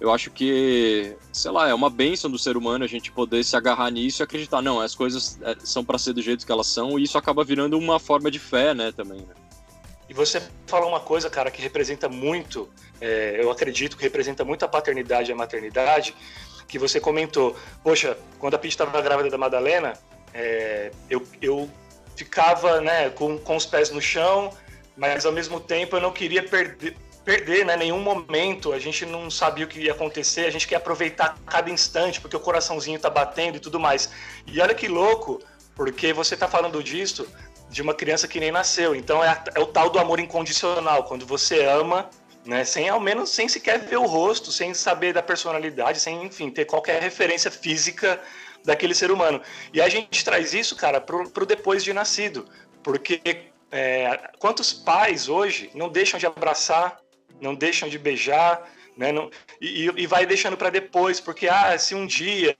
eu 0.00 0.12
acho 0.12 0.30
que, 0.30 1.16
sei 1.32 1.50
lá, 1.50 1.68
é 1.68 1.74
uma 1.74 1.90
benção 1.90 2.30
do 2.30 2.38
ser 2.38 2.56
humano 2.56 2.84
a 2.84 2.88
gente 2.88 3.10
poder 3.10 3.44
se 3.44 3.56
agarrar 3.56 3.90
nisso 3.90 4.22
e 4.22 4.24
acreditar, 4.24 4.62
não, 4.62 4.80
as 4.80 4.94
coisas 4.94 5.38
é, 5.42 5.56
são 5.60 5.84
para 5.84 5.98
ser 5.98 6.12
do 6.12 6.22
jeito 6.22 6.46
que 6.46 6.52
elas 6.52 6.68
são, 6.68 6.98
e 6.98 7.02
isso 7.02 7.18
acaba 7.18 7.44
virando 7.44 7.76
uma 7.76 7.98
forma 7.98 8.30
de 8.30 8.38
fé, 8.38 8.72
né, 8.72 8.92
também, 8.92 9.20
né? 9.20 9.34
E 10.08 10.14
você 10.14 10.42
falou 10.66 10.88
uma 10.88 11.00
coisa, 11.00 11.28
cara, 11.28 11.50
que 11.50 11.60
representa 11.60 12.08
muito, 12.08 12.68
é, 13.00 13.38
eu 13.40 13.50
acredito 13.50 13.96
que 13.96 14.02
representa 14.02 14.44
muito 14.44 14.64
a 14.64 14.68
paternidade 14.68 15.30
e 15.30 15.32
a 15.32 15.36
maternidade, 15.36 16.14
que 16.66 16.78
você 16.78 16.98
comentou. 16.98 17.56
Poxa, 17.82 18.16
quando 18.38 18.54
a 18.54 18.58
Pete 18.58 18.72
estava 18.72 19.00
grávida 19.02 19.30
da 19.30 19.38
Madalena, 19.38 19.92
é, 20.32 20.90
eu, 21.10 21.26
eu 21.40 21.70
ficava 22.16 22.80
né, 22.80 23.10
com, 23.10 23.38
com 23.38 23.56
os 23.56 23.66
pés 23.66 23.90
no 23.90 24.00
chão, 24.00 24.50
mas 24.96 25.24
ao 25.26 25.32
mesmo 25.32 25.60
tempo 25.60 25.96
eu 25.96 26.00
não 26.00 26.12
queria 26.12 26.42
perder, 26.42 26.96
perder 27.24 27.64
né, 27.64 27.76
nenhum 27.76 28.00
momento, 28.00 28.72
a 28.72 28.78
gente 28.78 29.04
não 29.04 29.30
sabia 29.30 29.64
o 29.64 29.68
que 29.68 29.80
ia 29.80 29.92
acontecer, 29.92 30.46
a 30.46 30.50
gente 30.50 30.66
quer 30.66 30.76
aproveitar 30.76 31.38
cada 31.46 31.70
instante, 31.70 32.20
porque 32.20 32.36
o 32.36 32.40
coraçãozinho 32.40 32.98
tá 32.98 33.10
batendo 33.10 33.56
e 33.56 33.60
tudo 33.60 33.78
mais. 33.78 34.10
E 34.46 34.60
olha 34.60 34.74
que 34.74 34.88
louco, 34.88 35.40
porque 35.74 36.12
você 36.12 36.36
tá 36.36 36.48
falando 36.48 36.82
disso 36.82 37.28
de 37.70 37.82
uma 37.82 37.94
criança 37.94 38.26
que 38.28 38.40
nem 38.40 38.50
nasceu. 38.50 38.94
Então 38.94 39.22
é, 39.22 39.42
é 39.54 39.60
o 39.60 39.66
tal 39.66 39.90
do 39.90 39.98
amor 39.98 40.20
incondicional, 40.20 41.04
quando 41.04 41.26
você 41.26 41.64
ama, 41.64 42.08
né, 42.44 42.64
sem 42.64 42.88
ao 42.88 43.00
menos 43.00 43.30
sem 43.30 43.48
sequer 43.48 43.78
ver 43.80 43.98
o 43.98 44.06
rosto, 44.06 44.50
sem 44.50 44.72
saber 44.74 45.12
da 45.12 45.22
personalidade, 45.22 46.00
sem 46.00 46.24
enfim 46.24 46.50
ter 46.50 46.64
qualquer 46.64 47.02
referência 47.02 47.50
física 47.50 48.20
daquele 48.64 48.94
ser 48.94 49.10
humano. 49.10 49.40
E 49.72 49.80
a 49.80 49.88
gente 49.88 50.24
traz 50.24 50.54
isso, 50.54 50.74
cara, 50.76 51.00
pro, 51.00 51.28
pro 51.30 51.46
depois 51.46 51.84
de 51.84 51.92
nascido, 51.92 52.48
porque 52.82 53.20
é, 53.70 54.30
quantos 54.38 54.72
pais 54.72 55.28
hoje 55.28 55.70
não 55.74 55.88
deixam 55.88 56.18
de 56.18 56.26
abraçar 56.26 56.98
não 57.40 57.54
deixam 57.54 57.88
de 57.88 57.98
beijar, 57.98 58.68
né? 58.96 59.12
Não, 59.12 59.30
e, 59.60 59.90
e 59.96 60.06
vai 60.06 60.26
deixando 60.26 60.56
para 60.56 60.70
depois, 60.70 61.20
porque 61.20 61.48
ah, 61.48 61.78
se 61.78 61.94
um 61.94 62.06
dia, 62.06 62.56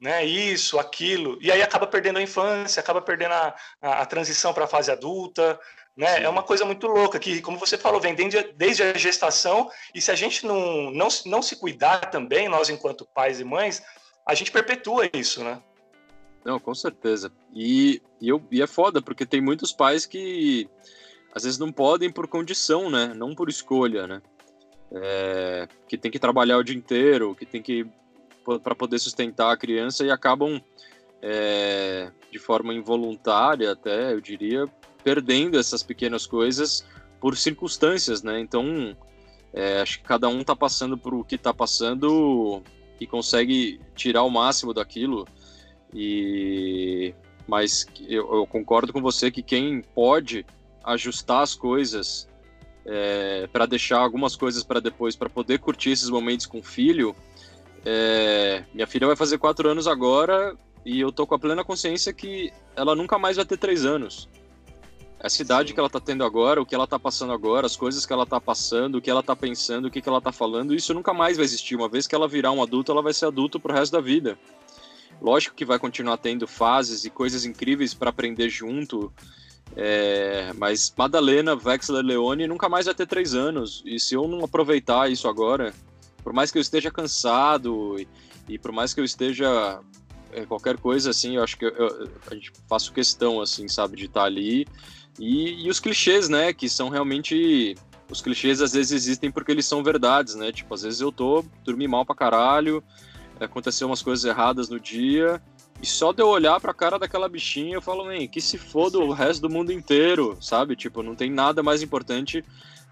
né? 0.00 0.24
Isso, 0.24 0.78
aquilo, 0.78 1.38
e 1.40 1.52
aí 1.52 1.62
acaba 1.62 1.86
perdendo 1.86 2.18
a 2.18 2.22
infância, 2.22 2.80
acaba 2.80 3.02
perdendo 3.02 3.32
a, 3.32 3.54
a, 3.82 4.02
a 4.02 4.06
transição 4.06 4.54
para 4.54 4.64
a 4.64 4.68
fase 4.68 4.90
adulta, 4.90 5.60
né? 5.96 6.22
É 6.22 6.28
uma 6.28 6.42
coisa 6.42 6.64
muito 6.64 6.86
louca 6.86 7.18
que, 7.18 7.42
como 7.42 7.58
você 7.58 7.76
falou, 7.76 8.00
vem 8.00 8.14
desde, 8.14 8.42
desde 8.54 8.82
a 8.82 8.96
gestação 8.96 9.70
e 9.94 10.00
se 10.00 10.10
a 10.10 10.14
gente 10.14 10.46
não, 10.46 10.90
não, 10.90 11.08
não 11.26 11.42
se 11.42 11.56
cuidar 11.56 12.10
também, 12.10 12.48
nós 12.48 12.70
enquanto 12.70 13.04
pais 13.04 13.38
e 13.40 13.44
mães, 13.44 13.82
a 14.26 14.34
gente 14.34 14.50
perpetua 14.50 15.10
isso, 15.12 15.44
né? 15.44 15.60
Não, 16.44 16.58
com 16.58 16.74
certeza. 16.74 17.30
E, 17.52 18.00
e, 18.20 18.28
eu, 18.28 18.42
e 18.50 18.62
é 18.62 18.66
foda, 18.66 19.02
porque 19.02 19.26
tem 19.26 19.42
muitos 19.42 19.72
pais 19.72 20.06
que 20.06 20.68
às 21.34 21.42
vezes 21.42 21.58
não 21.58 21.70
podem 21.70 22.10
por 22.10 22.26
condição, 22.26 22.88
né? 22.88 23.12
Não 23.14 23.34
por 23.34 23.50
escolha, 23.50 24.06
né? 24.06 24.22
É, 24.92 25.68
que 25.86 25.98
tem 25.98 26.10
que 26.10 26.18
trabalhar 26.18 26.56
o 26.56 26.64
dia 26.64 26.74
inteiro, 26.74 27.34
que 27.34 27.44
tem 27.44 27.62
que 27.62 27.86
para 28.62 28.74
poder 28.74 28.98
sustentar 28.98 29.52
a 29.52 29.56
criança 29.56 30.04
e 30.04 30.10
acabam 30.10 30.60
é, 31.22 32.10
de 32.30 32.38
forma 32.38 32.72
involuntária, 32.74 33.72
até 33.72 34.12
eu 34.12 34.20
diria, 34.20 34.66
perdendo 35.04 35.58
essas 35.58 35.82
pequenas 35.82 36.26
coisas 36.26 36.84
por 37.20 37.36
circunstâncias, 37.36 38.22
né? 38.22 38.40
Então, 38.40 38.96
é, 39.52 39.80
acho 39.80 39.98
que 39.98 40.04
cada 40.04 40.28
um 40.28 40.40
está 40.40 40.56
passando 40.56 40.96
por 40.96 41.12
o 41.14 41.24
que 41.24 41.34
está 41.34 41.52
passando 41.52 42.62
e 42.98 43.06
consegue 43.06 43.80
tirar 43.94 44.22
o 44.22 44.30
máximo 44.30 44.72
daquilo. 44.72 45.26
E 45.92 47.14
mas 47.46 47.84
eu, 48.08 48.32
eu 48.32 48.46
concordo 48.46 48.92
com 48.92 49.02
você 49.02 49.28
que 49.28 49.42
quem 49.42 49.82
pode 49.82 50.46
ajustar 50.84 51.42
as 51.42 51.52
coisas 51.52 52.28
é, 52.86 53.48
para 53.52 53.66
deixar 53.66 53.98
algumas 53.98 54.36
coisas 54.36 54.62
para 54.62 54.80
depois, 54.80 55.16
para 55.16 55.28
poder 55.28 55.58
curtir 55.58 55.90
esses 55.90 56.08
momentos 56.08 56.46
com 56.46 56.60
o 56.60 56.62
filho. 56.62 57.14
É, 57.84 58.64
minha 58.74 58.86
filha 58.86 59.06
vai 59.06 59.16
fazer 59.16 59.38
quatro 59.38 59.68
anos 59.68 59.86
agora 59.86 60.56
e 60.84 61.00
eu 61.00 61.12
tô 61.12 61.26
com 61.26 61.34
a 61.34 61.38
plena 61.38 61.64
consciência 61.64 62.12
que 62.12 62.52
ela 62.76 62.94
nunca 62.94 63.18
mais 63.18 63.36
vai 63.36 63.44
ter 63.44 63.56
três 63.56 63.84
anos. 63.84 64.28
Essa 65.18 65.42
idade 65.42 65.74
que 65.74 65.80
ela 65.80 65.90
tá 65.90 66.00
tendo 66.00 66.24
agora, 66.24 66.62
o 66.62 66.66
que 66.66 66.74
ela 66.74 66.86
tá 66.86 66.98
passando 66.98 67.32
agora, 67.32 67.66
as 67.66 67.76
coisas 67.76 68.06
que 68.06 68.12
ela 68.12 68.24
tá 68.24 68.40
passando, 68.40 68.96
o 68.96 69.02
que 69.02 69.10
ela 69.10 69.22
tá 69.22 69.36
pensando, 69.36 69.86
o 69.86 69.90
que, 69.90 70.00
que 70.00 70.08
ela 70.08 70.20
tá 70.20 70.32
falando, 70.32 70.74
isso 70.74 70.94
nunca 70.94 71.12
mais 71.12 71.36
vai 71.36 71.44
existir. 71.44 71.76
Uma 71.76 71.88
vez 71.90 72.06
que 72.06 72.14
ela 72.14 72.26
virar 72.26 72.52
um 72.52 72.62
adulto, 72.62 72.90
ela 72.90 73.02
vai 73.02 73.12
ser 73.12 73.26
adulto 73.26 73.60
pro 73.60 73.74
resto 73.74 73.92
da 73.92 74.00
vida. 74.00 74.38
Lógico 75.20 75.54
que 75.54 75.66
vai 75.66 75.78
continuar 75.78 76.16
tendo 76.16 76.48
fases 76.48 77.04
e 77.04 77.10
coisas 77.10 77.44
incríveis 77.44 77.92
para 77.92 78.08
aprender 78.08 78.48
junto, 78.48 79.12
é, 79.76 80.52
mas 80.56 80.92
Madalena, 80.96 81.54
Vexler 81.54 82.02
Leone 82.02 82.46
nunca 82.46 82.70
mais 82.70 82.86
vai 82.86 82.94
ter 82.94 83.06
três 83.06 83.34
anos. 83.34 83.82
E 83.84 84.00
se 84.00 84.14
eu 84.14 84.26
não 84.26 84.42
aproveitar 84.42 85.10
isso 85.10 85.28
agora, 85.28 85.74
por 86.22 86.32
mais 86.32 86.50
que 86.50 86.58
eu 86.58 86.62
esteja 86.62 86.90
cansado 86.90 87.96
e, 87.98 88.08
e 88.48 88.58
por 88.58 88.72
mais 88.72 88.94
que 88.94 89.00
eu 89.00 89.04
esteja 89.04 89.80
é, 90.32 90.44
qualquer 90.46 90.76
coisa 90.78 91.10
assim, 91.10 91.36
eu 91.36 91.42
acho 91.42 91.56
que 91.56 91.64
eu, 91.64 91.70
eu, 91.70 92.10
a 92.30 92.34
gente 92.34 92.52
faço 92.68 92.92
questão, 92.92 93.40
assim, 93.40 93.68
sabe, 93.68 93.96
de 93.96 94.06
estar 94.06 94.24
ali. 94.24 94.66
E, 95.18 95.66
e 95.66 95.70
os 95.70 95.80
clichês, 95.80 96.28
né, 96.28 96.52
que 96.52 96.68
são 96.68 96.88
realmente. 96.88 97.76
Os 98.10 98.20
clichês 98.20 98.60
às 98.60 98.72
vezes 98.72 98.90
existem 98.90 99.30
porque 99.30 99.52
eles 99.52 99.66
são 99.66 99.84
verdades, 99.84 100.34
né? 100.34 100.50
Tipo, 100.50 100.74
às 100.74 100.82
vezes 100.82 101.00
eu 101.00 101.12
tô, 101.12 101.44
dormi 101.64 101.86
mal 101.86 102.04
pra 102.04 102.12
caralho, 102.12 102.82
aconteceu 103.38 103.86
umas 103.86 104.02
coisas 104.02 104.24
erradas 104.24 104.68
no 104.68 104.80
dia, 104.80 105.40
e 105.80 105.86
só 105.86 106.12
de 106.12 106.20
eu 106.20 106.26
olhar 106.26 106.60
pra 106.60 106.74
cara 106.74 106.98
daquela 106.98 107.28
bichinha, 107.28 107.76
eu 107.76 107.80
falo, 107.80 108.04
man, 108.04 108.26
que 108.26 108.40
se 108.40 108.58
foda 108.58 108.98
o 108.98 109.12
resto 109.12 109.42
do 109.42 109.48
mundo 109.48 109.72
inteiro, 109.72 110.36
sabe? 110.40 110.74
Tipo, 110.74 111.04
não 111.04 111.14
tem 111.14 111.30
nada 111.30 111.62
mais 111.62 111.82
importante 111.82 112.44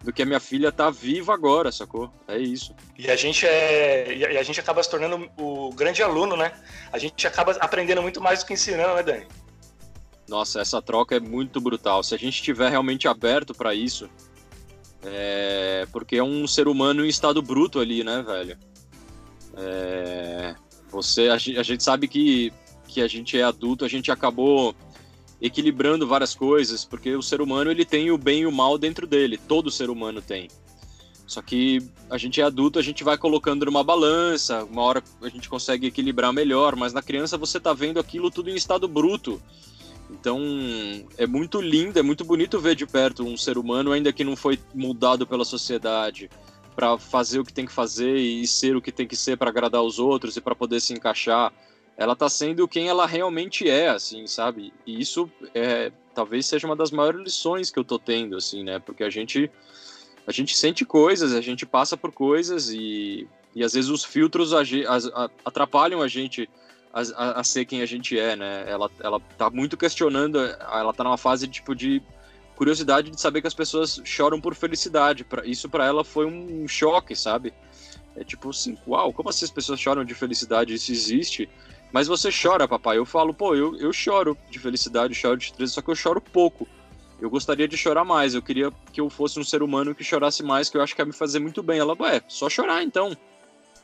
do 0.02 0.12
que 0.12 0.22
a 0.22 0.26
minha 0.26 0.40
filha 0.40 0.70
tá 0.70 0.90
viva 0.90 1.34
agora, 1.34 1.72
sacou? 1.72 2.10
É 2.26 2.38
isso. 2.38 2.74
E 2.96 3.10
a 3.10 3.16
gente 3.16 3.46
é. 3.46 4.16
E 4.16 4.38
a 4.38 4.42
gente 4.42 4.60
acaba 4.60 4.82
se 4.82 4.90
tornando 4.90 5.28
o 5.36 5.70
grande 5.72 6.02
aluno, 6.02 6.36
né? 6.36 6.52
A 6.92 6.98
gente 6.98 7.26
acaba 7.26 7.52
aprendendo 7.52 8.02
muito 8.02 8.20
mais 8.20 8.40
do 8.40 8.46
que 8.46 8.54
ensinando, 8.54 8.94
né, 8.94 9.02
Dani? 9.02 9.26
Nossa, 10.28 10.60
essa 10.60 10.80
troca 10.80 11.16
é 11.16 11.20
muito 11.20 11.60
brutal. 11.60 12.02
Se 12.02 12.14
a 12.14 12.18
gente 12.18 12.34
estiver 12.34 12.70
realmente 12.70 13.08
aberto 13.08 13.54
para 13.54 13.74
isso, 13.74 14.08
é... 15.02 15.86
porque 15.90 16.16
é 16.16 16.22
um 16.22 16.46
ser 16.46 16.68
humano 16.68 17.04
em 17.04 17.08
estado 17.08 17.40
bruto 17.40 17.80
ali, 17.80 18.04
né, 18.04 18.22
velho? 18.22 18.58
É... 19.56 20.54
Você, 20.90 21.28
a 21.28 21.38
gente 21.38 21.82
sabe 21.82 22.06
que 22.08 22.52
que 22.88 23.02
a 23.02 23.06
gente 23.06 23.38
é 23.38 23.42
adulto, 23.42 23.84
a 23.84 23.88
gente 23.88 24.10
acabou 24.10 24.74
equilibrando 25.40 26.06
várias 26.06 26.34
coisas, 26.34 26.84
porque 26.84 27.14
o 27.14 27.22
ser 27.22 27.40
humano 27.40 27.70
ele 27.70 27.84
tem 27.84 28.10
o 28.10 28.18
bem 28.18 28.40
e 28.40 28.46
o 28.46 28.52
mal 28.52 28.76
dentro 28.76 29.06
dele, 29.06 29.38
todo 29.38 29.70
ser 29.70 29.90
humano 29.90 30.20
tem. 30.20 30.48
Só 31.26 31.42
que 31.42 31.86
a 32.08 32.16
gente 32.16 32.40
é 32.40 32.44
adulto, 32.44 32.78
a 32.78 32.82
gente 32.82 33.04
vai 33.04 33.18
colocando 33.18 33.66
numa 33.66 33.84
balança, 33.84 34.64
uma 34.64 34.82
hora 34.82 35.02
a 35.20 35.28
gente 35.28 35.48
consegue 35.48 35.86
equilibrar 35.86 36.32
melhor, 36.32 36.74
mas 36.74 36.92
na 36.94 37.02
criança 37.02 37.36
você 37.36 37.60
tá 37.60 37.74
vendo 37.74 38.00
aquilo 38.00 38.30
tudo 38.30 38.48
em 38.48 38.56
estado 38.56 38.88
bruto. 38.88 39.40
Então 40.10 40.40
é 41.18 41.26
muito 41.26 41.60
lindo, 41.60 41.98
é 41.98 42.02
muito 42.02 42.24
bonito 42.24 42.58
ver 42.58 42.74
de 42.74 42.86
perto 42.86 43.22
um 43.22 43.36
ser 43.36 43.58
humano, 43.58 43.92
ainda 43.92 44.12
que 44.12 44.24
não 44.24 44.34
foi 44.34 44.58
moldado 44.74 45.26
pela 45.26 45.44
sociedade, 45.44 46.30
para 46.74 46.96
fazer 46.96 47.40
o 47.40 47.44
que 47.44 47.52
tem 47.52 47.66
que 47.66 47.72
fazer 47.72 48.16
e 48.16 48.46
ser 48.46 48.74
o 48.74 48.80
que 48.80 48.90
tem 48.90 49.06
que 49.06 49.16
ser 49.16 49.36
para 49.36 49.50
agradar 49.50 49.82
os 49.82 49.98
outros 49.98 50.36
e 50.36 50.40
para 50.40 50.54
poder 50.54 50.80
se 50.80 50.94
encaixar 50.94 51.52
ela 51.98 52.14
tá 52.14 52.28
sendo 52.28 52.68
quem 52.68 52.88
ela 52.88 53.04
realmente 53.06 53.68
é, 53.68 53.88
assim, 53.88 54.24
sabe? 54.28 54.72
E 54.86 55.00
isso 55.00 55.28
é, 55.52 55.90
talvez 56.14 56.46
seja 56.46 56.64
uma 56.64 56.76
das 56.76 56.92
maiores 56.92 57.20
lições 57.20 57.72
que 57.72 57.78
eu 57.78 57.84
tô 57.84 57.98
tendo, 57.98 58.36
assim, 58.36 58.62
né? 58.62 58.78
Porque 58.78 59.02
a 59.02 59.10
gente 59.10 59.50
a 60.24 60.30
gente 60.30 60.54
sente 60.54 60.84
coisas, 60.84 61.32
a 61.32 61.40
gente 61.40 61.66
passa 61.66 61.96
por 61.96 62.12
coisas 62.12 62.68
e, 62.68 63.26
e 63.54 63.64
às 63.64 63.72
vezes 63.72 63.90
os 63.90 64.04
filtros 64.04 64.54
a, 64.54 64.60
a, 64.60 65.30
atrapalham 65.44 66.00
a 66.00 66.06
gente 66.06 66.48
a, 66.92 67.40
a, 67.40 67.44
ser 67.44 67.64
quem 67.64 67.82
a 67.82 67.86
gente 67.86 68.16
é, 68.16 68.36
né? 68.36 68.64
Ela, 68.68 68.88
ela 69.00 69.20
tá 69.36 69.50
muito 69.50 69.76
questionando, 69.76 70.38
ela 70.38 70.92
tá 70.92 71.02
numa 71.02 71.18
fase 71.18 71.48
tipo 71.48 71.74
de 71.74 72.00
curiosidade 72.54 73.10
de 73.10 73.20
saber 73.20 73.40
que 73.40 73.46
as 73.48 73.54
pessoas 73.54 74.00
choram 74.04 74.40
por 74.40 74.54
felicidade. 74.54 75.24
Pra, 75.24 75.44
isso 75.44 75.68
para 75.68 75.84
ela 75.84 76.04
foi 76.04 76.26
um 76.26 76.68
choque, 76.68 77.16
sabe? 77.16 77.52
É 78.14 78.22
tipo 78.22 78.50
assim, 78.50 78.76
uau, 78.86 79.12
como 79.12 79.30
assim 79.30 79.44
as 79.44 79.50
pessoas 79.50 79.80
choram 79.80 80.04
de 80.04 80.14
felicidade? 80.14 80.74
Isso 80.74 80.92
existe? 80.92 81.48
Mas 81.92 82.06
você 82.06 82.30
chora, 82.30 82.68
papai. 82.68 82.98
Eu 82.98 83.06
falo, 83.06 83.32
pô, 83.32 83.54
eu, 83.54 83.76
eu 83.76 83.92
choro 83.92 84.36
de 84.50 84.58
felicidade, 84.58 85.14
choro 85.14 85.36
de 85.36 85.46
tristeza, 85.48 85.72
só 85.72 85.82
que 85.82 85.90
eu 85.90 85.94
choro 85.94 86.20
pouco. 86.20 86.68
Eu 87.20 87.30
gostaria 87.30 87.66
de 87.66 87.76
chorar 87.76 88.04
mais. 88.04 88.34
Eu 88.34 88.42
queria 88.42 88.70
que 88.92 89.00
eu 89.00 89.08
fosse 89.08 89.40
um 89.40 89.44
ser 89.44 89.62
humano 89.62 89.94
que 89.94 90.04
chorasse 90.04 90.42
mais, 90.42 90.68
que 90.68 90.76
eu 90.76 90.82
acho 90.82 90.94
que 90.94 91.00
ia 91.00 91.06
me 91.06 91.12
fazer 91.12 91.38
muito 91.38 91.62
bem. 91.62 91.78
Ela, 91.78 91.96
ué, 91.98 92.22
só 92.28 92.48
chorar 92.48 92.82
então. 92.82 93.16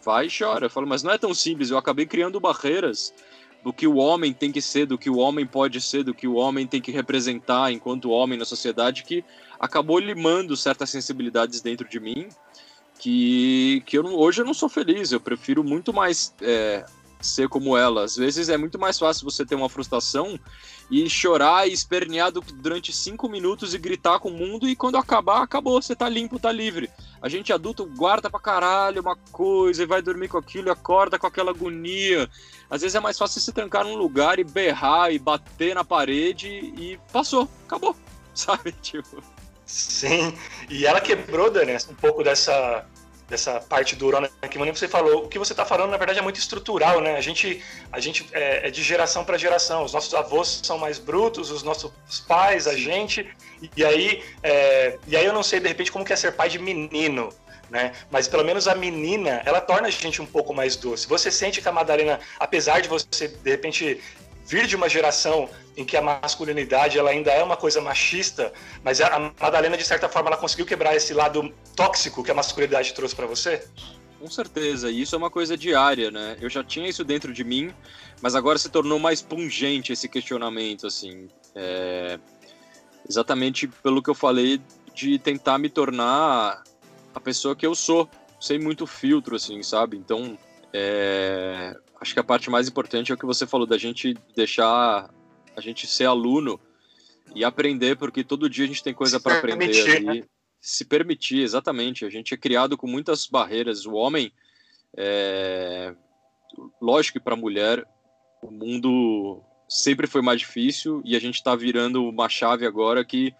Vai 0.04 0.26
e 0.26 0.30
chora. 0.30 0.66
Eu 0.66 0.70
falo, 0.70 0.86
mas 0.86 1.02
não 1.02 1.12
é 1.12 1.18
tão 1.18 1.34
simples. 1.34 1.70
Eu 1.70 1.78
acabei 1.78 2.06
criando 2.06 2.38
barreiras 2.38 3.12
do 3.64 3.72
que 3.72 3.86
o 3.86 3.96
homem 3.96 4.34
tem 4.34 4.52
que 4.52 4.60
ser, 4.60 4.84
do 4.84 4.98
que 4.98 5.08
o 5.08 5.16
homem 5.16 5.46
pode 5.46 5.80
ser, 5.80 6.04
do 6.04 6.12
que 6.12 6.28
o 6.28 6.34
homem 6.34 6.66
tem 6.66 6.82
que 6.82 6.92
representar 6.92 7.72
enquanto 7.72 8.10
homem 8.10 8.38
na 8.38 8.44
sociedade, 8.44 9.02
que 9.02 9.24
acabou 9.58 9.98
limando 9.98 10.54
certas 10.54 10.90
sensibilidades 10.90 11.62
dentro 11.62 11.88
de 11.88 11.98
mim, 11.98 12.28
que, 12.98 13.82
que 13.86 13.96
eu 13.96 14.04
hoje 14.04 14.42
eu 14.42 14.44
não 14.44 14.52
sou 14.52 14.68
feliz, 14.68 15.12
eu 15.12 15.20
prefiro 15.20 15.64
muito 15.64 15.94
mais 15.94 16.34
é, 16.42 16.84
ser 17.26 17.48
como 17.48 17.76
ela. 17.76 18.04
Às 18.04 18.16
vezes 18.16 18.48
é 18.48 18.56
muito 18.56 18.78
mais 18.78 18.98
fácil 18.98 19.24
você 19.24 19.44
ter 19.44 19.54
uma 19.54 19.68
frustração 19.68 20.38
e 20.90 21.08
chorar 21.08 21.66
e 21.68 21.72
espernear 21.72 22.30
durante 22.30 22.92
cinco 22.92 23.28
minutos 23.28 23.74
e 23.74 23.78
gritar 23.78 24.18
com 24.18 24.28
o 24.28 24.32
mundo 24.32 24.68
e 24.68 24.76
quando 24.76 24.96
acabar, 24.96 25.42
acabou, 25.42 25.80
você 25.80 25.96
tá 25.96 26.08
limpo, 26.08 26.38
tá 26.38 26.52
livre. 26.52 26.90
A 27.22 27.28
gente 27.28 27.52
adulto 27.52 27.86
guarda 27.86 28.28
pra 28.28 28.38
caralho 28.38 29.00
uma 29.00 29.16
coisa 29.32 29.82
e 29.82 29.86
vai 29.86 30.02
dormir 30.02 30.28
com 30.28 30.38
aquilo, 30.38 30.70
acorda 30.70 31.18
com 31.18 31.26
aquela 31.26 31.50
agonia. 31.50 32.28
Às 32.68 32.82
vezes 32.82 32.94
é 32.94 33.00
mais 33.00 33.18
fácil 33.18 33.40
se 33.40 33.52
trancar 33.52 33.84
num 33.84 33.96
lugar 33.96 34.38
e 34.38 34.44
berrar 34.44 35.12
e 35.12 35.18
bater 35.18 35.74
na 35.74 35.84
parede 35.84 36.48
e 36.48 36.98
passou, 37.12 37.48
acabou, 37.66 37.96
sabe? 38.34 38.72
Tipo. 38.82 39.22
Sim, 39.66 40.36
e 40.68 40.84
ela 40.84 41.00
quebrou, 41.00 41.50
Dani, 41.50 41.72
um 41.88 41.94
pouco 41.94 42.22
dessa 42.22 42.86
dessa 43.34 43.60
parte 43.60 43.96
do 43.96 44.06
Urona 44.06 44.30
que 44.48 44.58
você 44.58 44.86
falou, 44.86 45.24
o 45.24 45.28
que 45.28 45.38
você 45.38 45.52
está 45.52 45.64
falando 45.64 45.90
na 45.90 45.96
verdade 45.96 46.20
é 46.20 46.22
muito 46.22 46.38
estrutural, 46.38 47.00
né? 47.00 47.16
A 47.16 47.20
gente, 47.20 47.60
a 47.90 47.98
gente 47.98 48.26
é, 48.32 48.68
é 48.68 48.70
de 48.70 48.82
geração 48.82 49.24
para 49.24 49.36
geração. 49.36 49.82
Os 49.82 49.92
nossos 49.92 50.14
avós 50.14 50.60
são 50.62 50.78
mais 50.78 50.98
brutos, 50.98 51.50
os 51.50 51.64
nossos 51.64 51.92
pais, 52.28 52.68
a 52.68 52.76
gente. 52.76 53.28
E 53.76 53.84
aí, 53.84 54.22
é, 54.42 54.98
e 55.06 55.16
aí 55.16 55.24
eu 55.24 55.32
não 55.32 55.42
sei 55.42 55.58
de 55.58 55.66
repente 55.66 55.90
como 55.90 56.04
que 56.04 56.12
é 56.12 56.16
ser 56.16 56.32
pai 56.32 56.48
de 56.48 56.58
menino. 56.58 57.30
Né? 57.70 57.92
Mas 58.08 58.28
pelo 58.28 58.44
menos 58.44 58.68
a 58.68 58.74
menina, 58.74 59.42
ela 59.44 59.60
torna 59.60 59.88
a 59.88 59.90
gente 59.90 60.22
um 60.22 60.26
pouco 60.26 60.54
mais 60.54 60.76
doce. 60.76 61.08
Você 61.08 61.30
sente 61.30 61.60
que 61.60 61.68
a 61.68 61.72
Madalena, 61.72 62.20
apesar 62.38 62.80
de 62.80 62.88
você 62.88 63.26
de 63.26 63.50
repente 63.50 64.00
vir 64.46 64.66
de 64.66 64.76
uma 64.76 64.88
geração 64.88 65.48
em 65.76 65.84
que 65.84 65.96
a 65.96 66.02
masculinidade 66.02 66.98
ela 66.98 67.10
ainda 67.10 67.30
é 67.30 67.42
uma 67.42 67.56
coisa 67.56 67.80
machista, 67.80 68.52
mas 68.82 69.00
a 69.00 69.32
Madalena 69.40 69.76
de 69.76 69.84
certa 69.84 70.08
forma 70.08 70.28
ela 70.28 70.36
conseguiu 70.36 70.66
quebrar 70.66 70.94
esse 70.94 71.12
lado 71.12 71.52
tóxico 71.74 72.22
que 72.22 72.30
a 72.30 72.34
masculinidade 72.34 72.92
trouxe 72.94 73.14
para 73.14 73.26
você? 73.26 73.66
Com 74.20 74.30
certeza, 74.30 74.90
e 74.90 75.02
isso 75.02 75.14
é 75.14 75.18
uma 75.18 75.30
coisa 75.30 75.56
diária, 75.56 76.10
né? 76.10 76.36
Eu 76.40 76.48
já 76.48 76.62
tinha 76.62 76.88
isso 76.88 77.04
dentro 77.04 77.32
de 77.32 77.44
mim, 77.44 77.74
mas 78.22 78.34
agora 78.34 78.58
se 78.58 78.70
tornou 78.70 78.98
mais 78.98 79.20
pungente 79.20 79.92
esse 79.92 80.08
questionamento, 80.08 80.86
assim. 80.86 81.28
É... 81.54 82.18
Exatamente 83.08 83.66
pelo 83.66 84.02
que 84.02 84.08
eu 84.08 84.14
falei 84.14 84.62
de 84.94 85.18
tentar 85.18 85.58
me 85.58 85.68
tornar 85.68 86.62
a 87.14 87.20
pessoa 87.20 87.54
que 87.54 87.66
eu 87.66 87.74
sou, 87.74 88.08
sem 88.40 88.58
muito 88.58 88.86
filtro, 88.86 89.36
assim, 89.36 89.62
sabe? 89.62 89.96
Então, 89.98 90.38
é 90.72 91.76
acho 92.04 92.12
que 92.12 92.20
a 92.20 92.24
parte 92.24 92.50
mais 92.50 92.68
importante 92.68 93.10
é 93.10 93.14
o 93.14 93.18
que 93.18 93.24
você 93.24 93.46
falou, 93.46 93.66
da 93.66 93.78
gente 93.78 94.14
deixar 94.36 95.10
a 95.56 95.60
gente 95.60 95.86
ser 95.86 96.04
aluno 96.04 96.60
e 97.34 97.42
aprender, 97.42 97.96
porque 97.96 98.22
todo 98.22 98.50
dia 98.50 98.66
a 98.66 98.68
gente 98.68 98.82
tem 98.82 98.92
coisa 98.92 99.18
para 99.18 99.38
aprender 99.38 99.96
ali. 99.96 100.20
Né? 100.20 100.22
Se 100.60 100.84
permitir, 100.84 101.40
exatamente. 101.40 102.04
A 102.04 102.10
gente 102.10 102.34
é 102.34 102.36
criado 102.36 102.76
com 102.76 102.86
muitas 102.86 103.26
barreiras. 103.26 103.86
O 103.86 103.94
homem, 103.94 104.30
é... 104.94 105.94
lógico 106.80 107.18
que 107.18 107.24
para 107.24 107.32
a 107.32 107.38
mulher, 107.38 107.86
o 108.42 108.50
mundo 108.50 109.42
sempre 109.66 110.06
foi 110.06 110.20
mais 110.20 110.40
difícil 110.40 111.00
e 111.06 111.16
a 111.16 111.18
gente 111.18 111.36
está 111.36 111.56
virando 111.56 112.06
uma 112.06 112.28
chave 112.28 112.66
agora 112.66 113.02
que 113.02 113.34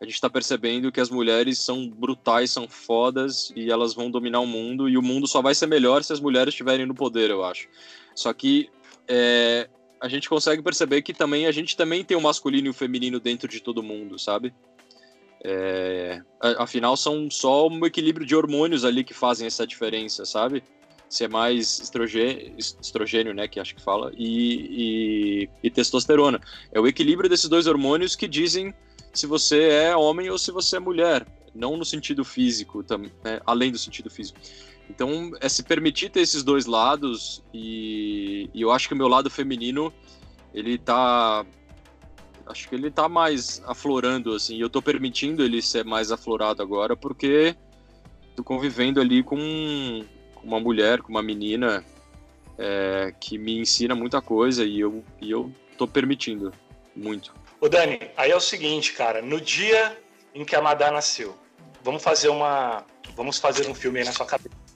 a 0.00 0.04
gente 0.04 0.14
está 0.14 0.30
percebendo 0.30 0.92
que 0.92 1.00
as 1.00 1.10
mulheres 1.10 1.58
são 1.58 1.88
brutais, 1.88 2.50
são 2.50 2.68
fodas 2.68 3.52
e 3.56 3.70
elas 3.70 3.94
vão 3.94 4.10
dominar 4.10 4.40
o 4.40 4.46
mundo 4.46 4.88
e 4.88 4.96
o 4.96 5.02
mundo 5.02 5.26
só 5.26 5.42
vai 5.42 5.54
ser 5.54 5.66
melhor 5.66 6.04
se 6.04 6.12
as 6.12 6.20
mulheres 6.20 6.54
estiverem 6.54 6.86
no 6.86 6.94
poder, 6.94 7.30
eu 7.30 7.44
acho. 7.44 7.68
Só 8.14 8.32
que 8.32 8.70
é, 9.08 9.68
a 10.00 10.08
gente 10.08 10.28
consegue 10.28 10.62
perceber 10.62 11.02
que 11.02 11.12
também 11.12 11.46
a 11.46 11.52
gente 11.52 11.76
também 11.76 12.04
tem 12.04 12.16
o 12.16 12.20
masculino 12.20 12.68
e 12.68 12.70
o 12.70 12.74
feminino 12.74 13.18
dentro 13.18 13.48
de 13.48 13.60
todo 13.60 13.82
mundo, 13.82 14.18
sabe? 14.18 14.54
É, 15.44 16.22
afinal, 16.58 16.96
são 16.96 17.28
só 17.30 17.68
um 17.68 17.84
equilíbrio 17.84 18.26
de 18.26 18.36
hormônios 18.36 18.84
ali 18.84 19.02
que 19.02 19.14
fazem 19.14 19.46
essa 19.46 19.66
diferença, 19.66 20.24
sabe? 20.24 20.62
Se 21.08 21.24
é 21.24 21.28
mais 21.28 21.80
estrogênio, 21.80 22.54
estrogênio 22.58 23.34
né, 23.34 23.48
que 23.48 23.58
acho 23.58 23.74
que 23.74 23.82
fala, 23.82 24.12
e, 24.16 25.42
e, 25.42 25.50
e 25.62 25.70
testosterona. 25.70 26.40
É 26.70 26.78
o 26.78 26.86
equilíbrio 26.86 27.30
desses 27.30 27.48
dois 27.48 27.66
hormônios 27.66 28.14
que 28.14 28.28
dizem 28.28 28.74
se 29.18 29.26
você 29.26 29.68
é 29.68 29.96
homem 29.96 30.30
ou 30.30 30.38
se 30.38 30.52
você 30.52 30.76
é 30.76 30.80
mulher, 30.80 31.26
não 31.54 31.76
no 31.76 31.84
sentido 31.84 32.24
físico, 32.24 32.84
né, 33.24 33.40
além 33.44 33.72
do 33.72 33.78
sentido 33.78 34.08
físico. 34.08 34.38
Então, 34.88 35.32
é 35.40 35.48
se 35.48 35.62
permitir 35.62 36.08
ter 36.10 36.20
esses 36.20 36.42
dois 36.42 36.66
lados 36.66 37.42
e, 37.52 38.48
e, 38.54 38.62
eu 38.62 38.70
acho 38.70 38.88
que 38.88 38.94
o 38.94 38.96
meu 38.96 39.08
lado 39.08 39.28
feminino, 39.28 39.92
ele 40.54 40.78
tá 40.78 41.44
acho 42.46 42.66
que 42.66 42.74
ele 42.74 42.90
tá 42.90 43.10
mais 43.10 43.62
aflorando 43.66 44.32
assim, 44.32 44.56
e 44.56 44.60
eu 44.60 44.70
tô 44.70 44.80
permitindo 44.80 45.42
ele 45.44 45.60
ser 45.60 45.84
mais 45.84 46.10
aflorado 46.10 46.62
agora 46.62 46.96
porque 46.96 47.54
tô 48.34 48.42
convivendo 48.42 49.02
ali 49.02 49.22
com, 49.22 49.36
com 50.34 50.46
uma 50.46 50.58
mulher, 50.58 51.02
com 51.02 51.10
uma 51.10 51.22
menina 51.22 51.84
é, 52.56 53.12
que 53.20 53.36
me 53.36 53.58
ensina 53.58 53.94
muita 53.94 54.22
coisa 54.22 54.64
e 54.64 54.80
eu 54.80 55.04
e 55.20 55.30
eu 55.30 55.52
tô 55.76 55.86
permitindo 55.86 56.50
muito. 56.96 57.37
Ô 57.60 57.68
Dani, 57.68 58.10
aí 58.16 58.30
é 58.30 58.36
o 58.36 58.40
seguinte, 58.40 58.92
cara, 58.92 59.20
no 59.20 59.40
dia 59.40 59.98
em 60.34 60.44
que 60.44 60.54
a 60.54 60.62
Madá 60.62 60.90
nasceu, 60.90 61.36
vamos 61.82 62.02
fazer 62.02 62.28
uma 62.28 62.84
vamos 63.16 63.38
fazer 63.38 63.68
um 63.68 63.74
filme 63.74 63.98
aí 63.98 64.04
na 64.04 64.12
sua 64.12 64.26
cabeça 64.26 64.68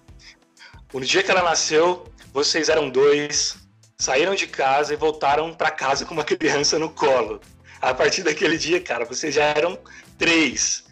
no 1.00 1.06
dia 1.06 1.22
que 1.22 1.30
ela 1.30 1.42
nasceu, 1.42 2.04
vocês 2.32 2.68
eram 2.68 2.90
dois, 2.90 3.56
saíram 3.96 4.34
de 4.34 4.46
casa 4.46 4.92
e 4.92 4.96
voltaram 4.96 5.54
para 5.54 5.70
casa 5.70 6.04
com 6.04 6.12
uma 6.14 6.24
criança 6.24 6.78
no 6.78 6.90
colo. 6.90 7.40
A 7.80 7.94
partir 7.94 8.22
daquele 8.22 8.58
dia, 8.58 8.80
cara, 8.80 9.04
vocês 9.04 9.34
já 9.34 9.44
eram 9.44 9.78
três. 10.18 10.84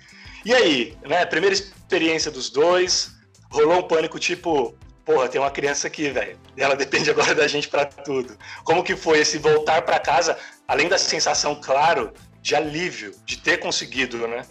E 0.44 0.54
aí, 0.54 0.96
né? 1.06 1.24
Primeira 1.26 1.54
experiência 1.54 2.30
dos 2.30 2.50
dois, 2.50 3.12
rolou 3.50 3.78
um 3.78 3.82
pânico 3.82 4.18
tipo, 4.18 4.74
porra, 5.04 5.28
tem 5.28 5.40
uma 5.40 5.50
criança 5.50 5.86
aqui, 5.86 6.10
velho. 6.10 6.38
Ela 6.56 6.74
depende 6.74 7.08
agora 7.10 7.34
da 7.34 7.46
gente 7.46 7.68
para 7.68 7.84
tudo. 7.84 8.36
Como 8.64 8.84
que 8.84 8.96
foi 8.96 9.18
esse 9.18 9.38
voltar 9.38 9.82
para 9.82 9.98
casa, 9.98 10.38
além 10.66 10.88
da 10.88 10.98
sensação, 10.98 11.60
claro, 11.60 12.12
de 12.40 12.54
alívio, 12.54 13.12
de 13.24 13.38
ter 13.38 13.58
conseguido, 13.58 14.26
né? 14.26 14.44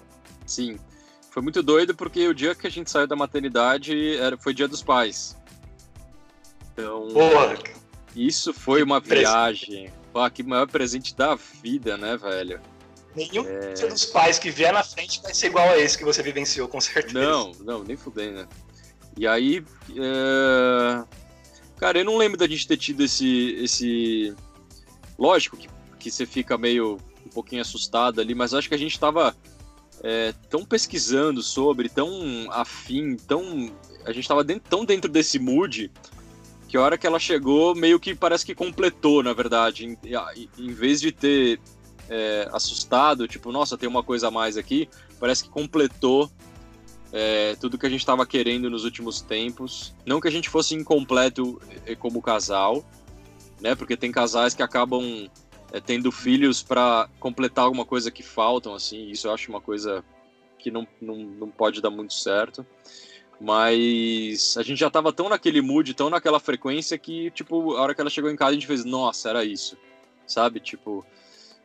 Sim. 0.45 0.79
Foi 1.31 1.43
muito 1.43 1.61
doido 1.61 1.95
porque 1.95 2.27
o 2.27 2.33
dia 2.33 2.55
que 2.55 2.67
a 2.67 2.71
gente 2.71 2.89
saiu 2.89 3.07
da 3.07 3.15
maternidade 3.15 4.17
era, 4.17 4.37
foi 4.37 4.53
dia 4.53 4.67
dos 4.67 4.81
pais. 4.81 5.37
Então, 6.73 7.07
Porra. 7.09 7.57
isso 8.15 8.53
foi 8.53 8.81
uma 8.81 8.99
viagem. 8.99 9.91
Pô, 10.11 10.27
que 10.29 10.41
maior 10.41 10.67
presente 10.67 11.15
da 11.15 11.35
vida, 11.35 11.97
né, 11.97 12.17
velho? 12.17 12.59
Nenhum 13.15 13.45
é... 13.45 13.73
dos 13.73 14.05
pais 14.05 14.39
que 14.39 14.49
vier 14.49 14.73
na 14.73 14.83
frente 14.83 15.21
vai 15.21 15.33
ser 15.33 15.47
igual 15.47 15.69
a 15.69 15.77
esse 15.77 15.97
que 15.97 16.03
você 16.03 16.23
vivenciou, 16.23 16.67
com 16.67 16.79
certeza. 16.81 17.19
Não, 17.19 17.51
não, 17.59 17.83
nem 17.83 17.97
fudei, 17.97 18.31
né? 18.31 18.47
E 19.19 19.27
aí, 19.27 19.61
é... 19.97 21.03
cara, 21.75 21.99
eu 21.99 22.05
não 22.05 22.15
lembro 22.15 22.37
da 22.37 22.47
gente 22.47 22.65
ter 22.65 22.77
tido 22.77 23.03
esse, 23.03 23.51
esse... 23.61 24.33
Lógico 25.17 25.57
que, 25.57 25.67
que 25.99 26.09
você 26.09 26.25
fica 26.25 26.57
meio 26.57 26.97
um 27.25 27.29
pouquinho 27.29 27.61
assustado 27.61 28.21
ali, 28.21 28.33
mas 28.33 28.53
acho 28.53 28.69
que 28.69 28.75
a 28.75 28.79
gente 28.79 28.97
tava 28.97 29.35
é, 30.01 30.33
tão 30.49 30.63
pesquisando 30.63 31.43
sobre, 31.43 31.89
tão 31.89 32.47
afim, 32.49 33.17
tão... 33.17 33.69
A 34.05 34.13
gente 34.13 34.25
tava 34.25 34.41
dentro, 34.41 34.69
tão 34.69 34.85
dentro 34.85 35.11
desse 35.11 35.37
mood 35.37 35.91
que 36.69 36.77
a 36.77 36.81
hora 36.81 36.97
que 36.97 37.05
ela 37.05 37.19
chegou, 37.19 37.75
meio 37.75 37.99
que 37.99 38.15
parece 38.15 38.45
que 38.45 38.55
completou, 38.55 39.21
na 39.21 39.33
verdade. 39.33 39.85
Em, 39.85 39.97
em 40.57 40.71
vez 40.71 41.01
de 41.01 41.11
ter 41.11 41.59
é, 42.09 42.47
assustado, 42.53 43.27
tipo, 43.27 43.51
nossa, 43.51 43.77
tem 43.77 43.89
uma 43.89 44.01
coisa 44.01 44.29
a 44.29 44.31
mais 44.31 44.55
aqui, 44.55 44.87
parece 45.19 45.43
que 45.43 45.49
completou 45.49 46.31
é, 47.11 47.55
tudo 47.55 47.77
que 47.77 47.85
a 47.85 47.89
gente 47.89 48.01
estava 48.01 48.25
querendo 48.25 48.69
nos 48.69 48.83
últimos 48.83 49.21
tempos. 49.21 49.95
Não 50.05 50.19
que 50.19 50.27
a 50.27 50.31
gente 50.31 50.49
fosse 50.49 50.75
incompleto 50.75 51.61
é, 51.85 51.95
como 51.95 52.21
casal, 52.21 52.83
né? 53.59 53.75
Porque 53.75 53.97
tem 53.97 54.11
casais 54.11 54.53
que 54.53 54.63
acabam 54.63 55.29
é, 55.71 55.79
tendo 55.79 56.11
filhos 56.11 56.61
para 56.61 57.09
completar 57.19 57.65
alguma 57.65 57.85
coisa 57.85 58.11
que 58.11 58.23
faltam, 58.23 58.73
assim. 58.73 59.09
Isso 59.09 59.27
eu 59.27 59.33
acho 59.33 59.49
uma 59.49 59.61
coisa 59.61 60.03
que 60.57 60.69
não, 60.69 60.87
não, 61.01 61.15
não 61.15 61.49
pode 61.49 61.81
dar 61.81 61.89
muito 61.89 62.13
certo. 62.13 62.65
Mas 63.41 64.57
a 64.57 64.63
gente 64.63 64.79
já 64.79 64.89
tava 64.89 65.13
tão 65.13 65.29
naquele 65.29 65.61
mood, 65.61 65.93
tão 65.93 66.09
naquela 66.09 66.39
frequência 66.39 66.97
que, 66.97 67.31
tipo, 67.31 67.75
a 67.75 67.81
hora 67.81 67.95
que 67.95 68.01
ela 68.01 68.09
chegou 68.09 68.29
em 68.29 68.35
casa 68.35 68.51
a 68.51 68.53
gente 68.53 68.67
fez, 68.67 68.83
nossa, 68.83 69.29
era 69.29 69.45
isso. 69.45 69.77
Sabe? 70.27 70.59
Tipo, 70.59 71.05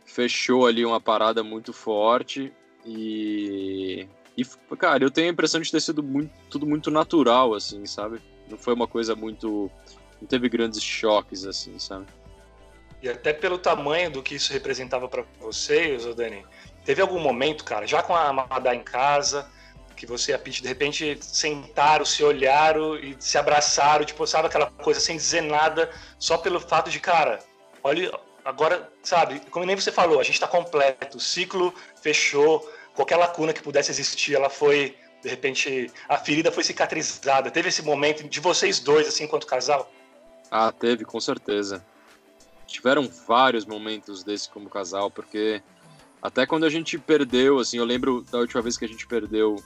fechou 0.04 0.66
ali 0.66 0.84
uma 0.84 1.00
parada 1.00 1.42
muito 1.42 1.72
forte 1.72 2.52
e. 2.86 4.06
E, 4.36 4.44
cara, 4.76 5.04
eu 5.04 5.10
tenho 5.10 5.28
a 5.28 5.32
impressão 5.32 5.60
de 5.60 5.70
ter 5.70 5.80
sido 5.80 6.02
muito, 6.02 6.32
tudo 6.50 6.66
muito 6.66 6.90
natural, 6.90 7.54
assim, 7.54 7.86
sabe? 7.86 8.20
Não 8.48 8.58
foi 8.58 8.74
uma 8.74 8.86
coisa 8.86 9.14
muito. 9.14 9.70
Não 10.20 10.26
teve 10.26 10.48
grandes 10.48 10.82
choques, 10.82 11.44
assim, 11.44 11.78
sabe? 11.78 12.06
E 13.02 13.08
até 13.08 13.32
pelo 13.32 13.58
tamanho 13.58 14.10
do 14.10 14.22
que 14.22 14.34
isso 14.34 14.52
representava 14.52 15.06
para 15.08 15.24
vocês, 15.38 16.04
Dani, 16.14 16.44
teve 16.84 17.02
algum 17.02 17.20
momento, 17.20 17.62
cara, 17.62 17.86
já 17.86 18.02
com 18.02 18.14
a 18.14 18.28
Amadá 18.28 18.74
em 18.74 18.82
casa, 18.82 19.46
que 19.94 20.06
você 20.06 20.32
e 20.32 20.34
a 20.34 20.38
Pete 20.38 20.62
de 20.62 20.68
repente 20.68 21.18
sentaram, 21.20 22.04
se 22.04 22.24
olharam 22.24 22.96
e 22.96 23.14
se 23.18 23.38
abraçaram, 23.38 24.04
tipo, 24.04 24.26
sabe 24.26 24.48
aquela 24.48 24.70
coisa 24.70 25.00
sem 25.00 25.16
dizer 25.16 25.42
nada, 25.42 25.90
só 26.18 26.38
pelo 26.38 26.58
fato 26.58 26.90
de, 26.90 26.98
cara, 26.98 27.40
olha, 27.82 28.10
agora, 28.44 28.90
sabe, 29.02 29.40
como 29.50 29.64
nem 29.64 29.76
você 29.76 29.92
falou, 29.92 30.18
a 30.18 30.24
gente 30.24 30.34
está 30.34 30.48
completo, 30.48 31.18
o 31.18 31.20
ciclo 31.20 31.74
fechou, 32.00 32.66
qualquer 32.94 33.16
lacuna 33.16 33.52
que 33.52 33.62
pudesse 33.62 33.90
existir, 33.90 34.34
ela 34.34 34.48
foi, 34.48 34.96
de 35.22 35.28
repente, 35.28 35.90
a 36.08 36.16
ferida 36.16 36.50
foi 36.50 36.64
cicatrizada. 36.64 37.50
Teve 37.50 37.68
esse 37.68 37.82
momento 37.82 38.26
de 38.28 38.40
vocês 38.40 38.80
dois, 38.80 39.06
assim, 39.06 39.24
enquanto 39.24 39.46
casal? 39.46 39.92
Ah, 40.50 40.72
teve, 40.72 41.04
com 41.04 41.20
certeza. 41.20 41.84
Tiveram 42.66 43.08
vários 43.26 43.64
momentos 43.66 44.22
desse 44.22 44.48
como 44.48 44.70
casal, 44.70 45.10
porque 45.10 45.62
até 46.22 46.46
quando 46.46 46.64
a 46.64 46.70
gente 46.70 46.98
perdeu, 46.98 47.58
assim, 47.58 47.78
eu 47.78 47.84
lembro 47.84 48.22
da 48.30 48.38
última 48.38 48.62
vez 48.62 48.76
que 48.76 48.84
a 48.84 48.88
gente 48.88 49.06
perdeu 49.06 49.56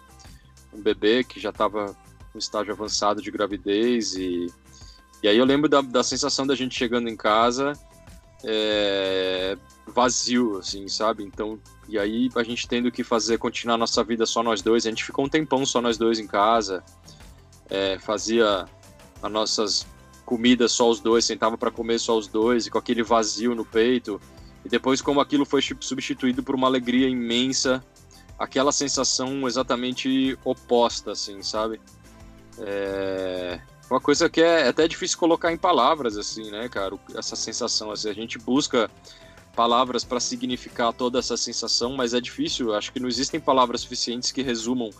um 0.73 0.81
bebê 0.81 1.23
que 1.23 1.39
já 1.39 1.51
estava 1.51 1.97
no 2.35 2.39
estágio 2.39 2.73
avançado 2.73 3.23
de 3.23 3.31
gravidez 3.31 4.15
e 4.15 4.47
e 5.23 5.27
aí 5.27 5.37
eu 5.37 5.45
lembro 5.45 5.69
da, 5.69 5.81
da 5.81 6.03
sensação 6.05 6.47
da 6.47 6.55
gente 6.55 6.77
chegando 6.77 7.09
em 7.09 7.17
casa 7.17 7.73
é, 8.45 9.57
vazio, 9.87 10.59
assim, 10.59 10.87
sabe? 10.89 11.25
Então, 11.25 11.59
e 11.89 11.99
aí 11.99 12.29
a 12.35 12.43
gente 12.43 12.69
tendo 12.69 12.93
que 12.93 13.03
fazer, 13.03 13.39
continuar 13.39 13.79
nossa 13.79 14.05
vida 14.05 14.27
só 14.27 14.43
nós 14.43 14.61
dois. 14.61 14.87
A 14.87 14.91
gente 14.91 15.05
ficou 15.05 15.25
um 15.25 15.29
tempão 15.29 15.65
só 15.65 15.81
nós 15.81 15.97
dois 15.97 16.19
em 16.19 16.27
casa, 16.27 16.85
é, 17.71 17.99
fazia 17.99 18.67
as 19.23 19.33
nossas 19.33 19.87
comidas 20.25 20.73
só 20.73 20.91
os 20.91 21.01
dois, 21.01 21.25
sentava 21.25 21.57
para 21.57 21.71
comer 21.71 21.99
só 21.99 22.17
os 22.17 22.29
dois, 22.29 22.67
e 22.67 22.71
com 22.71 22.77
aquele 22.79 23.03
vazio 23.03 23.55
no 23.55 23.65
peito. 23.65 24.21
E 24.65 24.69
depois, 24.69 25.01
como 25.01 25.21
aquilo 25.21 25.47
foi 25.47 25.63
substituído 25.81 26.43
por 26.43 26.55
uma 26.55 26.67
alegria 26.67 27.09
imensa, 27.09 27.83
aquela 28.39 28.71
sensação 28.71 29.49
exatamente 29.49 30.39
oposta, 30.45 31.13
assim, 31.13 31.43
sabe? 31.43 31.81
É 32.59 33.61
uma 33.91 34.01
coisa 34.01 34.29
que 34.29 34.43
é 34.43 34.69
até 34.69 34.87
difícil 34.87 35.19
colocar 35.19 35.51
em 35.51 35.57
palavras, 35.57 36.19
assim, 36.19 36.51
né, 36.51 36.69
cara? 36.69 36.99
Essa 37.15 37.35
sensação, 37.35 37.91
assim, 37.91 38.11
a 38.11 38.13
gente 38.13 38.39
busca 38.39 38.91
palavras 39.59 40.05
para 40.05 40.21
significar 40.21 40.93
toda 40.93 41.19
essa 41.19 41.37
sensação, 41.37 41.97
mas 41.97 42.15
é 42.15 42.21
difícil. 42.21 42.73
Acho 42.77 42.93
que 42.93 43.01
não 43.01 43.09
existem 43.09 43.41
palavras 43.41 43.81
suficientes 43.81 44.31
que 44.31 44.41
resumam 44.41 44.91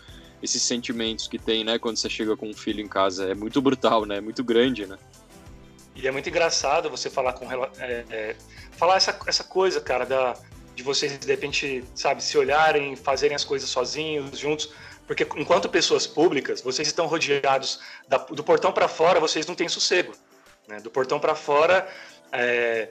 esses 0.43 0.61
sentimentos 0.61 1.29
que 1.29 1.39
tem, 1.39 1.63
né, 1.63 1.79
quando 1.79 1.97
você 1.97 2.11
chega 2.11 2.37
com 2.37 2.49
um 2.49 2.53
filho 2.53 2.81
em 2.81 2.89
casa. 2.89 3.31
É 3.31 3.37
muito 3.37 3.63
brutal, 3.63 4.05
né? 4.05 4.17
É 4.17 4.21
muito 4.21 4.43
grande, 4.43 4.85
né? 4.85 4.99
E 5.95 6.09
é 6.09 6.11
muito 6.11 6.29
engraçado 6.29 6.91
você 6.91 7.09
falar 7.09 7.35
com 7.35 7.47
é, 7.53 8.05
é, 8.11 8.37
falar 8.73 8.97
essa, 8.97 9.17
essa 9.29 9.45
coisa, 9.45 9.81
cara, 9.81 10.05
da 10.05 10.35
de 10.75 10.83
vocês 10.83 11.17
de 11.17 11.27
repente, 11.27 11.85
sabe, 11.95 12.23
se 12.23 12.37
olharem, 12.37 12.97
fazerem 12.97 13.37
as 13.37 13.45
coisas 13.45 13.71
sozinhos, 13.71 14.37
juntos 14.37 14.71
porque 15.07 15.27
enquanto 15.37 15.69
pessoas 15.69 16.05
públicas, 16.05 16.61
vocês 16.61 16.89
estão 16.89 17.07
rodeados 17.07 17.81
da, 18.09 18.19
do 18.19 18.43
portão 18.43 18.73
para 18.73 18.89
fora, 18.89 19.21
vocês 19.21 19.47
não 19.47 19.55
têm 19.55 19.69
sossego. 19.69 20.13
Né? 20.69 20.81
Do 20.81 20.91
portão 20.91 21.19
para 21.19 21.35
fora 21.35 21.89
é, 22.31 22.89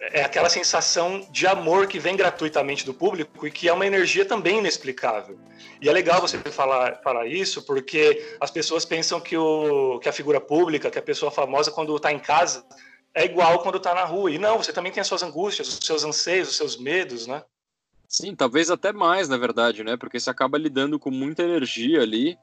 é, 0.00 0.22
aquela 0.22 0.48
sensação 0.48 1.26
de 1.30 1.46
amor 1.46 1.86
que 1.86 1.98
vem 1.98 2.16
gratuitamente 2.16 2.86
do 2.86 2.94
público 2.94 3.46
e 3.46 3.50
que 3.50 3.68
é 3.68 3.72
uma 3.72 3.86
energia 3.86 4.24
também 4.24 4.58
inexplicável. 4.58 5.38
E 5.80 5.88
é 5.88 5.92
legal 5.92 6.20
você 6.20 6.38
falar, 6.38 7.00
falar 7.02 7.26
isso, 7.26 7.62
porque 7.62 8.36
as 8.40 8.50
pessoas 8.50 8.84
pensam 8.86 9.20
que, 9.20 9.36
o, 9.36 9.98
que 9.98 10.08
a 10.08 10.12
figura 10.12 10.40
pública, 10.40 10.90
que 10.90 10.98
a 10.98 11.02
pessoa 11.02 11.30
famosa, 11.30 11.70
quando 11.70 11.94
está 11.94 12.10
em 12.10 12.18
casa, 12.18 12.64
é 13.14 13.26
igual 13.26 13.58
quando 13.60 13.76
está 13.76 13.94
na 13.94 14.04
rua. 14.04 14.30
E 14.30 14.38
não, 14.38 14.56
você 14.56 14.72
também 14.72 14.90
tem 14.90 15.02
as 15.02 15.06
suas 15.06 15.22
angústias, 15.22 15.68
os 15.68 15.86
seus 15.86 16.02
anseios, 16.02 16.48
os 16.48 16.56
seus 16.56 16.78
medos, 16.78 17.26
né? 17.26 17.42
Sim, 18.08 18.34
talvez 18.34 18.70
até 18.70 18.92
mais, 18.92 19.28
na 19.28 19.36
verdade, 19.36 19.84
né? 19.84 19.96
Porque 19.96 20.18
você 20.18 20.30
acaba 20.30 20.58
lidando 20.58 20.98
com 20.98 21.10
muita 21.10 21.42
energia 21.42 22.00
ali. 22.00 22.38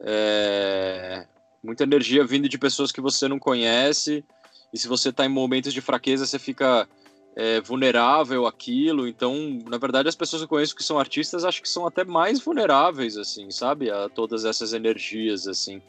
É... 0.00 1.26
Muita 1.62 1.82
energia 1.82 2.24
vindo 2.24 2.48
de 2.48 2.56
pessoas 2.56 2.92
que 2.92 3.00
você 3.00 3.26
não 3.26 3.38
conhece. 3.38 4.24
E 4.72 4.78
se 4.78 4.88
você 4.88 5.08
está 5.10 5.24
em 5.24 5.28
momentos 5.28 5.72
de 5.72 5.80
fraqueza, 5.80 6.26
você 6.26 6.38
fica 6.38 6.88
é, 7.34 7.60
vulnerável 7.60 8.46
àquilo. 8.46 9.06
Então, 9.06 9.62
na 9.68 9.78
verdade, 9.78 10.08
as 10.08 10.16
pessoas 10.16 10.42
que 10.42 10.44
eu 10.44 10.48
conheço 10.48 10.74
que 10.74 10.82
são 10.82 10.98
artistas, 10.98 11.44
acho 11.44 11.62
que 11.62 11.68
são 11.68 11.86
até 11.86 12.04
mais 12.04 12.40
vulneráveis, 12.40 13.16
assim, 13.16 13.50
sabe? 13.50 13.90
A 13.90 14.08
todas 14.08 14.44
essas 14.44 14.72
energias, 14.72 15.46
assim. 15.46 15.80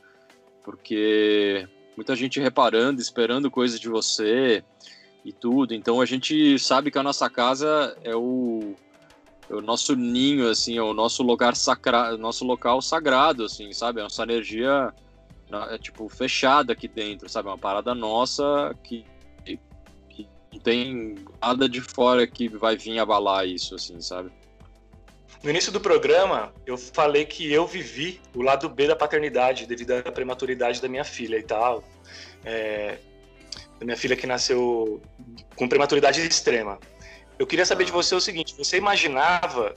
Porque 0.63 1.67
muita 1.97 2.15
gente 2.15 2.39
reparando, 2.39 3.01
esperando 3.01 3.49
coisas 3.51 3.79
de 3.79 3.89
você 3.89 4.63
e 5.25 5.33
tudo. 5.33 5.73
Então, 5.73 5.99
a 5.99 6.05
gente 6.05 6.57
sabe 6.59 6.91
que 6.91 6.99
a 6.99 7.03
nossa 7.03 7.29
casa 7.29 7.97
é 8.03 8.15
o 8.15 8.75
é 9.49 9.55
o 9.55 9.61
nosso 9.61 9.95
ninho, 9.95 10.47
assim, 10.47 10.77
é 10.77 10.81
o 10.83 10.93
nosso 10.93 11.23
lugar 11.23 11.55
sacrado, 11.55 12.15
nosso 12.19 12.45
local 12.45 12.81
sagrado, 12.83 13.45
assim, 13.45 13.73
sabe? 13.73 13.99
É 13.99 14.03
nossa 14.03 14.21
energia, 14.21 14.93
é, 15.51 15.77
tipo, 15.77 16.07
fechada 16.09 16.73
aqui 16.73 16.87
dentro, 16.87 17.27
sabe? 17.29 17.47
É 17.47 17.51
uma 17.51 17.57
parada 17.57 17.95
nossa 17.95 18.75
que, 18.83 19.05
que 20.09 20.27
não 20.53 20.59
tem 20.59 21.15
nada 21.41 21.67
de 21.67 21.81
fora 21.81 22.25
que 22.27 22.47
vai 22.47 22.75
vir 22.75 22.99
abalar 22.99 23.47
isso, 23.47 23.75
assim, 23.75 23.99
sabe? 24.01 24.31
No 25.43 25.49
início 25.49 25.71
do 25.71 25.79
programa, 25.79 26.53
eu 26.65 26.77
falei 26.77 27.23
que 27.25 27.51
eu 27.51 27.65
vivi 27.65 28.19
o 28.35 28.41
lado 28.41 28.67
B 28.67 28.87
da 28.87 28.95
paternidade 28.95 29.65
devido 29.65 29.91
à 29.91 30.11
prematuridade 30.11 30.81
da 30.81 30.87
minha 30.87 31.05
filha 31.05 31.37
e 31.37 31.43
tal. 31.43 31.83
É, 32.43 32.97
da 33.79 33.85
minha 33.85 33.95
filha 33.95 34.15
que 34.15 34.27
nasceu 34.27 35.01
com 35.55 35.67
prematuridade 35.67 36.19
extrema. 36.21 36.77
Eu 37.37 37.47
queria 37.47 37.65
saber 37.65 37.85
de 37.85 37.91
você 37.91 38.13
o 38.13 38.19
seguinte: 38.19 38.53
você 38.57 38.77
imaginava 38.77 39.75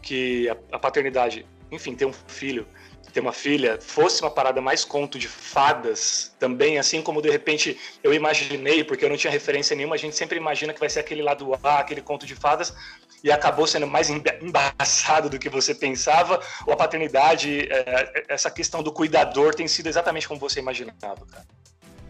que 0.00 0.48
a, 0.48 0.56
a 0.72 0.78
paternidade, 0.78 1.46
enfim, 1.70 1.94
ter 1.94 2.06
um 2.06 2.12
filho, 2.12 2.66
ter 3.12 3.20
uma 3.20 3.32
filha, 3.32 3.78
fosse 3.80 4.22
uma 4.22 4.30
parada 4.30 4.60
mais 4.60 4.84
conto 4.84 5.18
de 5.18 5.28
fadas 5.28 6.34
também, 6.38 6.78
assim 6.78 7.02
como 7.02 7.22
de 7.22 7.30
repente 7.30 7.78
eu 8.02 8.12
imaginei, 8.12 8.82
porque 8.82 9.04
eu 9.04 9.08
não 9.08 9.16
tinha 9.16 9.30
referência 9.30 9.76
nenhuma, 9.76 9.94
a 9.94 9.98
gente 9.98 10.16
sempre 10.16 10.36
imagina 10.36 10.72
que 10.72 10.80
vai 10.80 10.90
ser 10.90 11.00
aquele 11.00 11.22
lado 11.22 11.52
A, 11.62 11.78
aquele 11.78 12.00
conto 12.00 12.26
de 12.26 12.34
fadas, 12.34 12.74
e 13.22 13.30
acabou 13.30 13.66
sendo 13.66 13.86
mais 13.86 14.10
embaçado 14.10 15.30
do 15.30 15.38
que 15.38 15.48
você 15.48 15.74
pensava, 15.74 16.40
ou 16.66 16.72
a 16.72 16.76
paternidade, 16.76 17.68
é, 17.70 18.24
essa 18.28 18.50
questão 18.50 18.82
do 18.82 18.90
cuidador 18.90 19.54
tem 19.54 19.68
sido 19.68 19.88
exatamente 19.88 20.26
como 20.26 20.40
você 20.40 20.58
imaginava, 20.58 21.26
cara? 21.26 21.46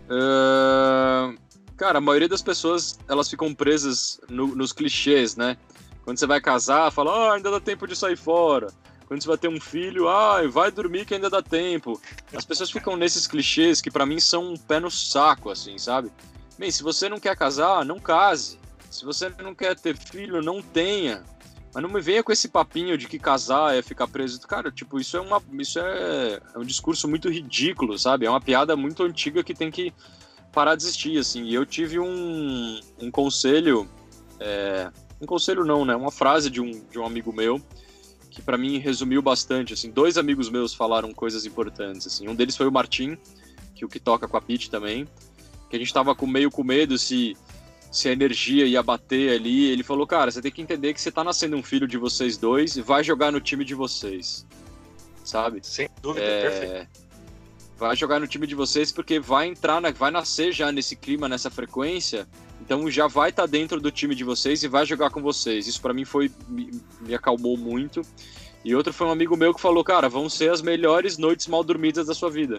Uh, 0.08 1.38
Cara, 1.82 1.98
a 1.98 2.00
maioria 2.00 2.28
das 2.28 2.42
pessoas, 2.42 2.96
elas 3.08 3.28
ficam 3.28 3.52
presas 3.52 4.20
no, 4.28 4.54
nos 4.54 4.72
clichês, 4.72 5.34
né? 5.34 5.56
Quando 6.04 6.16
você 6.16 6.28
vai 6.28 6.40
casar, 6.40 6.92
fala, 6.92 7.10
ah, 7.10 7.34
ainda 7.34 7.50
dá 7.50 7.58
tempo 7.58 7.88
de 7.88 7.96
sair 7.96 8.16
fora. 8.16 8.68
Quando 9.12 9.20
você 9.20 9.28
vai 9.28 9.36
ter 9.36 9.48
um 9.48 9.60
filho, 9.60 10.08
ah, 10.08 10.40
vai 10.48 10.70
dormir 10.70 11.04
que 11.04 11.12
ainda 11.12 11.28
dá 11.28 11.42
tempo. 11.42 12.00
As 12.34 12.46
pessoas 12.46 12.70
ficam 12.70 12.96
nesses 12.96 13.26
clichês 13.26 13.78
que 13.78 13.90
para 13.90 14.06
mim 14.06 14.18
são 14.18 14.54
um 14.54 14.56
pé 14.56 14.80
no 14.80 14.90
saco, 14.90 15.50
assim, 15.50 15.76
sabe? 15.76 16.10
Bem, 16.58 16.70
se 16.70 16.82
você 16.82 17.10
não 17.10 17.20
quer 17.20 17.36
casar, 17.36 17.84
não 17.84 18.00
case. 18.00 18.58
Se 18.90 19.04
você 19.04 19.28
não 19.42 19.54
quer 19.54 19.78
ter 19.78 19.98
filho, 19.98 20.40
não 20.40 20.62
tenha. 20.62 21.22
Mas 21.74 21.82
não 21.82 21.90
me 21.90 22.00
venha 22.00 22.22
com 22.22 22.32
esse 22.32 22.48
papinho 22.48 22.96
de 22.96 23.06
que 23.06 23.18
casar 23.18 23.76
é 23.76 23.82
ficar 23.82 24.08
preso. 24.08 24.40
Cara, 24.48 24.72
tipo, 24.72 24.98
isso 24.98 25.14
é 25.14 25.20
uma. 25.20 25.42
Isso 25.58 25.78
é, 25.78 26.40
é 26.54 26.58
um 26.58 26.64
discurso 26.64 27.06
muito 27.06 27.28
ridículo, 27.28 27.98
sabe? 27.98 28.24
É 28.24 28.30
uma 28.30 28.40
piada 28.40 28.74
muito 28.76 29.02
antiga 29.02 29.44
que 29.44 29.52
tem 29.52 29.70
que 29.70 29.92
parar 30.54 30.74
de 30.74 30.84
existir, 30.84 31.18
assim. 31.18 31.44
E 31.44 31.52
eu 31.52 31.66
tive 31.66 31.98
um, 31.98 32.80
um 32.98 33.10
conselho, 33.10 33.86
é, 34.40 34.90
um 35.20 35.26
conselho 35.26 35.66
não, 35.66 35.84
né? 35.84 35.94
Uma 35.94 36.10
frase 36.10 36.48
de 36.48 36.62
um, 36.62 36.82
de 36.90 36.98
um 36.98 37.04
amigo 37.04 37.30
meu 37.30 37.60
que 38.32 38.40
para 38.42 38.56
mim 38.56 38.78
resumiu 38.78 39.20
bastante, 39.20 39.74
assim. 39.74 39.90
Dois 39.90 40.16
amigos 40.16 40.48
meus 40.48 40.72
falaram 40.72 41.12
coisas 41.12 41.44
importantes, 41.44 42.06
assim. 42.06 42.26
Um 42.26 42.34
deles 42.34 42.56
foi 42.56 42.66
o 42.66 42.72
Martim, 42.72 43.16
que 43.74 43.84
o 43.84 43.88
que 43.88 44.00
toca 44.00 44.26
com 44.26 44.36
a 44.36 44.40
Pete 44.40 44.70
também, 44.70 45.06
que 45.68 45.76
a 45.76 45.78
gente 45.78 45.92
tava 45.92 46.14
com 46.14 46.26
meio 46.26 46.50
com 46.50 46.64
medo 46.64 46.98
se 46.98 47.36
se 47.90 48.08
a 48.08 48.12
energia 48.12 48.64
ia 48.64 48.82
bater 48.82 49.34
ali. 49.34 49.66
Ele 49.66 49.82
falou, 49.82 50.06
cara, 50.06 50.30
você 50.30 50.40
tem 50.40 50.50
que 50.50 50.62
entender 50.62 50.94
que 50.94 51.00
você 51.00 51.12
tá 51.12 51.22
nascendo 51.22 51.56
um 51.56 51.62
filho 51.62 51.86
de 51.86 51.98
vocês 51.98 52.38
dois 52.38 52.74
e 52.76 52.80
vai 52.80 53.04
jogar 53.04 53.30
no 53.30 53.38
time 53.38 53.66
de 53.66 53.74
vocês. 53.74 54.46
Sabe? 55.22 55.60
Sem 55.62 55.88
dúvida, 56.00 56.24
é... 56.24 56.40
perfeito 56.40 57.02
vai 57.82 57.96
jogar 57.96 58.20
no 58.20 58.28
time 58.28 58.46
de 58.46 58.54
vocês 58.54 58.92
porque 58.92 59.18
vai 59.18 59.48
entrar, 59.48 59.80
na, 59.80 59.90
vai 59.90 60.12
nascer 60.12 60.52
já 60.52 60.70
nesse 60.70 60.94
clima, 60.94 61.28
nessa 61.28 61.50
frequência. 61.50 62.28
Então 62.64 62.90
já 62.90 63.06
vai 63.06 63.30
estar 63.30 63.42
tá 63.42 63.46
dentro 63.46 63.80
do 63.80 63.90
time 63.90 64.14
de 64.14 64.24
vocês 64.24 64.62
e 64.62 64.68
vai 64.68 64.86
jogar 64.86 65.10
com 65.10 65.20
vocês. 65.20 65.66
Isso 65.66 65.80
para 65.80 65.92
mim 65.92 66.04
foi 66.04 66.30
me, 66.48 66.70
me, 67.00 67.14
acalmou 67.14 67.56
muito. 67.56 68.02
E 68.64 68.74
outro 68.74 68.92
foi 68.92 69.06
um 69.06 69.10
amigo 69.10 69.36
meu 69.36 69.52
que 69.52 69.60
falou, 69.60 69.82
cara, 69.82 70.08
vão 70.08 70.28
ser 70.28 70.50
as 70.50 70.62
melhores 70.62 71.18
noites 71.18 71.48
mal 71.48 71.64
dormidas 71.64 72.06
da 72.06 72.14
sua 72.14 72.30
vida. 72.30 72.58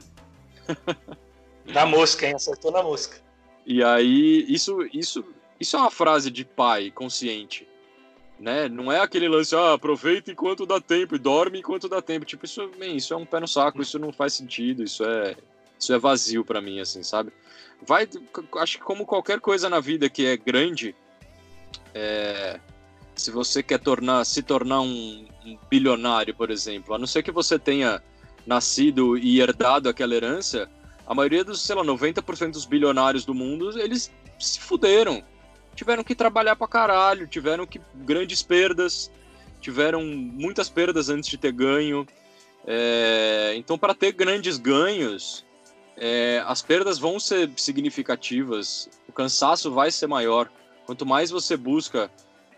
Na 1.66 1.86
mosca, 1.86 2.28
hein? 2.28 2.36
Acertou 2.36 2.72
na 2.72 2.84
mosca. 2.84 3.18
E 3.66 3.82
aí, 3.82 4.46
isso, 4.50 4.86
isso, 4.94 5.24
isso 5.58 5.78
é 5.78 5.80
uma 5.80 5.90
frase 5.90 6.30
de 6.30 6.44
pai 6.44 6.92
consciente 6.92 7.66
né? 8.44 8.68
Não 8.68 8.92
é 8.92 9.00
aquele 9.00 9.28
lance, 9.30 9.56
ah, 9.56 9.74
aproveita 9.74 10.30
enquanto 10.30 10.66
dá 10.66 10.80
tempo 10.80 11.16
e 11.16 11.20
dorme 11.20 11.60
enquanto 11.60 11.88
dá 11.88 12.02
tempo. 12.02 12.26
Tipo, 12.26 12.46
isso, 12.46 12.70
bem, 12.78 12.98
isso 12.98 13.14
é 13.14 13.18
um 13.18 13.26
pé 13.26 13.40
no 13.40 13.48
saco, 13.48 13.82
isso 13.82 13.98
não 13.98 14.12
faz 14.12 14.34
sentido, 14.34 14.84
isso 14.84 15.04
é, 15.04 15.36
isso 15.80 15.94
é 15.94 15.98
vazio 15.98 16.44
para 16.44 16.62
mim, 16.62 16.80
assim, 16.80 17.02
sabe? 17.04 17.32
Vai, 17.86 18.08
acho 18.60 18.78
que 18.78 18.84
como 18.84 19.06
qualquer 19.06 19.40
coisa 19.40 19.70
na 19.70 19.80
vida 19.80 20.10
que 20.10 20.26
é 20.26 20.38
grande, 20.38 20.96
é, 21.94 22.60
se 23.16 23.32
você 23.32 23.62
quer 23.62 23.80
tornar, 23.80 24.26
se 24.26 24.42
tornar 24.42 24.82
um, 24.82 25.26
um 25.46 25.58
bilionário, 25.70 26.34
por 26.34 26.50
exemplo, 26.50 26.96
a 26.96 27.00
não 27.00 27.08
ser 27.08 27.24
que 27.24 27.32
você 27.32 27.60
tenha 27.60 28.02
nascido 28.46 29.18
e 29.18 29.42
herdado 29.42 29.90
aquela 29.90 30.16
herança, 30.16 30.70
a 31.06 31.14
maioria 31.14 31.44
dos, 31.44 31.62
sei 31.62 31.76
lá, 31.76 31.84
90% 31.84 32.52
dos 32.52 32.66
bilionários 32.66 33.26
do 33.26 33.34
mundo, 33.34 33.78
eles 33.80 34.12
se 34.40 34.60
fuderam 34.60 35.24
tiveram 35.76 36.04
que 36.04 36.16
trabalhar 36.16 36.56
pra 36.56 36.68
caralho, 36.68 37.28
tiveram 37.28 37.66
que 37.66 37.82
grandes 37.96 38.44
perdas, 38.44 39.12
tiveram 39.60 40.04
muitas 40.04 40.70
perdas 40.70 41.10
antes 41.10 41.30
de 41.30 41.38
ter 41.38 41.52
ganho. 41.52 42.06
É, 42.66 43.54
então, 43.56 43.78
para 43.78 43.94
ter 43.94 44.12
grandes 44.12 44.58
ganhos, 44.58 45.46
é, 45.98 46.44
as 46.46 46.62
perdas 46.62 46.98
vão 46.98 47.20
ser 47.20 47.50
significativas, 47.58 48.90
o 49.08 49.12
cansaço 49.12 49.72
vai 49.72 49.92
ser 49.92 50.08
maior. 50.08 50.50
Quanto 50.86 51.06
mais 51.06 51.30
você 51.30 51.56
busca 51.56 52.12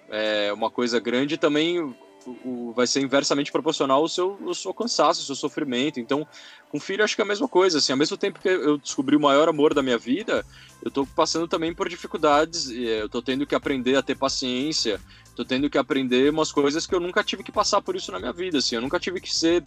é, 0.09 0.51
uma 0.53 0.69
coisa 0.69 0.99
grande, 0.99 1.37
também 1.37 1.79
o, 1.79 1.95
o, 2.43 2.73
vai 2.75 2.87
ser 2.87 3.01
inversamente 3.01 3.51
proporcional 3.51 4.01
ao 4.01 4.07
seu, 4.07 4.37
ao 4.45 4.53
seu 4.53 4.73
cansaço, 4.73 5.21
ao 5.21 5.25
seu 5.25 5.35
sofrimento. 5.35 5.99
Então, 5.99 6.25
com 6.69 6.79
filho, 6.79 7.03
acho 7.03 7.15
que 7.15 7.21
é 7.21 7.25
a 7.25 7.27
mesma 7.27 7.47
coisa. 7.47 7.77
Assim, 7.77 7.91
ao 7.91 7.97
mesmo 7.97 8.17
tempo 8.17 8.39
que 8.39 8.47
eu 8.49 8.77
descobri 8.77 9.15
o 9.15 9.19
maior 9.19 9.47
amor 9.47 9.73
da 9.73 9.83
minha 9.83 9.97
vida, 9.97 10.45
eu 10.81 10.89
estou 10.89 11.05
passando 11.05 11.47
também 11.47 11.73
por 11.73 11.87
dificuldades. 11.89 12.69
Eu 12.69 13.05
estou 13.05 13.21
tendo 13.21 13.45
que 13.45 13.55
aprender 13.55 13.95
a 13.95 14.01
ter 14.01 14.15
paciência. 14.15 14.99
Estou 15.25 15.45
tendo 15.45 15.69
que 15.69 15.77
aprender 15.77 16.31
umas 16.31 16.51
coisas 16.51 16.87
que 16.87 16.95
eu 16.95 16.99
nunca 16.99 17.23
tive 17.23 17.43
que 17.43 17.51
passar 17.51 17.81
por 17.81 17.95
isso 17.95 18.11
na 18.11 18.19
minha 18.19 18.33
vida. 18.33 18.57
Assim, 18.57 18.75
eu 18.75 18.81
nunca 18.81 18.99
tive 18.99 19.19
que 19.19 19.33
ser 19.33 19.63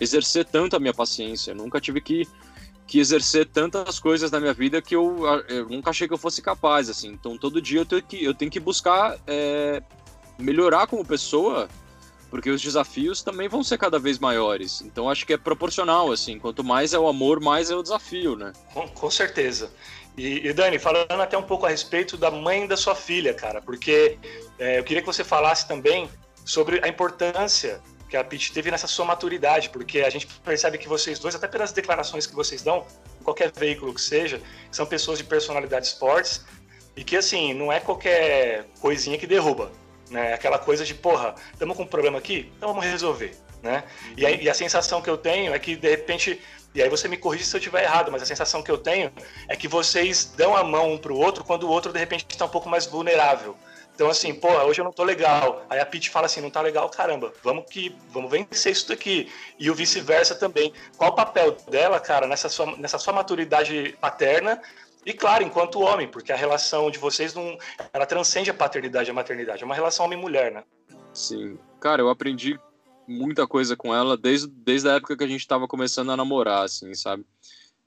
exercer 0.00 0.44
tanto 0.44 0.76
a 0.76 0.78
minha 0.78 0.94
paciência. 0.94 1.52
Eu 1.52 1.56
nunca 1.56 1.80
tive 1.80 2.00
que 2.00 2.28
que 2.86 3.00
exercer 3.00 3.46
tantas 3.46 3.98
coisas 3.98 4.30
na 4.30 4.38
minha 4.38 4.54
vida 4.54 4.80
que 4.80 4.94
eu, 4.94 5.24
eu, 5.48 5.68
nunca 5.68 5.90
achei 5.90 6.06
que 6.06 6.14
eu 6.14 6.18
fosse 6.18 6.40
capaz, 6.40 6.88
assim. 6.88 7.08
Então 7.08 7.36
todo 7.36 7.60
dia 7.60 7.80
eu 7.80 7.86
tenho 7.86 8.02
que, 8.02 8.24
eu 8.24 8.32
tenho 8.32 8.50
que 8.50 8.60
buscar 8.60 9.18
é, 9.26 9.82
melhorar 10.38 10.86
como 10.86 11.04
pessoa, 11.04 11.68
porque 12.30 12.48
os 12.48 12.62
desafios 12.62 13.22
também 13.22 13.48
vão 13.48 13.64
ser 13.64 13.76
cada 13.76 13.98
vez 13.98 14.18
maiores. 14.18 14.82
Então 14.82 15.10
acho 15.10 15.26
que 15.26 15.32
é 15.32 15.36
proporcional, 15.36 16.12
assim. 16.12 16.38
Quanto 16.38 16.62
mais 16.62 16.94
é 16.94 16.98
o 16.98 17.08
amor, 17.08 17.40
mais 17.40 17.70
é 17.70 17.74
o 17.76 17.82
desafio, 17.82 18.36
né? 18.36 18.52
Com, 18.72 18.86
com 18.88 19.10
certeza. 19.10 19.70
E, 20.16 20.46
e, 20.46 20.52
Dani, 20.52 20.78
falando 20.78 21.20
até 21.20 21.36
um 21.36 21.42
pouco 21.42 21.66
a 21.66 21.68
respeito 21.68 22.16
da 22.16 22.30
mãe 22.30 22.66
da 22.66 22.76
sua 22.76 22.94
filha, 22.94 23.34
cara, 23.34 23.60
porque 23.60 24.18
é, 24.58 24.78
eu 24.78 24.84
queria 24.84 25.02
que 25.02 25.06
você 25.06 25.22
falasse 25.22 25.68
também 25.68 26.08
sobre 26.44 26.80
a 26.82 26.88
importância 26.88 27.82
que 28.08 28.16
a 28.16 28.22
Pete 28.22 28.52
teve 28.52 28.70
nessa 28.70 28.86
sua 28.86 29.04
maturidade, 29.04 29.70
porque 29.70 30.00
a 30.00 30.10
gente 30.10 30.26
percebe 30.44 30.78
que 30.78 30.88
vocês 30.88 31.18
dois, 31.18 31.34
até 31.34 31.48
pelas 31.48 31.72
declarações 31.72 32.26
que 32.26 32.34
vocês 32.34 32.62
dão, 32.62 32.86
em 33.20 33.24
qualquer 33.24 33.50
veículo 33.52 33.92
que 33.92 34.00
seja, 34.00 34.40
são 34.70 34.86
pessoas 34.86 35.18
de 35.18 35.24
personalidades 35.24 35.92
fortes 35.92 36.44
e 36.96 37.04
que, 37.04 37.16
assim, 37.16 37.52
não 37.52 37.72
é 37.72 37.80
qualquer 37.80 38.66
coisinha 38.80 39.18
que 39.18 39.26
derruba, 39.26 39.72
né? 40.10 40.32
Aquela 40.32 40.58
coisa 40.58 40.84
de, 40.84 40.94
porra, 40.94 41.34
estamos 41.52 41.76
com 41.76 41.82
um 41.82 41.86
problema 41.86 42.18
aqui? 42.18 42.52
Então 42.56 42.70
vamos 42.70 42.84
resolver, 42.84 43.36
né? 43.62 43.84
E 44.16 44.24
a, 44.24 44.30
e 44.30 44.48
a 44.48 44.54
sensação 44.54 45.02
que 45.02 45.10
eu 45.10 45.18
tenho 45.18 45.52
é 45.52 45.58
que, 45.58 45.74
de 45.74 45.88
repente, 45.88 46.40
e 46.74 46.82
aí 46.82 46.88
você 46.88 47.08
me 47.08 47.16
corrige 47.16 47.44
se 47.44 47.56
eu 47.56 47.58
estiver 47.58 47.82
errado, 47.82 48.12
mas 48.12 48.22
a 48.22 48.26
sensação 48.26 48.62
que 48.62 48.70
eu 48.70 48.78
tenho 48.78 49.12
é 49.48 49.56
que 49.56 49.66
vocês 49.66 50.32
dão 50.36 50.56
a 50.56 50.62
mão 50.62 50.92
um 50.92 50.98
pro 50.98 51.16
outro 51.16 51.42
quando 51.42 51.64
o 51.64 51.70
outro, 51.70 51.92
de 51.92 51.98
repente, 51.98 52.24
está 52.28 52.44
um 52.44 52.50
pouco 52.50 52.68
mais 52.68 52.86
vulnerável. 52.86 53.56
Então, 53.96 54.10
assim, 54.10 54.34
pô, 54.34 54.48
hoje 54.48 54.82
eu 54.82 54.84
não 54.84 54.92
tô 54.92 55.02
legal. 55.02 55.64
Aí 55.70 55.80
a 55.80 55.86
Pete 55.86 56.10
fala 56.10 56.26
assim, 56.26 56.42
não 56.42 56.50
tá 56.50 56.60
legal, 56.60 56.86
caramba, 56.90 57.32
vamos 57.42 57.64
que 57.64 57.96
vamos 58.10 58.30
vencer 58.30 58.72
isso 58.72 58.86
daqui. 58.88 59.32
E 59.58 59.70
o 59.70 59.74
vice-versa 59.74 60.34
também. 60.34 60.70
Qual 60.98 61.12
o 61.12 61.14
papel 61.14 61.56
dela, 61.70 61.98
cara, 61.98 62.26
nessa 62.26 62.50
sua, 62.50 62.76
nessa 62.76 62.98
sua 62.98 63.14
maturidade 63.14 63.96
paterna? 63.98 64.60
E 65.06 65.14
claro, 65.14 65.42
enquanto 65.44 65.80
homem, 65.80 66.06
porque 66.06 66.30
a 66.30 66.36
relação 66.36 66.90
de 66.90 66.98
vocês 66.98 67.32
não. 67.32 67.56
Ela 67.90 68.04
transcende 68.04 68.50
a 68.50 68.54
paternidade 68.54 69.08
e 69.08 69.12
a 69.12 69.14
maternidade. 69.14 69.62
É 69.62 69.64
uma 69.64 69.74
relação 69.74 70.04
homem-mulher, 70.04 70.52
né? 70.52 70.62
Sim. 71.14 71.58
Cara, 71.80 72.02
eu 72.02 72.10
aprendi 72.10 72.60
muita 73.08 73.46
coisa 73.46 73.74
com 73.74 73.94
ela 73.94 74.14
desde, 74.14 74.46
desde 74.46 74.90
a 74.90 74.96
época 74.96 75.16
que 75.16 75.24
a 75.24 75.28
gente 75.28 75.48
tava 75.48 75.66
começando 75.66 76.12
a 76.12 76.16
namorar, 76.18 76.64
assim, 76.64 76.92
sabe? 76.92 77.24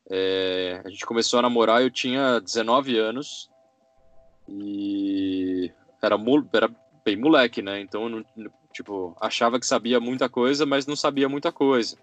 É, 0.10 0.82
a 0.84 0.90
gente 0.90 1.06
começou 1.06 1.38
a 1.38 1.44
namorar, 1.44 1.84
eu 1.84 1.92
tinha 1.92 2.40
19 2.40 2.98
anos. 2.98 3.48
E 4.48 5.72
era, 6.02 6.18
era 6.54 6.70
bem 7.04 7.18
moleque, 7.18 7.62
né? 7.62 7.80
Então, 7.82 8.10
não, 8.10 8.24
tipo, 8.74 9.16
achava 9.20 9.60
que 9.60 9.66
sabia 9.66 10.00
muita 10.00 10.30
coisa, 10.30 10.66
mas 10.66 10.86
não 10.86 10.96
sabia 10.96 11.30
muita 11.30 11.52
coisa. 11.52 11.98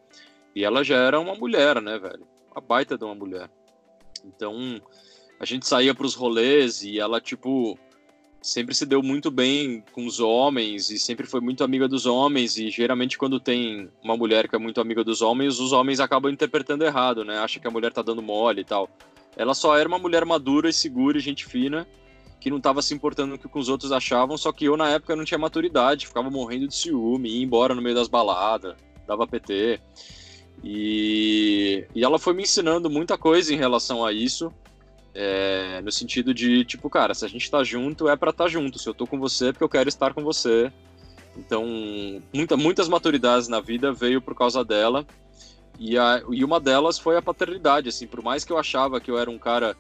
E 0.55 0.64
ela 0.64 0.82
já 0.82 0.97
era 0.97 1.20
uma 1.20 1.34
mulher, 1.34 1.80
né, 1.80 1.99
velho? 1.99 2.26
Uma 2.51 2.61
baita 2.61 2.97
de 2.97 3.05
uma 3.05 3.14
mulher. 3.14 3.51
Então, 4.24 4.80
a 5.38 5.44
gente 5.44 5.66
saía 5.66 5.94
para 5.94 6.07
os 6.07 6.14
rolês 6.14 6.82
e 6.82 6.99
ela, 6.99 7.20
tipo, 7.20 7.78
sempre 8.40 8.74
se 8.74 8.86
deu 8.86 9.03
muito 9.03 9.30
bem 9.30 9.84
com 9.92 10.07
os 10.07 10.20
homens 10.20 10.90
e 10.90 10.99
sempre 10.99 11.26
foi 11.26 11.40
muito 11.40 11.62
amiga 11.62 11.86
dos 11.86 12.07
homens. 12.07 12.57
E 12.57 12.70
geralmente, 12.70 13.18
quando 13.18 13.38
tem 13.38 13.90
uma 14.03 14.16
mulher 14.16 14.49
que 14.49 14.57
é 14.57 14.59
muito 14.59 14.80
amiga 14.80 15.05
dos 15.05 15.20
homens, 15.20 15.61
os 15.61 15.72
homens 15.72 16.01
acabam 16.01 16.32
interpretando 16.32 16.84
errado, 16.84 17.24
né? 17.24 17.38
Acha 17.38 17.61
que 17.61 17.66
a 17.66 17.70
mulher 17.70 17.92
tá 17.92 18.03
dando 18.03 18.22
mole 18.22 18.62
e 18.62 18.64
tal. 18.64 18.88
Ela 19.36 19.53
só 19.53 19.76
era 19.76 19.88
uma 19.88 19.99
mulher 19.99 20.24
madura 20.24 20.68
e 20.68 20.72
segura 20.72 21.18
e 21.18 21.20
gente 21.20 21.44
fina 21.44 21.86
que 22.41 22.51
não 22.51 22.59
estava 22.59 22.82
se 22.82 22.95
importando 22.95 23.39
com 23.39 23.49
o 23.49 23.51
que 23.51 23.59
os 23.59 23.68
outros 23.68 23.93
achavam, 23.93 24.37
só 24.37 24.53
que 24.53 24.66
eu 24.66 24.76
na 24.76 24.89
época 24.91 25.16
não 25.16 25.24
tinha 25.24 25.39
maturidade, 25.39 26.07
ficava 26.07 26.30
morrendo 26.30 26.68
de 26.68 26.74
ciúme, 26.74 27.30
ia 27.30 27.43
embora 27.45 27.74
no 27.74 27.82
meio 27.82 27.95
das 27.95 28.09
baladas, 28.09 28.76
dava 29.07 29.26
PT. 29.26 29.80
E, 30.62 31.87
e 31.95 32.05
ela 32.05 32.18
foi 32.18 32.34
me 32.34 32.43
ensinando 32.43 32.89
muita 32.91 33.18
coisa 33.18 33.53
em 33.53 33.57
relação 33.57 34.05
a 34.05 34.12
isso, 34.12 34.53
é, 35.14 35.80
no 35.80 35.91
sentido 35.91 36.34
de, 36.34 36.64
tipo, 36.64 36.91
cara, 36.91 37.14
se 37.14 37.24
a 37.24 37.28
gente 37.28 37.51
tá 37.51 37.64
junto, 37.64 38.09
é 38.09 38.16
para 38.16 38.30
estar 38.30 38.45
tá 38.45 38.51
junto. 38.51 38.78
Se 38.78 38.87
eu 38.87 38.95
tô 38.95 39.07
com 39.07 39.18
você, 39.18 39.49
é 39.49 39.53
porque 39.53 39.64
eu 39.64 39.68
quero 39.68 39.89
estar 39.89 40.12
com 40.12 40.22
você. 40.22 40.70
Então, 41.37 41.64
muita, 42.34 42.57
muitas 42.57 42.89
maturidades 42.89 43.49
na 43.49 43.61
vida 43.61 43.93
veio 43.93 44.20
por 44.20 44.34
causa 44.34 44.62
dela. 44.62 45.07
E, 45.78 45.97
a, 45.97 46.22
e 46.30 46.45
uma 46.45 46.61
delas 46.61 46.99
foi 46.99 47.16
a 47.16 47.22
paternidade, 47.22 47.89
assim, 47.89 48.07
por 48.07 48.22
mais 48.22 48.45
que 48.45 48.53
eu 48.53 48.59
achava 48.59 49.01
que 49.01 49.11
eu 49.11 49.18
era 49.18 49.30
um 49.30 49.39
cara 49.39 49.76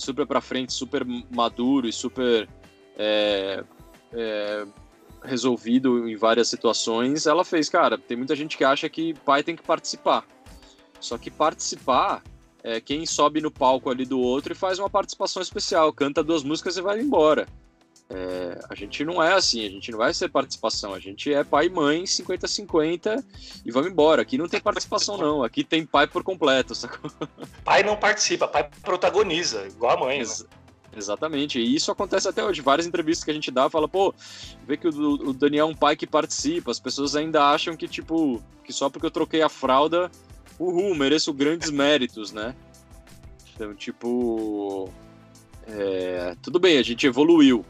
super 0.00 0.26
para 0.26 0.40
frente, 0.40 0.72
super 0.72 1.04
maduro 1.30 1.88
e 1.88 1.92
super 1.92 2.48
é, 2.96 3.64
é, 4.12 4.66
resolvido 5.22 6.08
em 6.08 6.16
várias 6.16 6.48
situações, 6.48 7.26
ela 7.26 7.44
fez, 7.44 7.68
cara, 7.68 7.98
tem 7.98 8.16
muita 8.16 8.34
gente 8.34 8.56
que 8.56 8.64
acha 8.64 8.88
que 8.88 9.14
pai 9.24 9.42
tem 9.42 9.56
que 9.56 9.62
participar. 9.62 10.24
Só 11.00 11.16
que 11.16 11.30
participar 11.30 12.22
é 12.62 12.80
quem 12.80 13.06
sobe 13.06 13.40
no 13.40 13.50
palco 13.50 13.90
ali 13.90 14.04
do 14.04 14.18
outro 14.18 14.52
e 14.52 14.56
faz 14.56 14.78
uma 14.78 14.90
participação 14.90 15.40
especial, 15.40 15.92
canta 15.92 16.22
duas 16.22 16.42
músicas 16.42 16.76
e 16.76 16.82
vai 16.82 17.00
embora. 17.00 17.46
É, 18.10 18.58
a 18.70 18.74
gente 18.74 19.04
não 19.04 19.22
é 19.22 19.34
assim, 19.34 19.66
a 19.66 19.70
gente 19.70 19.90
não 19.90 19.98
vai 19.98 20.14
ser 20.14 20.30
participação, 20.30 20.94
a 20.94 20.98
gente 20.98 21.32
é 21.32 21.44
pai 21.44 21.66
e 21.66 21.70
mãe 21.70 22.04
50-50 22.04 23.22
e 23.66 23.70
vamos 23.70 23.90
embora. 23.90 24.22
Aqui 24.22 24.38
não 24.38 24.48
tem 24.48 24.60
participação, 24.60 25.18
não, 25.18 25.42
aqui 25.44 25.62
tem 25.62 25.84
pai 25.84 26.06
por 26.06 26.22
completo. 26.22 26.74
Sacou? 26.74 27.10
Pai 27.62 27.82
não 27.82 27.96
participa, 27.96 28.48
pai 28.48 28.68
protagoniza, 28.82 29.66
igual 29.66 29.96
a 29.96 30.00
mãe. 30.00 30.18
Ex 30.18 30.40
né? 30.40 30.48
Exatamente, 30.96 31.60
e 31.60 31.74
isso 31.74 31.92
acontece 31.92 32.28
até 32.28 32.42
hoje. 32.42 32.62
Várias 32.62 32.86
entrevistas 32.86 33.24
que 33.24 33.30
a 33.30 33.34
gente 33.34 33.50
dá, 33.50 33.68
fala, 33.68 33.86
pô, 33.86 34.14
vê 34.66 34.76
que 34.76 34.88
o, 34.88 35.28
o 35.28 35.32
Daniel 35.34 35.68
é 35.68 35.70
um 35.70 35.74
pai 35.74 35.94
que 35.94 36.06
participa, 36.06 36.70
as 36.70 36.80
pessoas 36.80 37.14
ainda 37.14 37.44
acham 37.44 37.76
que, 37.76 37.86
tipo, 37.86 38.42
que 38.64 38.72
só 38.72 38.88
porque 38.88 39.06
eu 39.06 39.10
troquei 39.10 39.42
a 39.42 39.48
fralda, 39.48 40.10
uhul, 40.58 40.94
mereço 40.94 41.32
grandes 41.32 41.70
méritos, 41.70 42.32
né? 42.32 42.54
Então, 43.54 43.74
tipo. 43.74 44.90
É, 45.66 46.34
tudo 46.40 46.58
bem, 46.58 46.78
a 46.78 46.82
gente 46.82 47.06
evoluiu, 47.06 47.64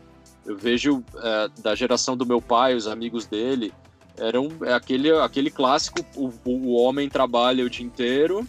eu 0.48 0.56
vejo 0.56 1.04
é, 1.16 1.48
da 1.60 1.74
geração 1.74 2.16
do 2.16 2.24
meu 2.24 2.40
pai, 2.40 2.74
os 2.74 2.86
amigos 2.86 3.26
dele, 3.26 3.70
eram 4.16 4.48
é 4.62 4.72
aquele, 4.72 5.12
aquele 5.12 5.50
clássico: 5.50 6.00
o, 6.16 6.32
o 6.46 6.72
homem 6.72 7.06
trabalha 7.08 7.64
o 7.64 7.68
dia 7.68 7.84
inteiro 7.84 8.48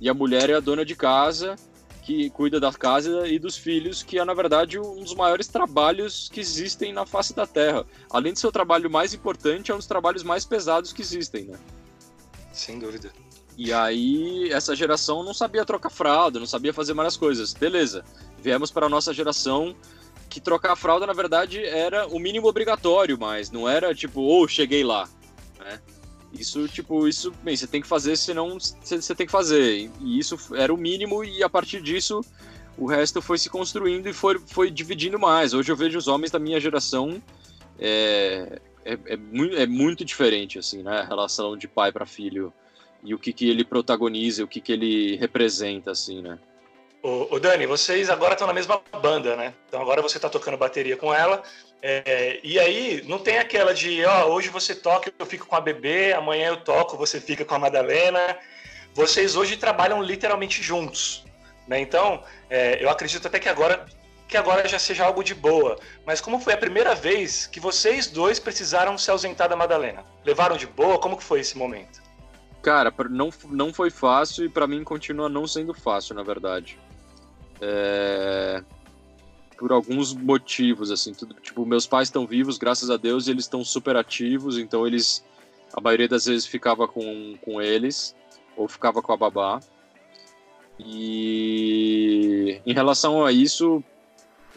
e 0.00 0.08
a 0.08 0.14
mulher 0.14 0.48
é 0.48 0.54
a 0.54 0.60
dona 0.60 0.82
de 0.82 0.96
casa 0.96 1.54
que 2.02 2.30
cuida 2.30 2.58
da 2.58 2.72
casa 2.72 3.26
e 3.26 3.38
dos 3.38 3.56
filhos, 3.56 4.02
que 4.02 4.18
é 4.18 4.24
na 4.24 4.32
verdade 4.32 4.78
um 4.78 5.02
dos 5.02 5.14
maiores 5.14 5.48
trabalhos 5.48 6.30
que 6.32 6.40
existem 6.40 6.92
na 6.92 7.04
face 7.04 7.34
da 7.34 7.46
Terra. 7.46 7.84
Além 8.08 8.32
de 8.32 8.38
ser 8.38 8.46
o 8.46 8.52
trabalho 8.52 8.88
mais 8.88 9.12
importante, 9.12 9.72
é 9.72 9.74
um 9.74 9.78
dos 9.78 9.88
trabalhos 9.88 10.22
mais 10.22 10.44
pesados 10.44 10.92
que 10.92 11.02
existem, 11.02 11.46
né? 11.46 11.58
Sem 12.52 12.78
dúvida. 12.78 13.12
E 13.58 13.72
aí 13.72 14.50
essa 14.52 14.74
geração 14.74 15.22
não 15.22 15.34
sabia 15.34 15.64
trocar 15.64 15.90
fralda, 15.90 16.38
não 16.38 16.46
sabia 16.46 16.72
fazer 16.72 16.94
várias 16.94 17.16
coisas. 17.16 17.52
Beleza. 17.52 18.04
Viemos 18.40 18.70
para 18.70 18.86
a 18.86 18.88
nossa 18.88 19.12
geração 19.12 19.74
que 20.28 20.40
trocar 20.40 20.72
a 20.72 20.76
fralda, 20.76 21.06
na 21.06 21.12
verdade, 21.12 21.64
era 21.64 22.06
o 22.06 22.18
mínimo 22.18 22.48
obrigatório, 22.48 23.18
mas 23.18 23.50
não 23.50 23.68
era 23.68 23.94
tipo, 23.94 24.20
ou 24.20 24.44
oh, 24.44 24.48
cheguei 24.48 24.84
lá, 24.84 25.08
né? 25.58 25.80
Isso, 26.32 26.68
tipo, 26.68 27.08
isso, 27.08 27.32
bem, 27.42 27.56
você 27.56 27.66
tem 27.66 27.80
que 27.80 27.86
fazer, 27.86 28.16
senão 28.16 28.58
você 28.58 29.14
tem 29.14 29.26
que 29.26 29.32
fazer. 29.32 29.90
E 30.00 30.18
isso 30.18 30.36
era 30.54 30.72
o 30.72 30.76
mínimo, 30.76 31.24
e 31.24 31.42
a 31.42 31.48
partir 31.48 31.80
disso, 31.80 32.20
o 32.76 32.86
resto 32.86 33.22
foi 33.22 33.38
se 33.38 33.48
construindo 33.48 34.06
e 34.08 34.12
foi, 34.12 34.38
foi 34.38 34.70
dividindo 34.70 35.18
mais. 35.18 35.54
Hoje 35.54 35.72
eu 35.72 35.76
vejo 35.76 35.96
os 35.98 36.08
homens 36.08 36.30
da 36.30 36.38
minha 36.38 36.60
geração 36.60 37.22
é, 37.78 38.60
é, 38.84 38.98
é, 39.06 39.16
muito, 39.16 39.56
é 39.56 39.66
muito 39.66 40.04
diferente, 40.04 40.58
assim, 40.58 40.82
né? 40.82 41.00
A 41.00 41.04
relação 41.04 41.56
de 41.56 41.66
pai 41.66 41.90
para 41.90 42.04
filho 42.04 42.52
e 43.02 43.14
o 43.14 43.18
que, 43.18 43.32
que 43.32 43.48
ele 43.48 43.64
protagoniza, 43.64 44.44
o 44.44 44.48
que, 44.48 44.60
que 44.60 44.72
ele 44.72 45.16
representa, 45.16 45.90
assim, 45.90 46.20
né? 46.20 46.38
Ô, 47.08 47.38
Dani, 47.38 47.66
vocês 47.66 48.10
agora 48.10 48.32
estão 48.32 48.48
na 48.48 48.52
mesma 48.52 48.82
banda, 49.00 49.36
né? 49.36 49.54
Então 49.68 49.80
agora 49.80 50.02
você 50.02 50.18
está 50.18 50.28
tocando 50.28 50.56
bateria 50.56 50.96
com 50.96 51.14
ela. 51.14 51.40
É, 51.80 52.40
e 52.42 52.58
aí 52.58 53.00
não 53.06 53.20
tem 53.20 53.38
aquela 53.38 53.72
de, 53.72 54.04
ó, 54.04 54.24
hoje 54.24 54.48
você 54.48 54.74
toca, 54.74 55.12
eu 55.16 55.24
fico 55.24 55.46
com 55.46 55.54
a 55.54 55.60
bebê, 55.60 56.12
amanhã 56.14 56.48
eu 56.48 56.56
toco, 56.56 56.96
você 56.96 57.20
fica 57.20 57.44
com 57.44 57.54
a 57.54 57.60
Madalena. 57.60 58.36
Vocês 58.92 59.36
hoje 59.36 59.56
trabalham 59.56 60.02
literalmente 60.02 60.60
juntos, 60.60 61.24
né? 61.68 61.78
Então, 61.78 62.24
é, 62.50 62.82
eu 62.82 62.90
acredito 62.90 63.24
até 63.28 63.38
que 63.38 63.48
agora 63.48 63.86
que 64.26 64.36
agora 64.36 64.66
já 64.66 64.80
seja 64.80 65.04
algo 65.04 65.22
de 65.22 65.36
boa, 65.36 65.78
mas 66.04 66.20
como 66.20 66.40
foi 66.40 66.54
a 66.54 66.58
primeira 66.58 66.96
vez 66.96 67.46
que 67.46 67.60
vocês 67.60 68.08
dois 68.08 68.40
precisaram 68.40 68.98
se 68.98 69.08
ausentar 69.08 69.48
da 69.48 69.54
Madalena? 69.54 70.04
Levaram 70.24 70.56
de 70.56 70.66
boa? 70.66 70.98
Como 70.98 71.16
que 71.16 71.22
foi 71.22 71.38
esse 71.38 71.56
momento? 71.56 72.02
Cara, 72.60 72.92
não, 73.08 73.30
não 73.44 73.72
foi 73.72 73.90
fácil 73.90 74.44
e 74.44 74.48
para 74.48 74.66
mim 74.66 74.82
continua 74.82 75.28
não 75.28 75.46
sendo 75.46 75.72
fácil, 75.72 76.16
na 76.16 76.24
verdade. 76.24 76.76
É... 77.60 78.62
Por 79.58 79.72
alguns 79.72 80.12
motivos, 80.12 80.90
assim, 80.90 81.14
tudo, 81.14 81.34
tipo, 81.40 81.64
meus 81.64 81.86
pais 81.86 82.08
estão 82.08 82.26
vivos, 82.26 82.58
graças 82.58 82.90
a 82.90 82.98
Deus, 82.98 83.26
e 83.26 83.30
eles 83.30 83.44
estão 83.44 83.64
super 83.64 83.96
ativos, 83.96 84.58
então 84.58 84.86
eles, 84.86 85.24
a 85.72 85.80
maioria 85.80 86.06
das 86.06 86.26
vezes 86.26 86.44
ficava 86.44 86.86
com, 86.86 87.36
com 87.40 87.62
eles, 87.62 88.14
ou 88.54 88.68
ficava 88.68 89.00
com 89.00 89.12
a 89.12 89.16
babá. 89.16 89.60
E 90.78 92.60
em 92.66 92.74
relação 92.74 93.24
a 93.24 93.32
isso, 93.32 93.82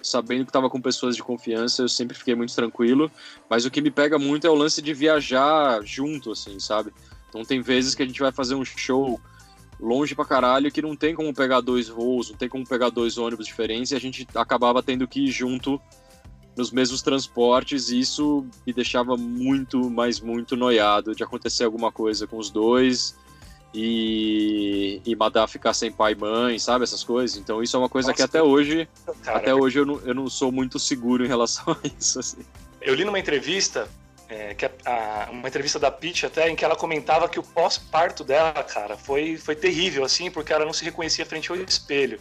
sabendo 0.01 0.43
que 0.43 0.49
estava 0.49 0.69
com 0.69 0.81
pessoas 0.81 1.15
de 1.15 1.23
confiança, 1.23 1.81
eu 1.81 1.89
sempre 1.89 2.17
fiquei 2.17 2.35
muito 2.35 2.53
tranquilo. 2.53 3.11
Mas 3.49 3.65
o 3.65 3.71
que 3.71 3.81
me 3.81 3.91
pega 3.91 4.17
muito 4.19 4.45
é 4.45 4.49
o 4.49 4.55
lance 4.55 4.81
de 4.81 4.93
viajar 4.93 5.81
junto, 5.83 6.31
assim, 6.31 6.59
sabe? 6.59 6.93
Então 7.29 7.43
tem 7.43 7.61
vezes 7.61 7.95
que 7.95 8.03
a 8.03 8.05
gente 8.05 8.19
vai 8.19 8.31
fazer 8.31 8.55
um 8.55 8.65
show 8.65 9.19
longe 9.79 10.13
pra 10.13 10.25
caralho 10.25 10.71
que 10.71 10.81
não 10.81 10.95
tem 10.95 11.15
como 11.15 11.33
pegar 11.33 11.61
dois 11.61 11.87
voos, 11.87 12.29
não 12.29 12.37
tem 12.37 12.49
como 12.49 12.67
pegar 12.67 12.89
dois 12.89 13.17
ônibus 13.17 13.45
diferentes 13.45 13.91
e 13.91 13.95
a 13.95 13.99
gente 13.99 14.27
acabava 14.35 14.83
tendo 14.83 15.07
que 15.07 15.25
ir 15.25 15.31
junto 15.31 15.81
nos 16.55 16.71
mesmos 16.71 17.01
transportes 17.01 17.89
e 17.89 17.99
isso 17.99 18.45
me 18.67 18.73
deixava 18.73 19.15
muito, 19.15 19.89
mas 19.89 20.19
muito 20.19 20.57
noiado 20.57 21.15
de 21.15 21.23
acontecer 21.23 21.63
alguma 21.63 21.91
coisa 21.91 22.27
com 22.27 22.37
os 22.37 22.49
dois 22.49 23.15
e, 23.73 25.01
e 25.05 25.15
Madá 25.15 25.47
ficar 25.47 25.73
sem 25.73 25.91
pai 25.91 26.13
e 26.13 26.15
mãe, 26.15 26.59
sabe? 26.59 26.83
Essas 26.83 27.03
coisas. 27.03 27.37
Então 27.37 27.61
isso 27.61 27.75
é 27.75 27.79
uma 27.79 27.89
coisa 27.89 28.09
Nossa, 28.09 28.17
que 28.17 28.23
até 28.23 28.41
hoje, 28.41 28.89
cara, 29.23 29.37
até 29.37 29.53
hoje 29.53 29.79
eu 29.79 29.85
não, 29.85 29.99
eu 30.01 30.13
não 30.13 30.29
sou 30.29 30.51
muito 30.51 30.79
seguro 30.79 31.23
em 31.23 31.27
relação 31.27 31.65
a 31.83 31.87
isso. 31.97 32.19
Assim. 32.19 32.41
Eu 32.81 32.95
li 32.95 33.05
numa 33.05 33.19
entrevista, 33.19 33.87
é, 34.29 34.53
que 34.53 34.65
a, 34.65 34.71
a, 34.85 35.29
uma 35.31 35.47
entrevista 35.47 35.79
da 35.79 35.91
Pitch 35.91 36.23
até, 36.23 36.49
em 36.49 36.55
que 36.55 36.63
ela 36.63 36.75
comentava 36.75 37.27
que 37.27 37.39
o 37.39 37.43
pós-parto 37.43 38.23
dela, 38.23 38.63
cara, 38.63 38.95
foi, 38.95 39.37
foi 39.37 39.55
terrível, 39.55 40.03
assim, 40.03 40.29
porque 40.29 40.53
ela 40.53 40.65
não 40.65 40.73
se 40.73 40.85
reconhecia 40.85 41.25
frente 41.25 41.51
ao 41.51 41.57
espelho 41.57 42.19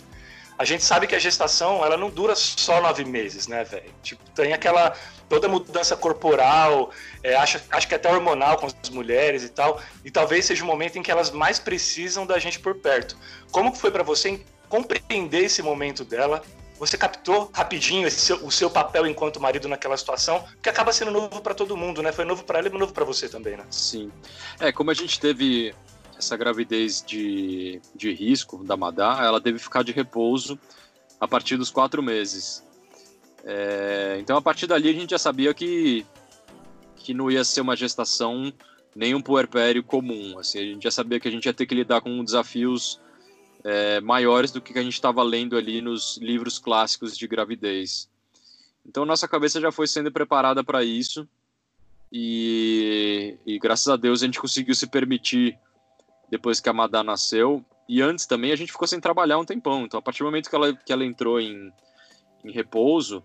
a 0.58 0.64
gente 0.64 0.82
sabe 0.82 1.06
que 1.06 1.14
a 1.14 1.18
gestação 1.20 1.84
ela 1.84 1.96
não 1.96 2.10
dura 2.10 2.34
só 2.34 2.80
nove 2.80 3.04
meses, 3.04 3.46
né, 3.46 3.62
velho? 3.62 3.94
Tipo, 4.02 4.28
tem 4.30 4.52
aquela 4.52 4.92
toda 5.28 5.46
mudança 5.46 5.96
corporal, 5.96 6.90
é, 7.22 7.36
acho, 7.36 7.60
acho 7.70 7.86
que 7.86 7.94
até 7.94 8.10
hormonal 8.12 8.56
com 8.56 8.66
as 8.66 8.90
mulheres 8.90 9.44
e 9.44 9.50
tal, 9.50 9.80
e 10.04 10.10
talvez 10.10 10.46
seja 10.46 10.64
o 10.64 10.66
momento 10.66 10.98
em 10.98 11.02
que 11.02 11.12
elas 11.12 11.30
mais 11.30 11.60
precisam 11.60 12.26
da 12.26 12.40
gente 12.40 12.58
por 12.58 12.74
perto. 12.74 13.16
Como 13.52 13.70
que 13.70 13.78
foi 13.78 13.92
para 13.92 14.02
você 14.02 14.40
compreender 14.68 15.44
esse 15.44 15.62
momento 15.62 16.04
dela? 16.04 16.42
Você 16.78 16.96
captou 16.96 17.50
rapidinho 17.52 18.10
seu, 18.10 18.44
o 18.44 18.50
seu 18.50 18.70
papel 18.70 19.06
enquanto 19.06 19.40
marido 19.40 19.68
naquela 19.68 19.96
situação, 19.96 20.44
que 20.62 20.68
acaba 20.68 20.92
sendo 20.92 21.10
novo 21.10 21.40
para 21.40 21.54
todo 21.54 21.76
mundo, 21.76 22.02
né? 22.02 22.12
Foi 22.12 22.24
novo 22.24 22.44
para 22.44 22.60
ela 22.60 22.68
e 22.68 22.70
novo 22.70 22.92
para 22.92 23.04
você 23.04 23.28
também, 23.28 23.56
né? 23.56 23.64
Sim. 23.70 24.12
É, 24.60 24.70
como 24.70 24.90
a 24.90 24.94
gente 24.94 25.18
teve 25.18 25.74
essa 26.16 26.36
gravidez 26.36 27.02
de, 27.06 27.80
de 27.94 28.12
risco 28.12 28.62
da 28.64 28.76
Madá, 28.76 29.18
ela 29.22 29.40
teve 29.40 29.58
que 29.58 29.64
ficar 29.64 29.82
de 29.82 29.92
repouso 29.92 30.58
a 31.20 31.26
partir 31.26 31.56
dos 31.56 31.70
quatro 31.70 32.02
meses. 32.02 32.64
É, 33.44 34.18
então, 34.20 34.36
a 34.36 34.42
partir 34.42 34.66
dali, 34.66 34.88
a 34.88 34.92
gente 34.92 35.10
já 35.10 35.18
sabia 35.18 35.54
que, 35.54 36.04
que 36.96 37.14
não 37.14 37.30
ia 37.30 37.44
ser 37.44 37.60
uma 37.60 37.76
gestação 37.76 38.52
nem 38.94 39.14
um 39.14 39.20
puerpério 39.20 39.82
comum. 39.82 40.38
Assim, 40.38 40.58
a 40.58 40.62
gente 40.62 40.82
já 40.82 40.90
sabia 40.90 41.20
que 41.20 41.28
a 41.28 41.30
gente 41.30 41.46
ia 41.46 41.54
ter 41.54 41.66
que 41.66 41.74
lidar 41.74 42.00
com 42.00 42.24
desafios 42.24 43.00
é, 43.64 44.00
maiores 44.00 44.50
do 44.50 44.60
que 44.60 44.78
a 44.78 44.82
gente 44.82 44.94
estava 44.94 45.22
lendo 45.22 45.56
ali 45.56 45.80
nos 45.80 46.18
livros 46.18 46.58
clássicos 46.58 47.16
de 47.16 47.26
gravidez. 47.26 48.08
Então, 48.86 49.04
nossa 49.04 49.28
cabeça 49.28 49.60
já 49.60 49.70
foi 49.70 49.86
sendo 49.86 50.10
preparada 50.10 50.64
para 50.64 50.82
isso. 50.82 51.28
E, 52.10 53.36
e, 53.44 53.58
graças 53.58 53.88
a 53.88 53.96
Deus 53.96 54.22
a 54.22 54.26
gente 54.26 54.40
conseguiu 54.40 54.74
se 54.74 54.86
permitir 54.86 55.58
depois 56.30 56.60
que 56.60 56.68
a 56.68 56.72
Madá 56.72 57.02
nasceu. 57.02 57.64
E 57.88 58.00
antes 58.00 58.26
também 58.26 58.52
a 58.52 58.56
gente 58.56 58.72
ficou 58.72 58.88
sem 58.88 59.00
trabalhar 59.00 59.38
um 59.38 59.44
tempão. 59.44 59.84
Então, 59.84 59.98
a 59.98 60.02
partir 60.02 60.20
do 60.20 60.26
momento 60.26 60.48
que 60.48 60.56
ela, 60.56 60.74
que 60.74 60.92
ela 60.92 61.04
entrou 61.04 61.40
em, 61.40 61.72
em 62.44 62.50
repouso, 62.50 63.22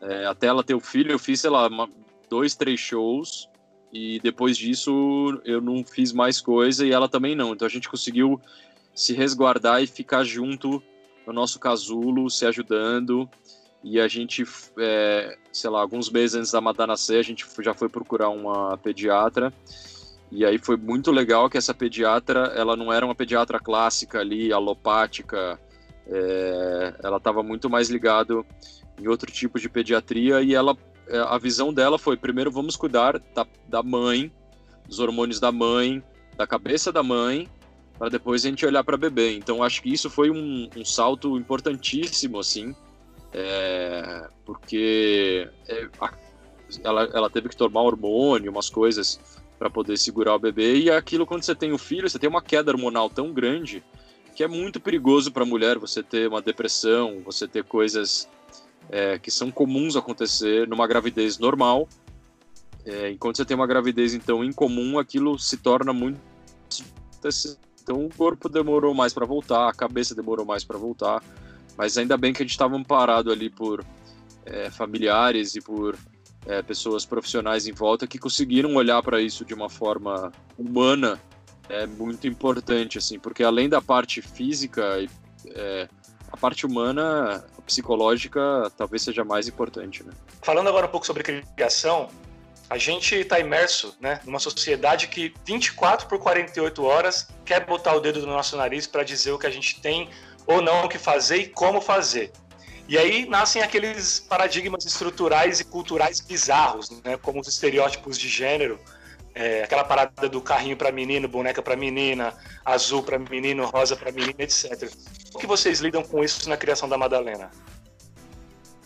é, 0.00 0.26
até 0.26 0.46
ela 0.46 0.62
ter 0.62 0.74
o 0.74 0.80
filho, 0.80 1.10
eu 1.10 1.18
fiz, 1.18 1.40
sei 1.40 1.50
lá, 1.50 1.66
uma, 1.66 1.88
dois, 2.28 2.54
três 2.54 2.78
shows. 2.78 3.48
E 3.92 4.20
depois 4.20 4.56
disso 4.56 5.40
eu 5.44 5.60
não 5.60 5.82
fiz 5.84 6.12
mais 6.12 6.40
coisa 6.40 6.86
e 6.86 6.92
ela 6.92 7.08
também 7.08 7.34
não. 7.34 7.52
Então 7.52 7.66
a 7.66 7.70
gente 7.70 7.88
conseguiu 7.88 8.40
se 9.00 9.14
resguardar 9.14 9.82
e 9.82 9.86
ficar 9.86 10.24
junto 10.24 10.82
no 11.26 11.32
nosso 11.32 11.58
casulo, 11.58 12.28
se 12.28 12.44
ajudando. 12.44 13.26
E 13.82 13.98
a 13.98 14.06
gente, 14.06 14.44
é, 14.78 15.38
sei 15.50 15.70
lá, 15.70 15.80
alguns 15.80 16.10
meses 16.10 16.36
antes 16.36 16.52
da 16.52 16.60
Madá 16.60 16.86
nascer, 16.86 17.18
a 17.18 17.22
gente 17.22 17.46
já 17.60 17.72
foi 17.72 17.88
procurar 17.88 18.28
uma 18.28 18.76
pediatra. 18.76 19.50
E 20.30 20.44
aí 20.44 20.58
foi 20.58 20.76
muito 20.76 21.10
legal 21.10 21.48
que 21.48 21.56
essa 21.56 21.72
pediatra, 21.72 22.52
ela 22.54 22.76
não 22.76 22.92
era 22.92 23.06
uma 23.06 23.14
pediatra 23.14 23.58
clássica 23.58 24.20
ali, 24.20 24.52
alopática, 24.52 25.58
é, 26.06 26.94
ela 27.02 27.16
estava 27.16 27.42
muito 27.42 27.70
mais 27.70 27.88
ligado 27.88 28.44
em 29.00 29.08
outro 29.08 29.32
tipo 29.32 29.58
de 29.58 29.70
pediatria 29.70 30.42
e 30.42 30.54
ela, 30.54 30.76
é, 31.08 31.18
a 31.20 31.38
visão 31.38 31.72
dela 31.72 31.98
foi, 31.98 32.18
primeiro 32.18 32.50
vamos 32.50 32.76
cuidar 32.76 33.18
da, 33.34 33.46
da 33.66 33.82
mãe, 33.82 34.30
dos 34.86 34.98
hormônios 35.00 35.40
da 35.40 35.50
mãe, 35.50 36.02
da 36.36 36.46
cabeça 36.46 36.92
da 36.92 37.02
mãe, 37.02 37.48
para 38.00 38.08
depois 38.08 38.46
a 38.46 38.48
gente 38.48 38.64
olhar 38.64 38.82
para 38.82 38.96
bebê. 38.96 39.36
Então 39.36 39.62
acho 39.62 39.82
que 39.82 39.92
isso 39.92 40.08
foi 40.08 40.30
um, 40.30 40.70
um 40.74 40.82
salto 40.86 41.36
importantíssimo, 41.36 42.38
assim, 42.38 42.74
é, 43.30 44.26
porque 44.42 45.46
é, 45.68 45.86
ela, 46.82 47.04
ela 47.12 47.28
teve 47.28 47.50
que 47.50 47.56
tomar 47.56 47.82
hormônio, 47.82 48.50
umas 48.50 48.70
coisas 48.70 49.20
para 49.58 49.68
poder 49.68 49.98
segurar 49.98 50.34
o 50.34 50.38
bebê. 50.38 50.78
E 50.78 50.90
aquilo, 50.90 51.26
quando 51.26 51.42
você 51.42 51.54
tem 51.54 51.72
o 51.72 51.74
um 51.74 51.78
filho, 51.78 52.08
você 52.08 52.18
tem 52.18 52.30
uma 52.30 52.40
queda 52.40 52.70
hormonal 52.70 53.10
tão 53.10 53.34
grande 53.34 53.84
que 54.34 54.42
é 54.42 54.48
muito 54.48 54.80
perigoso 54.80 55.30
para 55.30 55.42
a 55.42 55.46
mulher 55.46 55.78
você 55.78 56.02
ter 56.02 56.26
uma 56.26 56.40
depressão, 56.40 57.20
você 57.22 57.46
ter 57.46 57.64
coisas 57.64 58.26
é, 58.88 59.18
que 59.18 59.30
são 59.30 59.50
comuns 59.50 59.94
acontecer 59.94 60.66
numa 60.66 60.86
gravidez 60.86 61.38
normal. 61.38 61.86
É, 62.86 63.10
enquanto 63.10 63.36
você 63.36 63.44
tem 63.44 63.54
uma 63.54 63.66
gravidez, 63.66 64.14
então, 64.14 64.42
incomum, 64.42 64.98
aquilo 64.98 65.38
se 65.38 65.58
torna 65.58 65.92
muito. 65.92 66.18
Então, 67.90 68.04
o 68.04 68.08
corpo 68.08 68.48
demorou 68.48 68.94
mais 68.94 69.12
para 69.12 69.26
voltar, 69.26 69.68
a 69.68 69.72
cabeça 69.72 70.14
demorou 70.14 70.46
mais 70.46 70.62
para 70.62 70.78
voltar. 70.78 71.20
Mas 71.76 71.98
ainda 71.98 72.16
bem 72.16 72.32
que 72.32 72.40
a 72.40 72.44
gente 72.44 72.52
estava 72.52 72.76
amparado 72.76 73.32
ali 73.32 73.50
por 73.50 73.84
é, 74.46 74.70
familiares 74.70 75.56
e 75.56 75.60
por 75.60 75.98
é, 76.46 76.62
pessoas 76.62 77.04
profissionais 77.04 77.66
em 77.66 77.72
volta 77.72 78.06
que 78.06 78.16
conseguiram 78.16 78.76
olhar 78.76 79.02
para 79.02 79.20
isso 79.20 79.44
de 79.44 79.54
uma 79.54 79.68
forma 79.68 80.30
humana 80.56 81.20
é 81.68 81.84
muito 81.84 82.28
importante, 82.28 82.96
assim, 82.96 83.18
porque 83.18 83.42
além 83.42 83.68
da 83.68 83.82
parte 83.82 84.22
física, 84.22 85.04
é, 85.46 85.88
a 86.30 86.36
parte 86.36 86.64
humana, 86.66 87.44
a 87.58 87.62
psicológica, 87.62 88.70
talvez 88.76 89.02
seja 89.02 89.24
mais 89.24 89.48
importante, 89.48 90.04
né? 90.04 90.12
Falando 90.42 90.68
agora 90.68 90.86
um 90.86 90.90
pouco 90.90 91.06
sobre 91.06 91.24
criação, 91.56 92.08
a 92.70 92.78
gente 92.78 93.16
está 93.16 93.40
imerso 93.40 93.96
né, 94.00 94.20
numa 94.24 94.38
sociedade 94.38 95.08
que 95.08 95.34
24 95.44 96.06
por 96.06 96.20
48 96.20 96.84
horas 96.84 97.28
quer 97.44 97.66
botar 97.66 97.96
o 97.96 98.00
dedo 98.00 98.20
no 98.20 98.28
nosso 98.28 98.56
nariz 98.56 98.86
para 98.86 99.02
dizer 99.02 99.32
o 99.32 99.38
que 99.38 99.46
a 99.46 99.50
gente 99.50 99.80
tem 99.80 100.08
ou 100.46 100.62
não 100.62 100.84
o 100.84 100.88
que 100.88 100.96
fazer 100.96 101.38
e 101.38 101.48
como 101.48 101.80
fazer. 101.80 102.30
E 102.88 102.96
aí 102.96 103.26
nascem 103.26 103.60
aqueles 103.60 104.20
paradigmas 104.20 104.86
estruturais 104.86 105.58
e 105.58 105.64
culturais 105.64 106.20
bizarros, 106.20 106.90
né? 107.04 107.16
como 107.16 107.40
os 107.40 107.48
estereótipos 107.48 108.16
de 108.16 108.28
gênero, 108.28 108.78
é, 109.34 109.64
aquela 109.64 109.82
parada 109.82 110.28
do 110.28 110.40
carrinho 110.40 110.76
para 110.76 110.92
menino, 110.92 111.26
boneca 111.26 111.60
para 111.60 111.74
menina, 111.74 112.34
azul 112.64 113.02
para 113.02 113.18
menino, 113.18 113.66
rosa 113.66 113.96
para 113.96 114.12
menina, 114.12 114.34
etc. 114.38 114.88
Como 115.32 115.40
que 115.40 115.46
vocês 115.46 115.80
lidam 115.80 116.04
com 116.04 116.22
isso 116.22 116.48
na 116.48 116.56
criação 116.56 116.88
da 116.88 116.96
Madalena? 116.96 117.50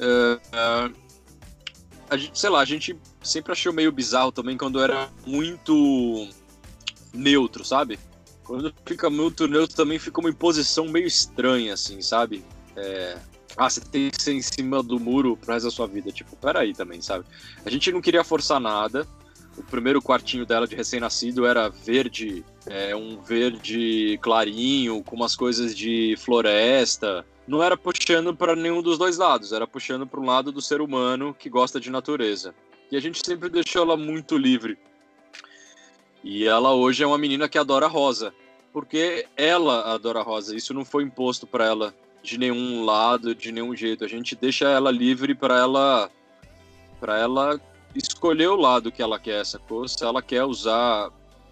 Uh, 0.00 0.36
uh, 0.36 1.03
a 2.14 2.16
gente, 2.16 2.38
sei 2.38 2.50
lá, 2.50 2.60
a 2.60 2.64
gente 2.64 2.96
sempre 3.22 3.52
achou 3.52 3.72
meio 3.72 3.90
bizarro 3.90 4.30
também 4.30 4.56
quando 4.56 4.80
era 4.80 5.10
muito 5.26 6.28
neutro, 7.12 7.64
sabe? 7.64 7.98
Quando 8.44 8.72
fica 8.86 9.10
muito 9.10 9.48
neutro 9.48 9.74
também 9.74 9.98
fica 9.98 10.20
uma 10.20 10.30
imposição 10.30 10.86
meio 10.86 11.06
estranha, 11.06 11.74
assim, 11.74 12.00
sabe? 12.00 12.44
É, 12.76 13.18
ah, 13.56 13.68
você 13.68 13.80
tem 13.80 14.10
que 14.10 14.22
ser 14.22 14.32
em 14.32 14.42
cima 14.42 14.82
do 14.82 14.98
muro 14.98 15.36
pro 15.36 15.52
resto 15.52 15.66
da 15.66 15.70
sua 15.70 15.86
vida. 15.86 16.12
Tipo, 16.12 16.36
peraí 16.36 16.72
também, 16.72 17.00
sabe? 17.00 17.24
A 17.64 17.70
gente 17.70 17.90
não 17.90 18.00
queria 18.00 18.22
forçar 18.24 18.60
nada. 18.60 19.06
O 19.56 19.62
primeiro 19.62 20.02
quartinho 20.02 20.44
dela 20.44 20.66
de 20.66 20.74
recém-nascido 20.74 21.46
era 21.46 21.68
verde, 21.68 22.44
é, 22.66 22.94
um 22.94 23.20
verde 23.20 24.18
clarinho, 24.20 25.02
com 25.02 25.14
umas 25.16 25.36
coisas 25.36 25.76
de 25.76 26.16
floresta. 26.18 27.24
Não 27.46 27.62
era 27.62 27.76
puxando 27.76 28.34
para 28.34 28.56
nenhum 28.56 28.80
dos 28.80 28.96
dois 28.96 29.18
lados, 29.18 29.52
era 29.52 29.66
puxando 29.66 30.06
para 30.06 30.20
um 30.20 30.26
lado 30.26 30.50
do 30.50 30.62
ser 30.62 30.80
humano 30.80 31.34
que 31.38 31.50
gosta 31.50 31.78
de 31.78 31.90
natureza. 31.90 32.54
E 32.90 32.96
a 32.96 33.00
gente 33.00 33.24
sempre 33.24 33.48
deixou 33.48 33.82
ela 33.82 33.96
muito 33.96 34.36
livre. 34.36 34.78
E 36.22 36.46
ela 36.46 36.72
hoje 36.72 37.02
é 37.02 37.06
uma 37.06 37.18
menina 37.18 37.48
que 37.48 37.58
adora 37.58 37.86
rosa, 37.86 38.32
porque 38.72 39.26
ela 39.36 39.92
adora 39.92 40.22
rosa. 40.22 40.56
Isso 40.56 40.72
não 40.72 40.84
foi 40.84 41.02
imposto 41.02 41.46
para 41.46 41.66
ela 41.66 41.94
de 42.22 42.38
nenhum 42.38 42.82
lado, 42.84 43.34
de 43.34 43.52
nenhum 43.52 43.76
jeito. 43.76 44.04
A 44.04 44.08
gente 44.08 44.34
deixa 44.34 44.66
ela 44.68 44.90
livre 44.90 45.34
para 45.34 45.58
ela 45.58 46.10
para 46.98 47.18
ela 47.18 47.60
escolher 47.94 48.48
o 48.48 48.56
lado 48.56 48.90
que 48.90 49.02
ela 49.02 49.18
quer, 49.18 49.44
sacou? 49.44 49.86
Se 49.86 50.02
ela 50.02 50.22
quer 50.22 50.44
usar 50.44 51.10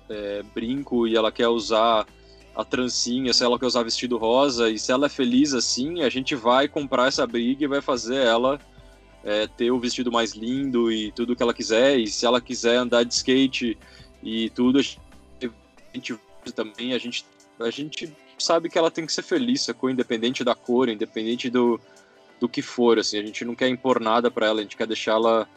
é, 0.09 0.43
brinco 0.55 1.07
e 1.07 1.15
ela 1.15 1.31
quer 1.31 1.49
usar 1.49 2.07
a 2.55 2.65
trancinha, 2.65 3.33
se 3.33 3.43
ela 3.43 3.59
quer 3.59 3.67
usar 3.67 3.83
vestido 3.83 4.19
rosa 4.19 4.71
e 4.71 4.79
se 4.79 4.93
ela 4.93 5.07
é 5.07 5.09
feliz 5.09 5.55
assim, 5.55 6.03
a 6.03 6.11
gente 6.11 6.35
vai 6.35 6.69
comprar 6.69 7.09
essa 7.09 7.27
briga 7.27 7.65
e 7.65 7.69
vai 7.69 7.81
fazer 7.81 8.17
ela 8.27 8.61
é, 9.25 9.47
ter 9.47 9.71
o 9.71 9.79
vestido 9.79 10.13
mais 10.13 10.33
lindo 10.33 10.93
e 10.93 11.11
tudo 11.13 11.35
que 11.35 11.43
ela 11.43 11.55
quiser. 11.55 11.99
E 11.99 12.07
se 12.07 12.27
ela 12.27 12.41
quiser 12.41 12.77
andar 12.77 13.05
de 13.05 13.15
skate 13.15 13.79
e 14.23 14.51
tudo, 14.51 14.79
a 14.79 14.83
gente 15.95 16.19
também 16.55 16.93
a 16.93 16.99
gente 16.99 17.25
a 17.59 17.71
gente 17.71 18.13
sabe 18.39 18.69
que 18.69 18.77
ela 18.77 18.91
tem 18.91 19.07
que 19.07 19.13
ser 19.13 19.23
feliz, 19.23 19.63
sacou? 19.63 19.89
Independente 19.89 20.43
da 20.43 20.55
cor, 20.55 20.89
independente 20.89 21.49
do, 21.49 21.81
do 22.41 22.49
que 22.49 22.61
for, 22.61 22.99
assim. 22.99 23.19
A 23.19 23.23
gente 23.23 23.45
não 23.45 23.55
quer 23.55 23.69
impor 23.69 24.01
nada 24.01 24.31
para 24.31 24.47
ela, 24.47 24.61
a 24.61 24.63
gente 24.63 24.77
quer 24.77 24.87
deixar 24.87 25.13
ela 25.13 25.49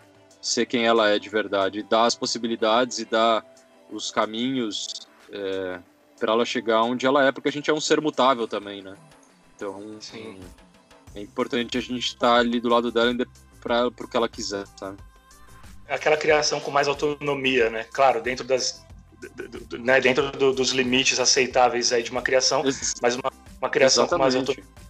ser 0.42 0.68
quem 0.68 0.86
ela 0.86 1.10
é 1.10 1.18
de 1.18 1.28
verdade, 1.28 1.82
dar 1.82 2.06
as 2.06 2.16
possibilidades 2.16 3.00
e 3.00 3.06
dar 3.06 3.44
os 3.92 4.12
caminhos 4.12 5.08
é, 5.32 5.80
para 6.20 6.34
ela 6.34 6.46
chegar 6.46 6.84
onde 6.84 7.06
ela 7.06 7.26
é, 7.26 7.32
porque 7.32 7.50
a 7.50 7.52
gente 7.52 7.70
é 7.70 7.74
um 7.74 7.82
ser 7.82 8.02
mutável 8.02 8.48
também, 8.48 8.82
né? 8.82 8.96
Então, 9.56 9.98
Sim. 10.00 10.40
é 11.14 11.22
importante 11.22 11.78
a 11.78 11.82
gente 11.82 12.08
estar 12.08 12.36
tá 12.36 12.36
ali 12.36 12.60
do 12.60 12.70
lado 12.70 12.92
dela 12.92 13.14
para 13.62 13.88
o 13.88 14.08
que 14.08 14.18
ela 14.18 14.30
quiser, 14.30 14.66
sabe? 14.78 14.98
Aquela 15.88 16.18
criação 16.18 16.60
com 16.60 16.72
mais 16.72 16.88
autonomia, 16.88 17.70
né? 17.70 17.86
Claro, 17.92 18.22
dentro 18.22 18.46
das 18.46 18.84
né, 19.80 20.02
dentro 20.02 20.32
do, 20.32 20.54
dos 20.54 20.72
limites 20.72 21.20
aceitáveis 21.20 21.92
aí 21.92 22.04
de 22.04 22.12
uma 22.12 22.22
criação, 22.22 22.64
mas 23.02 23.16
uma, 23.16 23.32
uma 23.60 23.70
criação 23.70 24.04
Exatamente. 24.04 24.10
com 24.10 24.18
mais 24.18 24.36
autonomia. 24.36 24.86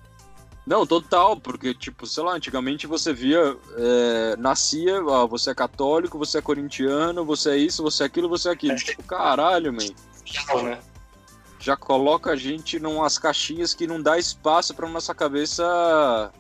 Não, 0.66 0.86
total, 0.86 1.40
porque, 1.40 1.76
tipo, 1.76 2.08
sei 2.08 2.24
lá, 2.24 2.34
antigamente 2.34 2.88
você 2.88 3.14
via, 3.14 3.56
é, 3.78 4.36
nascia, 4.38 5.04
ó, 5.06 5.28
você 5.28 5.52
é 5.52 5.56
católico, 5.56 6.18
você 6.18 6.40
é 6.40 6.42
corintiano, 6.42 7.24
você 7.24 7.52
é 7.52 7.58
isso, 7.58 7.84
você 7.84 8.02
é 8.02 8.06
aquilo, 8.08 8.28
você 8.28 8.50
é 8.50 8.52
aquilo. 8.52 8.74
É. 8.74 8.78
Tipo, 8.78 9.04
caralho, 9.04 9.72
man. 9.72 9.86
né? 10.64 10.80
Já 11.66 11.76
coloca 11.76 12.30
a 12.30 12.36
gente 12.36 12.78
em 12.78 12.86
umas 12.86 13.18
caixinhas 13.18 13.74
que 13.74 13.88
não 13.88 13.99
dá 13.99 14.20
espaço 14.20 14.72
pra 14.76 14.88
nossa 14.88 15.16
cabeça 15.16 16.32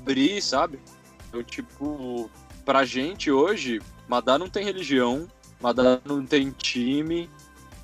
abrir, 0.00 0.40
sabe? 0.40 0.80
Então, 1.28 1.42
tipo, 1.42 2.30
pra 2.64 2.82
gente 2.82 3.30
hoje, 3.30 3.82
Madá 4.08 4.38
não 4.38 4.48
tem 4.48 4.64
religião, 4.64 5.28
Madá 5.60 6.00
não 6.06 6.24
tem 6.24 6.50
time, 6.50 7.28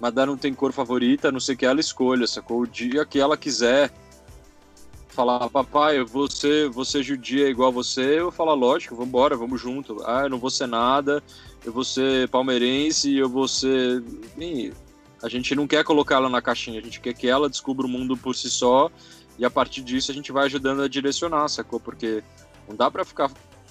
Madá 0.00 0.24
não 0.24 0.38
tem 0.38 0.54
cor 0.54 0.72
favorita, 0.72 1.28
a 1.28 1.30
não 1.30 1.40
sei 1.40 1.56
que 1.56 1.66
ela 1.66 1.78
escolha, 1.78 2.26
sacou? 2.26 2.60
O 2.60 2.66
dia 2.66 3.04
que 3.04 3.20
ela 3.20 3.36
quiser 3.36 3.92
falar, 5.10 5.50
papai, 5.50 6.02
vou 6.02 6.26
ser 6.30 7.02
judia 7.02 7.50
igual 7.50 7.70
você, 7.70 8.18
eu 8.18 8.32
falo, 8.32 8.54
lógico, 8.54 8.94
vamos 8.94 9.10
embora, 9.10 9.36
vamos 9.36 9.60
junto. 9.60 10.02
Ah, 10.06 10.22
eu 10.22 10.30
não 10.30 10.38
vou 10.38 10.48
ser 10.48 10.66
nada, 10.66 11.22
eu 11.66 11.70
vou 11.70 11.84
ser 11.84 12.30
palmeirense, 12.30 13.14
eu 13.14 13.28
vou 13.28 13.46
ser. 13.46 14.02
A 15.22 15.28
gente 15.28 15.54
não 15.54 15.66
quer 15.66 15.84
colocar 15.84 16.16
ela 16.16 16.28
na 16.28 16.40
caixinha, 16.40 16.80
a 16.80 16.82
gente 16.82 17.00
quer 17.00 17.12
que 17.12 17.28
ela 17.28 17.48
descubra 17.48 17.86
o 17.86 17.88
mundo 17.88 18.16
por 18.16 18.34
si 18.34 18.50
só 18.50 18.90
e 19.38 19.44
a 19.44 19.50
partir 19.50 19.82
disso 19.82 20.10
a 20.10 20.14
gente 20.14 20.32
vai 20.32 20.46
ajudando 20.46 20.82
a 20.82 20.88
direcionar, 20.88 21.48
sacou? 21.48 21.78
Porque 21.78 22.22
não 22.68 22.76
dá 22.76 22.90
para 22.90 23.04
ficar 23.04 23.30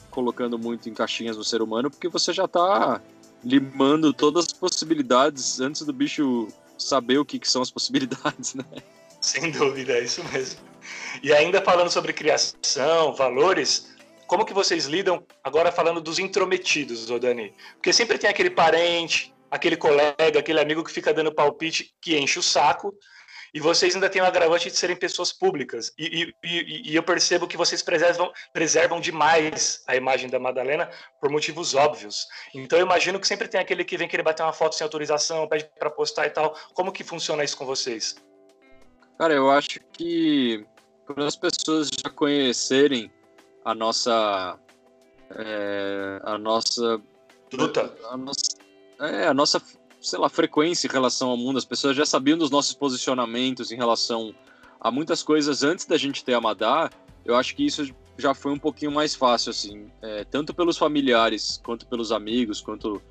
colocando 0.09 0.57
muito 0.57 0.89
em 0.89 0.93
caixinhas 0.93 1.37
no 1.37 1.43
ser 1.43 1.61
humano, 1.61 1.91
porque 1.91 2.07
você 2.07 2.33
já 2.33 2.47
tá 2.47 3.01
limando 3.43 4.13
todas 4.13 4.45
as 4.45 4.53
possibilidades 4.53 5.59
antes 5.59 5.83
do 5.83 5.93
bicho 5.93 6.47
saber 6.77 7.17
o 7.17 7.25
que, 7.25 7.39
que 7.39 7.49
são 7.49 7.61
as 7.61 7.71
possibilidades, 7.71 8.55
né? 8.55 8.65
Sem 9.21 9.51
dúvida, 9.51 9.93
é 9.93 10.03
isso 10.03 10.23
mesmo. 10.31 10.59
E 11.21 11.33
ainda 11.33 11.61
falando 11.61 11.89
sobre 11.89 12.13
criação, 12.13 13.13
valores, 13.13 13.95
como 14.25 14.45
que 14.45 14.53
vocês 14.53 14.85
lidam 14.85 15.23
agora 15.43 15.71
falando 15.71 16.01
dos 16.01 16.19
intrometidos, 16.19 17.09
ô 17.09 17.19
Dani? 17.19 17.53
Porque 17.73 17.91
sempre 17.91 18.17
tem 18.17 18.29
aquele 18.29 18.49
parente, 18.49 19.33
aquele 19.49 19.77
colega, 19.77 20.39
aquele 20.39 20.59
amigo 20.59 20.83
que 20.83 20.91
fica 20.91 21.13
dando 21.13 21.33
palpite 21.33 21.93
que 22.01 22.17
enche 22.17 22.39
o 22.39 22.43
saco, 22.43 22.93
e 23.53 23.59
vocês 23.59 23.95
ainda 23.95 24.09
têm 24.09 24.21
o 24.21 24.25
agravante 24.25 24.69
de 24.69 24.77
serem 24.77 24.95
pessoas 24.95 25.31
públicas. 25.31 25.91
E, 25.97 26.31
e, 26.43 26.91
e, 26.91 26.95
eu 26.95 27.01
percebo 27.01 27.47
que 27.47 27.57
vocês 27.57 27.81
preservam, 27.81 28.31
preservam 28.53 28.99
demais 28.99 29.83
a 29.87 29.95
imagem 29.95 30.29
da 30.29 30.39
Madalena 30.39 30.89
por 31.19 31.31
motivos 31.31 31.73
óbvios. 31.73 32.27
Então 32.53 32.77
eu 32.77 32.85
imagino 32.85 33.19
que 33.19 33.27
sempre 33.27 33.47
tem 33.47 33.59
aquele 33.59 33.83
que 33.83 33.97
vem 33.97 34.07
querer 34.07 34.23
bater 34.23 34.43
uma 34.43 34.53
foto 34.53 34.75
sem 34.75 34.83
autorização, 34.83 35.47
pede 35.47 35.69
para 35.79 35.89
postar 35.89 36.27
e 36.27 36.29
tal. 36.29 36.55
Como 36.73 36.91
que 36.91 37.03
funciona 37.03 37.43
isso 37.43 37.57
com 37.57 37.65
vocês? 37.65 38.15
Cara, 39.17 39.33
eu 39.33 39.49
acho 39.49 39.79
que 39.93 40.65
para 41.05 41.25
as 41.25 41.35
pessoas 41.35 41.89
já 41.89 42.09
conhecerem 42.09 43.11
a 43.65 43.73
nossa 43.73 44.59
é, 45.31 46.19
a 46.23 46.37
nossa 46.37 47.01
luta 47.51 47.93
a 48.09 48.17
nossa, 48.17 48.41
é, 48.99 49.27
a 49.27 49.33
nossa 49.33 49.61
sei 50.01 50.19
lá 50.19 50.29
frequência 50.29 50.87
em 50.87 50.91
relação 50.91 51.29
ao 51.29 51.37
mundo 51.37 51.57
as 51.57 51.65
pessoas 51.65 51.95
já 51.95 52.05
sabiam 52.05 52.37
dos 52.37 52.51
nossos 52.51 52.73
posicionamentos 52.73 53.71
em 53.71 53.75
relação 53.75 54.33
a 54.79 54.91
muitas 54.91 55.23
coisas 55.23 55.63
antes 55.63 55.85
da 55.85 55.97
gente 55.97 56.23
ter 56.23 56.33
a 56.33 56.41
Madá 56.41 56.89
eu 57.25 57.35
acho 57.35 57.55
que 57.55 57.65
isso 57.65 57.89
já 58.17 58.33
foi 58.33 58.51
um 58.51 58.59
pouquinho 58.59 58.91
mais 58.91 59.15
fácil 59.15 59.49
assim 59.49 59.91
é, 60.01 60.23
tanto 60.23 60.53
pelos 60.53 60.77
familiares 60.77 61.59
quanto 61.63 61.85
pelos 61.87 62.11
amigos 62.11 62.61
quanto 62.61 63.01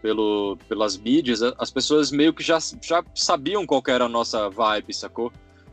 pelo, 0.00 0.56
pelas 0.68 0.96
mídias 0.96 1.42
as 1.42 1.70
pessoas 1.70 2.10
meio 2.10 2.32
que 2.32 2.42
já, 2.42 2.58
já 2.80 3.04
sabiam 3.14 3.66
qual 3.66 3.82
era 3.86 4.04
a 4.06 4.08
nossa 4.08 4.48
vibe 4.48 4.92
sacou 4.94 5.32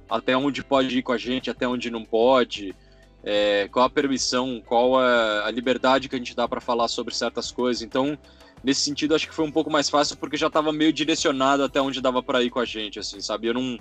até 0.10 0.36
onde 0.36 0.64
pode 0.64 0.98
ir 0.98 1.04
com 1.04 1.12
a 1.12 1.18
gente, 1.18 1.52
até 1.52 1.68
onde 1.68 1.92
não 1.92 2.04
pode, 2.04 2.76
é, 3.24 3.70
qual 3.72 3.86
a 3.86 3.90
permissão, 3.90 4.62
qual 4.66 4.98
a, 4.98 5.46
a 5.46 5.52
liberdade 5.52 6.10
que 6.10 6.16
a 6.16 6.18
gente 6.18 6.36
dá 6.36 6.48
para 6.48 6.60
falar 6.60 6.88
sobre 6.88 7.14
certas 7.14 7.52
coisas. 7.52 7.84
Então, 7.84 8.18
nesse 8.64 8.82
sentido, 8.82 9.16
acho 9.16 9.28
que 9.28 9.34
foi 9.34 9.46
um 9.46 9.52
pouco 9.52 9.70
mais 9.70 9.90
fácil 9.90 10.18
porque 10.18 10.38
já 10.38 10.48
estava 10.48 10.72
meio 10.72 10.92
direcionado 10.94 11.64
até 11.64 11.82
onde 11.82 12.02
dava 12.02 12.22
para 12.22 12.44
ir 12.44 12.50
com 12.50 12.60
a 12.60 12.66
gente, 12.66 13.00
assim, 13.00 13.22
sabe? 13.22 13.48
Eu 13.48 13.54
não, 13.54 13.80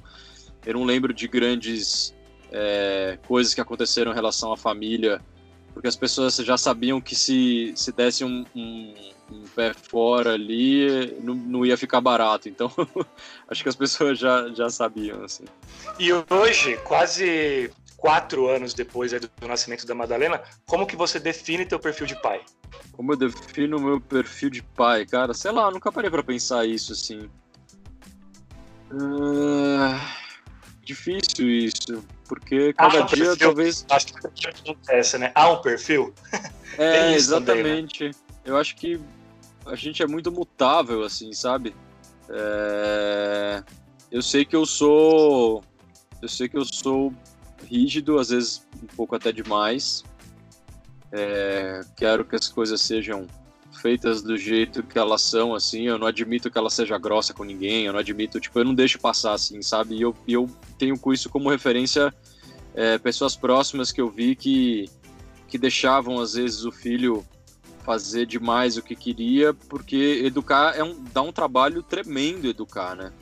eu 0.65 0.75
não 0.75 0.85
lembro 0.85 1.13
de 1.13 1.27
grandes 1.27 2.15
é, 2.51 3.19
coisas 3.27 3.55
que 3.55 3.61
aconteceram 3.61 4.13
em 4.13 4.15
relação 4.15 4.53
à 4.53 4.57
família, 4.57 5.21
porque 5.73 5.89
as 5.89 5.97
pessoas 5.97 6.37
já 6.37 6.57
sabiam 6.57 7.01
que 7.01 7.15
se, 7.15 7.73
se 7.77 7.93
desse 7.93 8.25
um, 8.25 8.45
um 8.55 8.95
um 9.31 9.45
pé 9.55 9.75
fora 9.75 10.33
ali, 10.33 11.15
não, 11.23 11.35
não 11.35 11.67
ia 11.67 11.77
ficar 11.77 12.01
barato. 12.01 12.49
Então, 12.49 12.73
acho 13.49 13.63
que 13.63 13.69
as 13.69 13.77
pessoas 13.77 14.19
já, 14.19 14.49
já 14.51 14.71
sabiam, 14.71 15.23
assim. 15.25 15.45
E 15.99 16.11
hoje, 16.13 16.77
quase 16.79 17.71
quatro 17.99 18.49
anos 18.49 18.73
depois 18.73 19.13
do 19.13 19.49
nascimento 19.49 19.85
da 19.85 19.95
Madalena, 19.95 20.41
como 20.65 20.87
que 20.87 20.97
você 20.97 21.19
define 21.19 21.67
teu 21.67 21.79
perfil 21.79 22.07
de 22.07 22.15
pai? 22.23 22.41
Como 22.93 23.13
eu 23.13 23.17
defino 23.17 23.77
o 23.77 23.81
meu 23.81 24.01
perfil 24.01 24.49
de 24.49 24.63
pai? 24.63 25.05
Cara, 25.05 25.35
sei 25.35 25.51
lá, 25.51 25.71
nunca 25.71 25.93
parei 25.93 26.09
para 26.09 26.23
pensar 26.23 26.65
isso, 26.65 26.93
assim. 26.93 27.29
Uh, 28.91 30.01
difícil 30.83 31.51
isso, 31.51 32.03
porque 32.27 32.73
cada 32.73 33.03
dia 33.03 33.07
perfil, 33.07 33.37
talvez... 33.37 33.85
Acho 33.91 34.07
que 34.07 34.49
acontece, 34.49 35.19
né? 35.19 35.33
Há 35.35 35.51
um 35.51 35.61
perfil? 35.61 36.15
É, 36.79 37.13
exatamente. 37.19 37.99
Também, 37.99 38.13
né? 38.13 38.39
Eu 38.45 38.57
acho 38.57 38.77
que 38.77 38.99
a 39.67 39.75
gente 39.75 40.03
é 40.03 40.07
muito 40.07 40.31
mutável, 40.31 41.03
assim, 41.03 41.33
sabe? 41.33 41.75
É... 42.31 43.63
Eu 44.11 44.23
sei 44.23 44.45
que 44.45 44.57
eu 44.57 44.65
sou. 44.65 45.63
Eu 46.23 46.29
sei 46.29 46.49
que 46.49 46.57
eu 46.57 46.65
sou 46.65 47.13
rígido, 47.65 48.19
às 48.19 48.31
vezes 48.31 48.67
um 48.83 48.87
pouco 48.87 49.15
até 49.15 49.33
demais. 49.33 50.05
É... 51.13 51.81
Quero 51.97 52.25
que 52.25 52.37
as 52.37 52.49
coisas 52.49 52.81
sejam 52.81 53.27
feitas 53.81 54.23
do 54.23 54.37
jeito 54.37 54.83
que 54.83 54.99
elas 54.99 55.23
são, 55.23 55.55
assim. 55.55 55.83
Eu 55.83 55.99
não 55.99 56.07
admito 56.07 56.51
que 56.51 56.59
ela 56.59 56.71
seja 56.71 56.99
grossa 56.99 57.33
com 57.33 57.45
ninguém, 57.45 57.87
eu 57.87 57.93
não 57.93 58.01
admito, 58.01 58.41
tipo, 58.41 58.59
eu 58.59 58.65
não 58.65 58.75
deixo 58.75 58.99
passar, 58.99 59.33
assim, 59.33 59.63
sabe? 59.63 59.97
E 59.97 60.03
eu, 60.03 60.15
eu 60.27 60.51
tenho 60.77 60.99
com 60.99 61.13
isso 61.13 61.29
como 61.31 61.51
referência 61.51 62.13
é, 62.75 62.99
pessoas 62.99 63.37
próximas 63.37 63.91
que 63.93 64.01
eu 64.01 64.11
vi 64.11 64.35
que, 64.35 64.91
que 65.47 65.59
deixavam, 65.59 66.21
às 66.21 66.35
vezes, 66.35 66.65
o 66.65 66.73
filho 66.73 67.25
fazer 67.85 68.27
demais 68.27 68.77
o 68.77 68.83
que 68.83 68.95
queria, 68.95 69.55
porque 69.55 70.21
educar 70.23 70.77
é 70.77 70.85
um, 70.85 71.03
dá 71.13 71.23
um 71.23 71.33
trabalho 71.33 71.83
tremendo 71.83 72.47
educar, 72.47 72.95
né? 72.95 73.13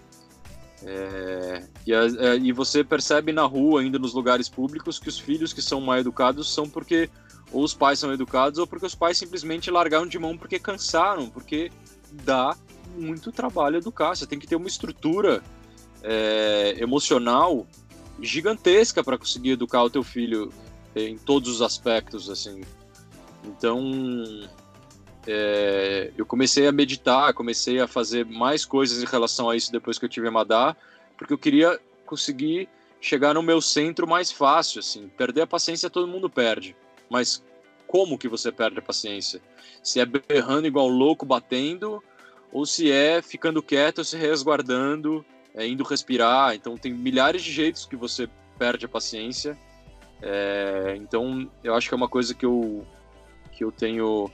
É, 0.82 1.64
e, 1.86 1.94
a, 1.94 2.04
é, 2.04 2.36
e, 2.36 2.52
você 2.52 2.84
percebe 2.84 3.32
na 3.32 3.44
rua, 3.44 3.80
ainda 3.80 3.98
nos 3.98 4.12
lugares 4.12 4.48
públicos, 4.48 4.98
que 4.98 5.08
os 5.08 5.18
filhos 5.18 5.52
que 5.52 5.62
são 5.62 5.80
mal 5.80 5.98
educados 5.98 6.52
são 6.52 6.68
porque 6.68 7.08
ou 7.52 7.62
os 7.62 7.72
pais 7.72 7.98
são 7.98 8.12
educados 8.12 8.58
ou 8.58 8.66
porque 8.66 8.86
os 8.86 8.94
pais 8.94 9.16
simplesmente 9.16 9.70
largaram 9.70 10.06
de 10.06 10.18
mão 10.18 10.36
porque 10.36 10.58
cansaram, 10.58 11.28
porque 11.28 11.70
dá 12.12 12.56
muito 12.96 13.32
trabalho 13.32 13.76
educar. 13.76 14.14
Você 14.14 14.26
tem 14.26 14.38
que 14.38 14.46
ter 14.46 14.56
uma 14.56 14.68
estrutura 14.68 15.42
é, 16.02 16.76
emocional 16.78 17.66
gigantesca 18.20 19.02
para 19.04 19.18
conseguir 19.18 19.50
educar 19.50 19.82
o 19.82 19.90
teu 19.90 20.02
filho 20.02 20.52
em 20.94 21.18
todos 21.18 21.50
os 21.50 21.62
aspectos, 21.62 22.30
assim. 22.30 22.62
Então, 23.44 23.80
é, 25.26 26.12
eu 26.16 26.24
comecei 26.24 26.66
a 26.66 26.72
meditar, 26.72 27.34
comecei 27.34 27.80
a 27.80 27.88
fazer 27.88 28.24
mais 28.24 28.64
coisas 28.64 29.02
em 29.02 29.06
relação 29.06 29.50
a 29.50 29.56
isso 29.56 29.72
depois 29.72 29.98
que 29.98 30.04
eu 30.04 30.08
tive 30.08 30.28
a 30.28 30.30
Madá, 30.30 30.76
porque 31.18 31.32
eu 31.32 31.38
queria 31.38 31.80
conseguir 32.04 32.68
chegar 33.00 33.34
no 33.34 33.42
meu 33.42 33.60
centro 33.60 34.06
mais 34.06 34.30
fácil, 34.30 34.80
assim. 34.80 35.08
Perder 35.16 35.42
a 35.42 35.46
paciência 35.46 35.90
todo 35.90 36.06
mundo 36.06 36.30
perde, 36.30 36.76
mas 37.10 37.42
como 37.86 38.18
que 38.18 38.28
você 38.28 38.52
perde 38.52 38.78
a 38.78 38.82
paciência? 38.82 39.40
Se 39.82 40.00
é 40.00 40.06
berrando 40.06 40.66
igual 40.66 40.88
louco, 40.88 41.26
batendo, 41.26 42.02
ou 42.52 42.64
se 42.64 42.90
é 42.90 43.20
ficando 43.20 43.62
quieto, 43.62 44.04
se 44.04 44.16
resguardando, 44.16 45.24
é, 45.54 45.66
indo 45.66 45.84
respirar. 45.84 46.54
Então 46.54 46.76
tem 46.76 46.92
milhares 46.92 47.42
de 47.42 47.52
jeitos 47.52 47.86
que 47.86 47.96
você 47.96 48.28
perde 48.58 48.86
a 48.86 48.88
paciência. 48.88 49.58
É, 50.22 50.94
então 50.96 51.50
eu 51.62 51.74
acho 51.74 51.88
que 51.88 51.94
é 51.94 51.96
uma 51.96 52.08
coisa 52.08 52.34
que 52.34 52.46
eu, 52.46 52.86
que 53.52 53.62
eu 53.62 53.70
tenho 53.70 54.30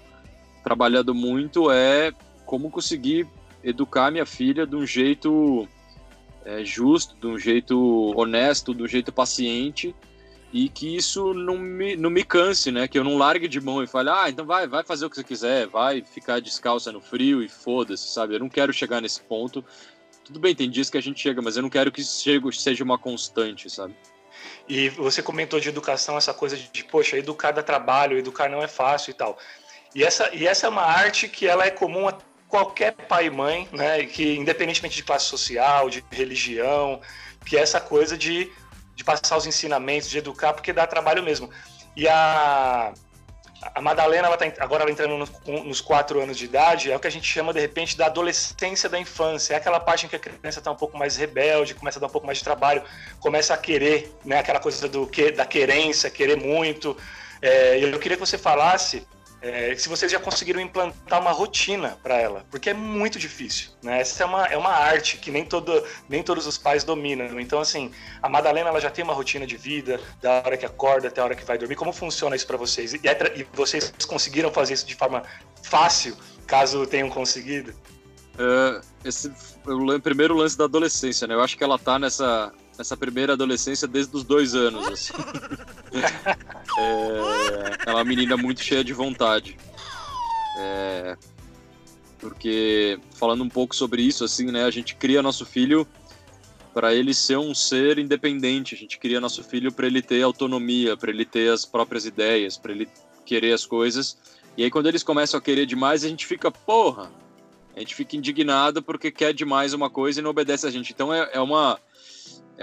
trabalhado 0.62 1.14
muito 1.14 1.70
é 1.70 2.12
como 2.44 2.70
conseguir 2.70 3.26
educar 3.62 4.10
minha 4.10 4.26
filha 4.26 4.66
de 4.66 4.76
um 4.76 4.86
jeito 4.86 5.68
é, 6.44 6.64
justo, 6.64 7.16
de 7.16 7.26
um 7.26 7.38
jeito 7.38 8.12
honesto, 8.16 8.74
de 8.74 8.82
um 8.82 8.88
jeito 8.88 9.12
paciente 9.12 9.94
e 10.52 10.68
que 10.68 10.94
isso 10.94 11.32
não 11.32 11.56
me, 11.56 11.96
não 11.96 12.10
me 12.10 12.22
canse, 12.22 12.70
né? 12.70 12.86
Que 12.86 12.98
eu 12.98 13.04
não 13.04 13.16
largue 13.16 13.48
de 13.48 13.60
mão 13.60 13.82
e 13.82 13.86
fale, 13.86 14.10
ah, 14.10 14.28
então 14.28 14.44
vai, 14.44 14.66
vai 14.66 14.84
fazer 14.84 15.06
o 15.06 15.10
que 15.10 15.16
você 15.16 15.24
quiser, 15.24 15.66
vai 15.66 16.02
ficar 16.02 16.40
descalça 16.40 16.92
no 16.92 17.00
frio 17.00 17.42
e 17.42 17.48
foda-se, 17.48 18.08
sabe? 18.08 18.34
Eu 18.34 18.40
não 18.40 18.50
quero 18.50 18.72
chegar 18.72 19.00
nesse 19.00 19.22
ponto. 19.22 19.64
Tudo 20.24 20.38
bem, 20.38 20.54
tem 20.54 20.68
dias 20.68 20.90
que 20.90 20.98
a 20.98 21.02
gente 21.02 21.20
chega, 21.20 21.40
mas 21.40 21.56
eu 21.56 21.62
não 21.62 21.70
quero 21.70 21.90
que 21.90 22.02
isso 22.02 22.22
seja 22.52 22.84
uma 22.84 22.98
constante, 22.98 23.70
sabe? 23.70 23.94
E 24.68 24.90
você 24.90 25.22
comentou 25.22 25.58
de 25.58 25.68
educação, 25.68 26.16
essa 26.16 26.34
coisa 26.34 26.56
de, 26.56 26.84
poxa, 26.84 27.16
educar 27.16 27.52
dá 27.52 27.62
trabalho, 27.62 28.18
educar 28.18 28.48
não 28.48 28.62
é 28.62 28.68
fácil 28.68 29.10
e 29.10 29.14
tal. 29.14 29.38
E 29.94 30.02
essa, 30.04 30.30
e 30.34 30.46
essa 30.46 30.66
é 30.66 30.68
uma 30.68 30.82
arte 30.82 31.28
que 31.28 31.46
ela 31.46 31.66
é 31.66 31.70
comum 31.70 32.08
a 32.08 32.16
qualquer 32.48 32.92
pai 32.92 33.26
e 33.26 33.30
mãe, 33.30 33.68
né? 33.72 34.04
Que 34.04 34.36
independentemente 34.36 34.96
de 34.96 35.02
classe 35.02 35.24
social, 35.26 35.88
de 35.88 36.04
religião, 36.10 37.00
que 37.44 37.56
é 37.56 37.60
essa 37.60 37.80
coisa 37.80 38.16
de, 38.16 38.50
de 38.94 39.04
passar 39.04 39.36
os 39.36 39.46
ensinamentos, 39.46 40.08
de 40.08 40.18
educar, 40.18 40.52
porque 40.52 40.72
dá 40.72 40.86
trabalho 40.86 41.22
mesmo. 41.22 41.50
E 41.96 42.08
a, 42.08 42.92
a 43.74 43.80
Madalena, 43.80 44.28
ela 44.28 44.36
tá, 44.36 44.46
agora 44.60 44.82
ela 44.82 44.90
entrando 44.90 45.16
no, 45.16 45.64
nos 45.64 45.80
quatro 45.80 46.20
anos 46.20 46.36
de 46.36 46.44
idade, 46.44 46.90
é 46.90 46.96
o 46.96 47.00
que 47.00 47.06
a 47.06 47.10
gente 47.10 47.26
chama, 47.26 47.52
de 47.52 47.60
repente, 47.60 47.96
da 47.96 48.06
adolescência 48.06 48.88
da 48.88 48.98
infância. 48.98 49.54
É 49.54 49.56
aquela 49.56 49.78
parte 49.78 50.06
em 50.06 50.08
que 50.08 50.16
a 50.16 50.18
criança 50.18 50.58
está 50.58 50.70
um 50.70 50.76
pouco 50.76 50.98
mais 50.98 51.16
rebelde, 51.16 51.74
começa 51.74 51.98
a 51.98 52.00
dar 52.00 52.06
um 52.06 52.10
pouco 52.10 52.26
mais 52.26 52.38
de 52.38 52.44
trabalho, 52.44 52.82
começa 53.20 53.54
a 53.54 53.56
querer, 53.56 54.14
né? 54.24 54.38
Aquela 54.38 54.60
coisa 54.60 54.88
do 54.88 55.06
que, 55.06 55.30
da 55.32 55.46
querência, 55.46 56.10
querer 56.10 56.36
muito. 56.36 56.96
É, 57.40 57.78
eu 57.82 57.98
queria 57.98 58.16
que 58.16 58.24
você 58.24 58.38
falasse 58.38 59.06
é, 59.42 59.74
se 59.74 59.88
vocês 59.88 60.10
já 60.10 60.20
conseguiram 60.20 60.60
implantar 60.60 61.20
uma 61.20 61.32
rotina 61.32 61.98
para 62.00 62.16
ela, 62.16 62.46
porque 62.48 62.70
é 62.70 62.74
muito 62.74 63.18
difícil, 63.18 63.70
né? 63.82 64.00
Essa 64.00 64.22
é 64.22 64.26
uma, 64.26 64.46
é 64.46 64.56
uma 64.56 64.70
arte 64.70 65.16
que 65.16 65.32
nem, 65.32 65.44
todo, 65.44 65.84
nem 66.08 66.22
todos 66.22 66.46
os 66.46 66.56
pais 66.56 66.84
dominam. 66.84 67.40
Então, 67.40 67.58
assim, 67.58 67.90
a 68.22 68.28
Madalena 68.28 68.68
ela 68.68 68.80
já 68.80 68.88
tem 68.88 69.02
uma 69.02 69.12
rotina 69.12 69.44
de 69.44 69.56
vida, 69.56 70.00
da 70.20 70.34
hora 70.34 70.56
que 70.56 70.64
acorda 70.64 71.08
até 71.08 71.20
a 71.20 71.24
hora 71.24 71.34
que 71.34 71.44
vai 71.44 71.58
dormir. 71.58 71.74
Como 71.74 71.92
funciona 71.92 72.36
isso 72.36 72.46
para 72.46 72.56
vocês? 72.56 72.94
E, 72.94 73.00
é, 73.02 73.40
e, 73.40 73.46
vocês 73.52 73.92
conseguiram 74.06 74.52
fazer 74.52 74.74
isso 74.74 74.86
de 74.86 74.94
forma 74.94 75.24
fácil, 75.60 76.16
caso 76.46 76.86
tenham 76.86 77.10
conseguido? 77.10 77.74
Uh, 78.34 78.80
esse 79.04 79.30
o 79.66 80.00
primeiro 80.00 80.34
lance 80.34 80.56
da 80.56 80.64
adolescência, 80.64 81.26
né? 81.26 81.34
Eu 81.34 81.42
acho 81.42 81.56
que 81.58 81.64
ela 81.64 81.78
tá 81.78 81.98
nessa, 81.98 82.52
nessa 82.76 82.96
primeira 82.96 83.34
adolescência 83.34 83.86
desde 83.86 84.16
os 84.16 84.24
dois 84.24 84.54
anos, 84.54 84.86
assim. 84.86 85.12
é, 86.78 87.90
é 87.90 87.90
uma 87.90 88.04
menina 88.04 88.36
muito 88.36 88.62
cheia 88.62 88.82
de 88.82 88.92
vontade. 88.92 89.56
É, 90.58 91.16
porque, 92.18 92.98
falando 93.18 93.42
um 93.42 93.48
pouco 93.48 93.74
sobre 93.74 94.02
isso, 94.02 94.24
assim, 94.24 94.46
né? 94.50 94.64
A 94.64 94.70
gente 94.70 94.94
cria 94.94 95.22
nosso 95.22 95.44
filho 95.44 95.86
para 96.72 96.94
ele 96.94 97.12
ser 97.12 97.36
um 97.36 97.54
ser 97.54 97.98
independente. 97.98 98.74
A 98.74 98.78
gente 98.78 98.98
cria 98.98 99.20
nosso 99.20 99.42
filho 99.42 99.72
para 99.72 99.86
ele 99.86 100.00
ter 100.00 100.22
autonomia, 100.22 100.96
para 100.96 101.10
ele 101.10 101.24
ter 101.24 101.50
as 101.50 101.64
próprias 101.64 102.06
ideias, 102.06 102.56
para 102.56 102.72
ele 102.72 102.88
querer 103.24 103.52
as 103.52 103.66
coisas. 103.66 104.16
E 104.56 104.64
aí, 104.64 104.70
quando 104.70 104.88
eles 104.88 105.02
começam 105.02 105.38
a 105.38 105.42
querer 105.42 105.66
demais, 105.66 106.04
a 106.04 106.08
gente 106.08 106.26
fica, 106.26 106.50
porra, 106.50 107.10
a 107.74 107.80
gente 107.80 107.94
fica 107.94 108.16
indignado 108.16 108.82
porque 108.82 109.10
quer 109.10 109.32
demais 109.32 109.72
uma 109.72 109.88
coisa 109.88 110.20
e 110.20 110.22
não 110.22 110.30
obedece 110.30 110.66
a 110.66 110.70
gente. 110.70 110.92
Então 110.92 111.12
é, 111.12 111.30
é 111.32 111.40
uma 111.40 111.78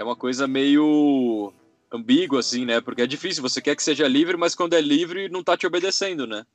é 0.00 0.04
uma 0.04 0.16
coisa 0.16 0.48
meio 0.48 1.52
ambígua, 1.92 2.40
assim, 2.40 2.64
né? 2.64 2.80
Porque 2.80 3.02
é 3.02 3.06
difícil, 3.06 3.42
você 3.42 3.60
quer 3.60 3.76
que 3.76 3.82
seja 3.82 4.08
livre, 4.08 4.34
mas 4.34 4.54
quando 4.54 4.72
é 4.72 4.80
livre 4.80 5.28
não 5.28 5.44
tá 5.44 5.58
te 5.58 5.66
obedecendo, 5.66 6.26
né? 6.26 6.46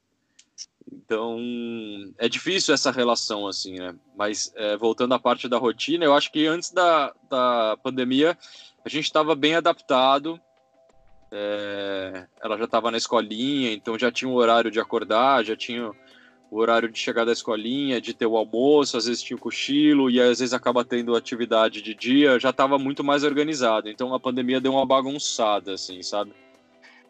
Então, 0.92 1.38
é 2.18 2.28
difícil 2.28 2.74
essa 2.74 2.90
relação, 2.90 3.48
assim, 3.48 3.78
né? 3.78 3.94
Mas, 4.18 4.52
é, 4.56 4.76
voltando 4.76 5.14
à 5.14 5.20
parte 5.20 5.48
da 5.48 5.60
rotina, 5.60 6.04
eu 6.04 6.16
acho 6.16 6.32
que 6.32 6.48
antes 6.48 6.72
da, 6.72 7.14
da 7.30 7.78
pandemia, 7.84 8.36
a 8.84 8.90
gente 8.90 9.06
estava 9.06 9.36
bem 9.36 9.54
adaptado. 9.54 10.42
É, 11.32 12.26
ela 12.42 12.58
já 12.58 12.66
estava 12.66 12.90
na 12.90 12.98
escolinha, 12.98 13.72
então 13.72 14.00
já 14.00 14.12
tinha 14.12 14.30
o 14.30 14.36
horário 14.36 14.72
de 14.72 14.80
acordar, 14.80 15.46
já 15.46 15.56
tinha 15.56 15.92
o 16.50 16.60
horário 16.60 16.90
de 16.90 16.98
chegar 17.00 17.26
da 17.26 17.32
escolinha, 17.32 18.00
de 18.00 18.14
ter 18.14 18.26
o 18.26 18.38
almoço, 18.38 18.98
às 18.98 19.06
vezes 19.06 19.22
tinha 19.22 19.36
o 19.36 19.40
cochilo 19.40 20.10
e 20.10 20.22
às 20.22 20.40
vezes 20.40 20.54
acaba 20.54 20.86
tendo 20.86 21.16
atividade 21.16 21.82
de 21.82 21.94
dia, 21.94 22.40
já 22.40 22.52
estava 22.52 22.78
muito 22.78 23.04
mais 23.04 23.24
organizado. 23.24 23.90
Então 23.90 24.14
a 24.14 24.20
pandemia 24.20 24.62
deu 24.62 24.74
uma 24.74 24.86
bagunçada, 24.86 25.74
assim, 25.74 26.02
sabe? 26.02 26.34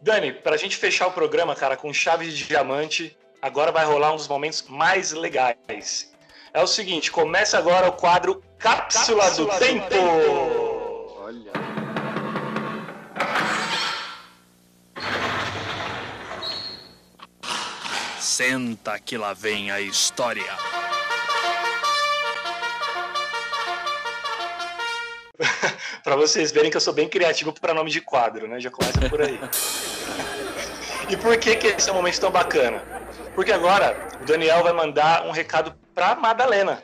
Dani, 0.01 0.33
para 0.33 0.55
a 0.55 0.57
gente 0.57 0.77
fechar 0.77 1.07
o 1.07 1.11
programa, 1.11 1.55
cara, 1.55 1.75
com 1.75 1.91
chave 1.93 2.29
de 2.29 2.45
diamante, 2.45 3.17
agora 3.41 3.71
vai 3.71 3.85
rolar 3.85 4.13
um 4.13 4.17
dos 4.17 4.27
momentos 4.27 4.65
mais 4.67 5.11
legais. 5.11 6.13
É 6.53 6.61
o 6.61 6.67
seguinte, 6.67 7.11
começa 7.11 7.57
agora 7.57 7.89
o 7.89 7.93
quadro 7.93 8.41
Cápsula, 8.57 9.23
Cápsula 9.23 9.47
do, 9.47 9.53
do 9.53 9.59
Tempo. 9.59 9.89
tempo. 9.89 11.15
Olha. 11.19 11.64
Senta 18.35 18.99
que 18.99 19.17
lá 19.17 19.31
vem 19.31 19.71
a 19.71 19.79
história. 19.79 20.43
para 26.03 26.17
vocês 26.17 26.51
verem 26.51 26.69
que 26.69 26.75
eu 26.75 26.81
sou 26.81 26.93
bem 26.93 27.07
criativo 27.07 27.53
para 27.53 27.73
nome 27.73 27.89
de 27.89 28.01
quadro, 28.01 28.45
né? 28.45 28.59
Já 28.59 28.69
começa 28.69 28.99
por 29.09 29.21
aí. 29.21 29.39
e 31.09 31.15
por 31.15 31.37
que, 31.37 31.55
que 31.55 31.67
esse 31.67 31.89
é 31.89 31.93
um 31.93 31.95
momento 31.95 32.19
tão 32.19 32.29
bacana? 32.29 32.83
Porque 33.33 33.53
agora 33.53 34.09
o 34.21 34.25
Daniel 34.25 34.63
vai 34.63 34.73
mandar 34.73 35.25
um 35.25 35.31
recado 35.31 35.73
para 35.93 36.13
Madalena. 36.15 36.83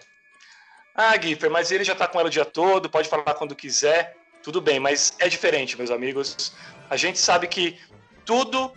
Ah, 0.96 1.20
Giffer, 1.20 1.52
mas 1.52 1.70
ele 1.70 1.84
já 1.84 1.92
está 1.92 2.08
com 2.08 2.18
ela 2.18 2.30
o 2.30 2.32
dia 2.32 2.46
todo, 2.46 2.90
pode 2.90 3.10
falar 3.10 3.34
quando 3.34 3.58
quiser. 3.58 4.16
Tudo 4.42 4.62
bem, 4.62 4.80
mas 4.80 5.14
é 5.20 5.28
diferente, 5.28 5.78
meus 5.78 5.92
amigos. 5.92 6.54
A 6.90 6.96
gente 6.96 7.20
sabe 7.20 7.46
que 7.48 7.78
tudo 8.24 8.72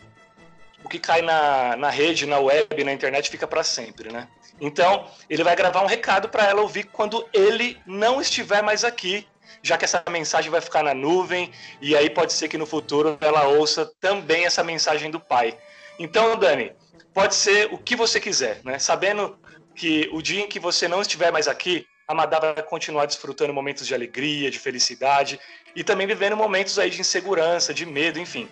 o 0.84 0.88
que 0.88 0.98
cai 0.98 1.22
na, 1.22 1.76
na 1.76 1.88
rede, 1.88 2.26
na 2.26 2.38
web, 2.38 2.84
na 2.84 2.92
internet 2.92 3.30
fica 3.30 3.46
para 3.46 3.64
sempre, 3.64 4.12
né? 4.12 4.28
Então, 4.60 5.10
ele 5.28 5.42
vai 5.42 5.56
gravar 5.56 5.82
um 5.82 5.86
recado 5.86 6.28
para 6.28 6.44
ela 6.44 6.60
ouvir 6.60 6.84
quando 6.84 7.26
ele 7.32 7.80
não 7.86 8.20
estiver 8.20 8.62
mais 8.62 8.84
aqui, 8.84 9.26
já 9.62 9.78
que 9.78 9.84
essa 9.84 10.04
mensagem 10.10 10.50
vai 10.50 10.60
ficar 10.60 10.84
na 10.84 10.94
nuvem 10.94 11.50
e 11.80 11.96
aí 11.96 12.10
pode 12.10 12.34
ser 12.34 12.48
que 12.48 12.58
no 12.58 12.66
futuro 12.66 13.16
ela 13.20 13.48
ouça 13.48 13.90
também 13.98 14.44
essa 14.44 14.62
mensagem 14.62 15.10
do 15.10 15.18
pai. 15.18 15.58
Então, 15.98 16.36
Dani, 16.36 16.72
pode 17.14 17.34
ser 17.34 17.72
o 17.72 17.78
que 17.78 17.96
você 17.96 18.20
quiser, 18.20 18.60
né? 18.62 18.78
Sabendo 18.78 19.38
que 19.74 20.08
o 20.12 20.20
dia 20.20 20.44
em 20.44 20.48
que 20.48 20.60
você 20.60 20.86
não 20.86 21.00
estiver 21.00 21.32
mais 21.32 21.48
aqui, 21.48 21.86
a 22.06 22.14
Madá 22.14 22.38
vai 22.38 22.62
continuar 22.62 23.06
desfrutando 23.06 23.54
momentos 23.54 23.86
de 23.86 23.94
alegria, 23.94 24.50
de 24.50 24.58
felicidade 24.58 25.40
e 25.74 25.82
também 25.82 26.06
vivendo 26.06 26.36
momentos 26.36 26.78
aí 26.78 26.90
de 26.90 27.00
insegurança, 27.00 27.72
de 27.72 27.86
medo, 27.86 28.20
enfim. 28.20 28.48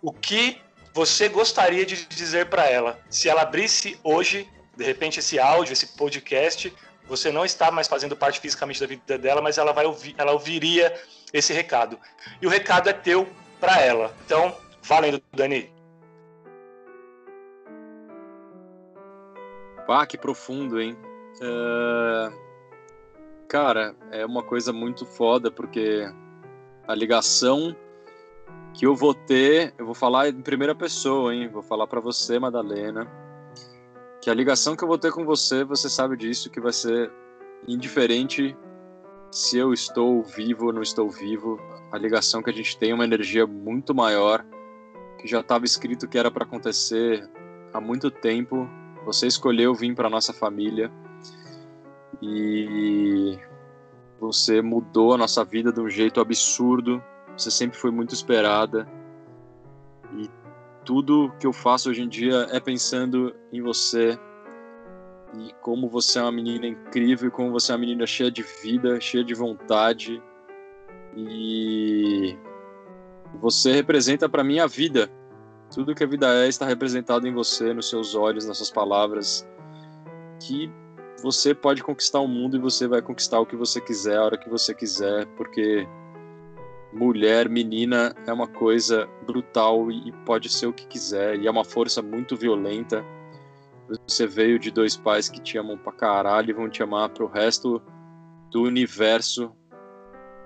O 0.00 0.12
que 0.12 0.60
você 0.94 1.28
gostaria 1.28 1.84
de 1.84 2.06
dizer 2.06 2.46
para 2.46 2.70
ela? 2.70 3.00
Se 3.10 3.28
ela 3.28 3.42
abrisse 3.42 3.98
hoje, 4.04 4.48
de 4.76 4.84
repente, 4.84 5.18
esse 5.18 5.40
áudio, 5.40 5.72
esse 5.72 5.88
podcast, 5.88 6.72
você 7.08 7.32
não 7.32 7.44
está 7.44 7.68
mais 7.72 7.88
fazendo 7.88 8.16
parte 8.16 8.38
fisicamente 8.38 8.80
da 8.80 8.86
vida 8.86 9.18
dela, 9.18 9.42
mas 9.42 9.58
ela 9.58 9.72
vai 9.72 9.84
ouvir, 9.84 10.14
ela 10.16 10.30
ouviria 10.30 10.94
esse 11.32 11.52
recado. 11.52 11.98
E 12.40 12.46
o 12.46 12.48
recado 12.48 12.88
é 12.88 12.92
teu 12.92 13.28
para 13.58 13.80
ela. 13.80 14.14
Então, 14.24 14.56
valendo, 14.84 15.20
Dani. 15.32 15.68
Ah, 19.88 20.06
que 20.06 20.16
profundo, 20.16 20.80
hein? 20.80 20.96
Uh... 21.40 22.44
Cara, 23.48 23.96
é 24.12 24.24
uma 24.24 24.44
coisa 24.44 24.72
muito 24.72 25.04
foda, 25.04 25.50
porque 25.50 26.08
a 26.86 26.94
ligação 26.94 27.76
que 28.74 28.84
eu 28.84 28.94
vou 28.94 29.14
ter, 29.14 29.72
eu 29.78 29.86
vou 29.86 29.94
falar 29.94 30.28
em 30.28 30.42
primeira 30.42 30.74
pessoa, 30.74 31.32
hein? 31.32 31.48
Vou 31.48 31.62
falar 31.62 31.86
para 31.86 32.00
você, 32.00 32.40
Madalena, 32.40 33.06
que 34.20 34.28
a 34.28 34.34
ligação 34.34 34.74
que 34.74 34.82
eu 34.82 34.88
vou 34.88 34.98
ter 34.98 35.12
com 35.12 35.24
você, 35.24 35.62
você 35.62 35.88
sabe 35.88 36.16
disso, 36.16 36.50
que 36.50 36.60
vai 36.60 36.72
ser 36.72 37.10
indiferente 37.68 38.56
se 39.30 39.56
eu 39.56 39.72
estou 39.72 40.22
vivo 40.24 40.66
ou 40.66 40.72
não 40.72 40.82
estou 40.82 41.08
vivo. 41.08 41.58
A 41.92 41.96
ligação 41.96 42.42
que 42.42 42.50
a 42.50 42.52
gente 42.52 42.76
tem 42.76 42.90
é 42.90 42.94
uma 42.94 43.04
energia 43.04 43.46
muito 43.46 43.94
maior, 43.94 44.44
que 45.20 45.28
já 45.28 45.38
estava 45.38 45.64
escrito 45.64 46.08
que 46.08 46.18
era 46.18 46.30
para 46.30 46.44
acontecer 46.44 47.28
há 47.72 47.80
muito 47.80 48.10
tempo. 48.10 48.68
Você 49.04 49.28
escolheu 49.28 49.72
vir 49.72 49.94
para 49.94 50.10
nossa 50.10 50.32
família 50.32 50.90
e 52.20 53.38
você 54.18 54.60
mudou 54.60 55.14
a 55.14 55.18
nossa 55.18 55.44
vida 55.44 55.72
de 55.72 55.80
um 55.80 55.88
jeito 55.88 56.20
absurdo 56.20 57.00
Você 57.36 57.50
sempre 57.50 57.78
foi 57.78 57.90
muito 57.90 58.14
esperada. 58.14 58.88
E 60.16 60.28
tudo 60.84 61.32
que 61.40 61.46
eu 61.46 61.52
faço 61.52 61.90
hoje 61.90 62.02
em 62.02 62.08
dia 62.08 62.46
é 62.50 62.60
pensando 62.60 63.34
em 63.52 63.60
você 63.60 64.18
e 65.38 65.52
como 65.60 65.88
você 65.88 66.18
é 66.18 66.22
uma 66.22 66.32
menina 66.32 66.66
incrível, 66.66 67.30
como 67.30 67.50
você 67.50 67.72
é 67.72 67.74
uma 67.74 67.80
menina 67.80 68.06
cheia 68.06 68.30
de 68.30 68.42
vida, 68.42 69.00
cheia 69.00 69.24
de 69.24 69.34
vontade. 69.34 70.22
E 71.16 72.36
você 73.40 73.72
representa 73.72 74.28
para 74.28 74.44
mim 74.44 74.60
a 74.60 74.66
vida. 74.66 75.10
Tudo 75.72 75.94
que 75.94 76.04
a 76.04 76.06
vida 76.06 76.28
é 76.44 76.48
está 76.48 76.66
representado 76.66 77.26
em 77.26 77.34
você, 77.34 77.74
nos 77.74 77.88
seus 77.88 78.14
olhos, 78.14 78.46
nas 78.46 78.58
suas 78.58 78.70
palavras. 78.70 79.48
Que 80.40 80.70
você 81.22 81.54
pode 81.54 81.82
conquistar 81.82 82.20
o 82.20 82.28
mundo 82.28 82.56
e 82.56 82.60
você 82.60 82.86
vai 82.86 83.02
conquistar 83.02 83.40
o 83.40 83.46
que 83.46 83.56
você 83.56 83.80
quiser, 83.80 84.18
a 84.18 84.24
hora 84.24 84.38
que 84.38 84.48
você 84.48 84.72
quiser, 84.74 85.26
porque 85.36 85.86
mulher, 86.94 87.48
menina 87.48 88.14
é 88.26 88.32
uma 88.32 88.46
coisa 88.46 89.08
brutal 89.26 89.90
e 89.90 90.12
pode 90.24 90.48
ser 90.48 90.66
o 90.66 90.72
que 90.72 90.86
quiser, 90.86 91.38
e 91.38 91.46
é 91.46 91.50
uma 91.50 91.64
força 91.64 92.00
muito 92.00 92.36
violenta. 92.36 93.04
Você 94.06 94.26
veio 94.26 94.58
de 94.58 94.70
dois 94.70 94.96
pais 94.96 95.28
que 95.28 95.40
te 95.40 95.58
amam 95.58 95.76
pra 95.76 95.92
caralho 95.92 96.50
e 96.50 96.54
vão 96.54 96.70
te 96.70 96.82
amar 96.82 97.10
pro 97.10 97.26
resto 97.26 97.82
do 98.50 98.62
universo 98.62 99.52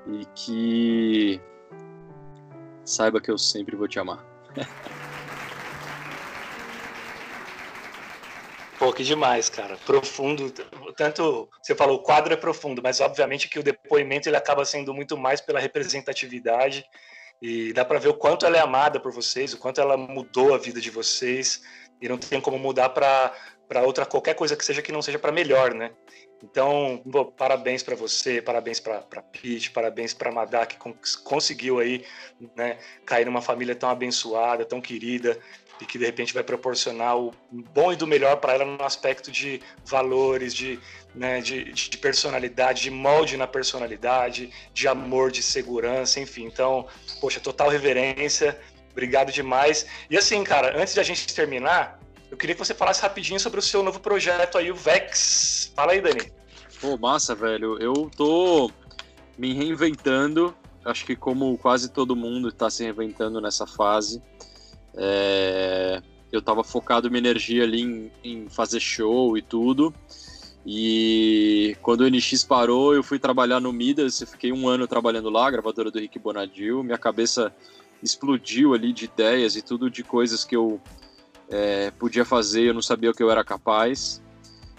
e 0.07 0.25
que 0.35 1.41
saiba 2.85 3.21
que 3.21 3.31
eu 3.31 3.39
sempre 3.39 3.77
vou 3.77 3.87
te 3.87 3.99
amar. 3.99 4.25
Que 8.93 9.05
demais, 9.05 9.49
cara. 9.49 9.77
Profundo. 9.87 10.51
Tanto 10.97 11.49
você 11.63 11.75
falou, 11.75 11.97
o 11.97 12.03
quadro 12.03 12.33
é 12.33 12.37
profundo, 12.37 12.83
mas 12.83 13.01
obviamente 13.01 13.49
que 13.49 13.59
o 13.59 13.63
depoimento 13.63 14.29
ele 14.29 14.37
acaba 14.37 14.65
sendo 14.65 14.93
muito 14.93 15.17
mais 15.17 15.41
pela 15.41 15.61
representatividade 15.61 16.85
e 17.41 17.73
dá 17.73 17.85
para 17.85 17.99
ver 17.99 18.09
o 18.09 18.15
quanto 18.15 18.45
ela 18.45 18.57
é 18.57 18.61
amada 18.61 18.99
por 18.99 19.13
vocês, 19.13 19.55
o 19.55 19.59
quanto 19.59 19.81
ela 19.81 19.97
mudou 19.97 20.55
a 20.55 20.59
vida 20.59 20.81
de 20.81 20.91
vocês 20.91 21.63
e 22.01 22.09
não 22.09 22.19
tem 22.19 22.41
como 22.41 22.59
mudar 22.59 22.89
para 22.89 23.33
outra 23.85 24.05
qualquer 24.05 24.35
coisa 24.35 24.57
que 24.57 24.65
seja 24.65 24.83
que 24.83 24.93
não 24.93 25.03
seja 25.03 25.19
para 25.19 25.33
melhor, 25.33 25.73
né? 25.75 25.93
Então, 26.43 27.03
pô, 27.11 27.27
parabéns 27.27 27.83
para 27.83 27.97
você, 27.97 28.41
parabéns 28.41 28.79
para 28.79 29.03
Pete, 29.33 29.73
parabéns 29.73 30.15
para 30.15 30.31
Madá 30.31 30.65
que 30.67 30.77
conseguiu 31.25 31.81
aí, 31.81 32.05
né, 32.57 32.79
cair 33.05 33.25
numa 33.25 33.43
família 33.43 33.75
tão 33.75 33.91
abençoada, 33.91 34.65
tão 34.65 34.81
querida 34.81 35.39
e 35.81 35.87
que 35.87 35.99
de 35.99 36.05
repente 36.05 36.35
vai 36.35 36.43
proporcionar 36.43 37.17
o 37.17 37.33
bom 37.73 37.93
e 37.93 37.97
do 37.97 38.07
melhor 38.07 38.37
para 38.37 38.55
ela 38.55 38.65
no 38.65 38.83
aspecto 38.83 39.31
de 39.31 39.61
valores, 39.85 40.55
de, 40.55 40.79
né, 41.15 41.41
de, 41.41 41.73
de, 41.73 41.99
personalidade, 41.99 42.83
de 42.83 42.91
molde 42.91 43.37
na 43.37 43.47
personalidade, 43.47 44.53
de 44.73 44.89
amor, 44.89 45.31
de 45.31 45.43
segurança, 45.43 46.21
enfim. 46.21 46.45
Então, 46.45 46.87
poxa, 47.21 47.41
total 47.41 47.69
reverência, 47.69 48.59
obrigado 48.91 49.31
demais. 49.31 49.87
E 50.11 50.17
assim, 50.17 50.43
cara, 50.45 50.81
antes 50.81 50.95
de 50.95 51.01
a 51.01 51.05
gente 51.05 51.33
terminar, 51.35 52.01
eu 52.31 52.37
queria 52.37 52.55
que 52.55 52.65
você 52.65 52.75
falasse 52.75 53.01
rapidinho 53.01 53.41
sobre 53.41 53.59
o 53.59 53.63
seu 53.63 53.83
novo 53.83 54.01
projeto 54.01 54.59
aí, 54.59 54.71
o 54.71 54.75
Vex. 54.75 55.73
Fala 55.75 55.93
aí, 55.93 56.01
Dani. 56.01 56.31
Pô, 56.81 56.97
massa, 56.97 57.35
velho. 57.35 57.79
Eu 57.81 58.11
tô 58.17 58.71
me 59.37 59.55
reinventando. 59.55 60.55
Acho 60.85 61.05
que 61.05 61.17
como 61.17 61.57
quase 61.59 61.91
todo 61.91 62.15
mundo 62.15 62.49
está 62.49 62.71
se 62.71 62.85
reinventando 62.85 63.41
nessa 63.41 63.67
fase. 63.67 64.23
É... 64.99 66.03
Eu 66.31 66.41
estava 66.41 66.63
focado 66.63 67.11
minha 67.11 67.21
energia 67.21 67.63
ali 67.63 67.81
em, 67.81 68.13
em, 68.23 68.49
fazer 68.51 68.81
show 68.81 69.39
e 69.39 69.41
tudo. 69.41 69.95
E 70.67 71.75
quando 71.81 72.03
o 72.03 72.11
NX 72.11 72.45
parou, 72.45 72.95
eu 72.95 73.03
fui 73.03 73.19
trabalhar 73.19 73.61
no 73.61 73.73
Midas. 73.73 74.21
Eu 74.21 74.27
fiquei 74.27 74.53
um 74.53 74.69
ano 74.69 74.87
trabalhando 74.87 75.31
lá, 75.31 75.51
gravadora 75.51 75.91
do 75.91 75.99
Rick 75.99 76.19
Bonadil. 76.19 76.83
Minha 76.83 76.99
cabeça 76.99 77.55
explodiu 78.03 78.75
ali 78.75 78.93
de 78.93 79.07
ideias 79.07 79.57
e 79.57 79.63
tudo 79.63 79.91
de 79.91 80.03
coisas 80.03 80.45
que 80.45 80.55
eu 80.55 80.81
é, 81.49 81.91
podia 81.93 82.25
fazer, 82.25 82.63
eu 82.69 82.75
não 82.75 82.83
sabia 82.83 83.11
o 83.11 83.15
que 83.15 83.23
eu 83.23 83.31
era 83.31 83.43
capaz. 83.43 84.23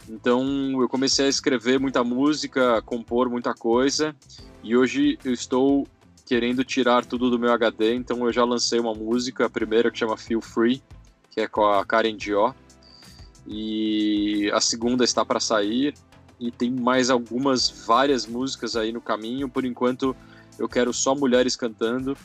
Então 0.08 0.82
eu 0.82 0.90
comecei 0.90 1.26
a 1.26 1.30
escrever 1.30 1.80
muita 1.80 2.04
música, 2.04 2.82
compor 2.82 3.30
muita 3.30 3.54
coisa, 3.54 4.16
e 4.64 4.76
hoje 4.76 5.18
eu 5.24 5.34
estou 5.34 5.88
querendo 6.30 6.64
tirar 6.64 7.04
tudo 7.04 7.28
do 7.28 7.40
meu 7.40 7.52
HD, 7.52 7.96
então 7.96 8.24
eu 8.24 8.32
já 8.32 8.44
lancei 8.44 8.80
uma 8.80 8.94
música, 8.94 9.48
a 9.48 9.50
primeira 9.50 9.90
que 9.90 9.98
chama 9.98 10.16
Feel 10.16 10.42
Free, 10.42 10.80
que 11.32 11.42
é 11.42 11.48
com 11.48 11.66
a 11.66 11.84
Karen 11.84 12.16
Dior, 12.16 12.54
e 13.48 14.48
a 14.54 14.62
segunda 14.62 15.04
está 15.04 15.26
para 15.26 15.40
sair, 15.40 15.96
e 16.40 16.52
tem 16.52 16.70
mais 16.70 17.10
algumas, 17.10 17.84
várias 17.84 18.28
músicas 18.28 18.76
aí 18.76 18.92
no 18.92 19.02
caminho, 19.02 19.50
por 19.50 19.66
enquanto 19.66 20.16
eu 20.60 20.70
quero 20.70 20.94
só 20.94 21.16
mulheres 21.16 21.56
cantando, 21.56 22.16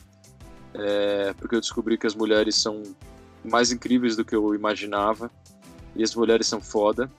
é, 0.75 1.33
porque 1.39 1.55
eu 1.55 1.59
descobri 1.59 1.97
que 1.97 2.05
as 2.05 2.13
mulheres 2.13 2.53
são 2.57 2.83
mais 3.43 3.71
incríveis 3.71 4.15
do 4.15 4.23
que 4.23 4.35
eu 4.35 4.53
imaginava. 4.53 5.31
E 5.95 6.03
as 6.03 6.13
mulheres 6.13 6.45
são 6.45 6.61
foda. 6.61 7.09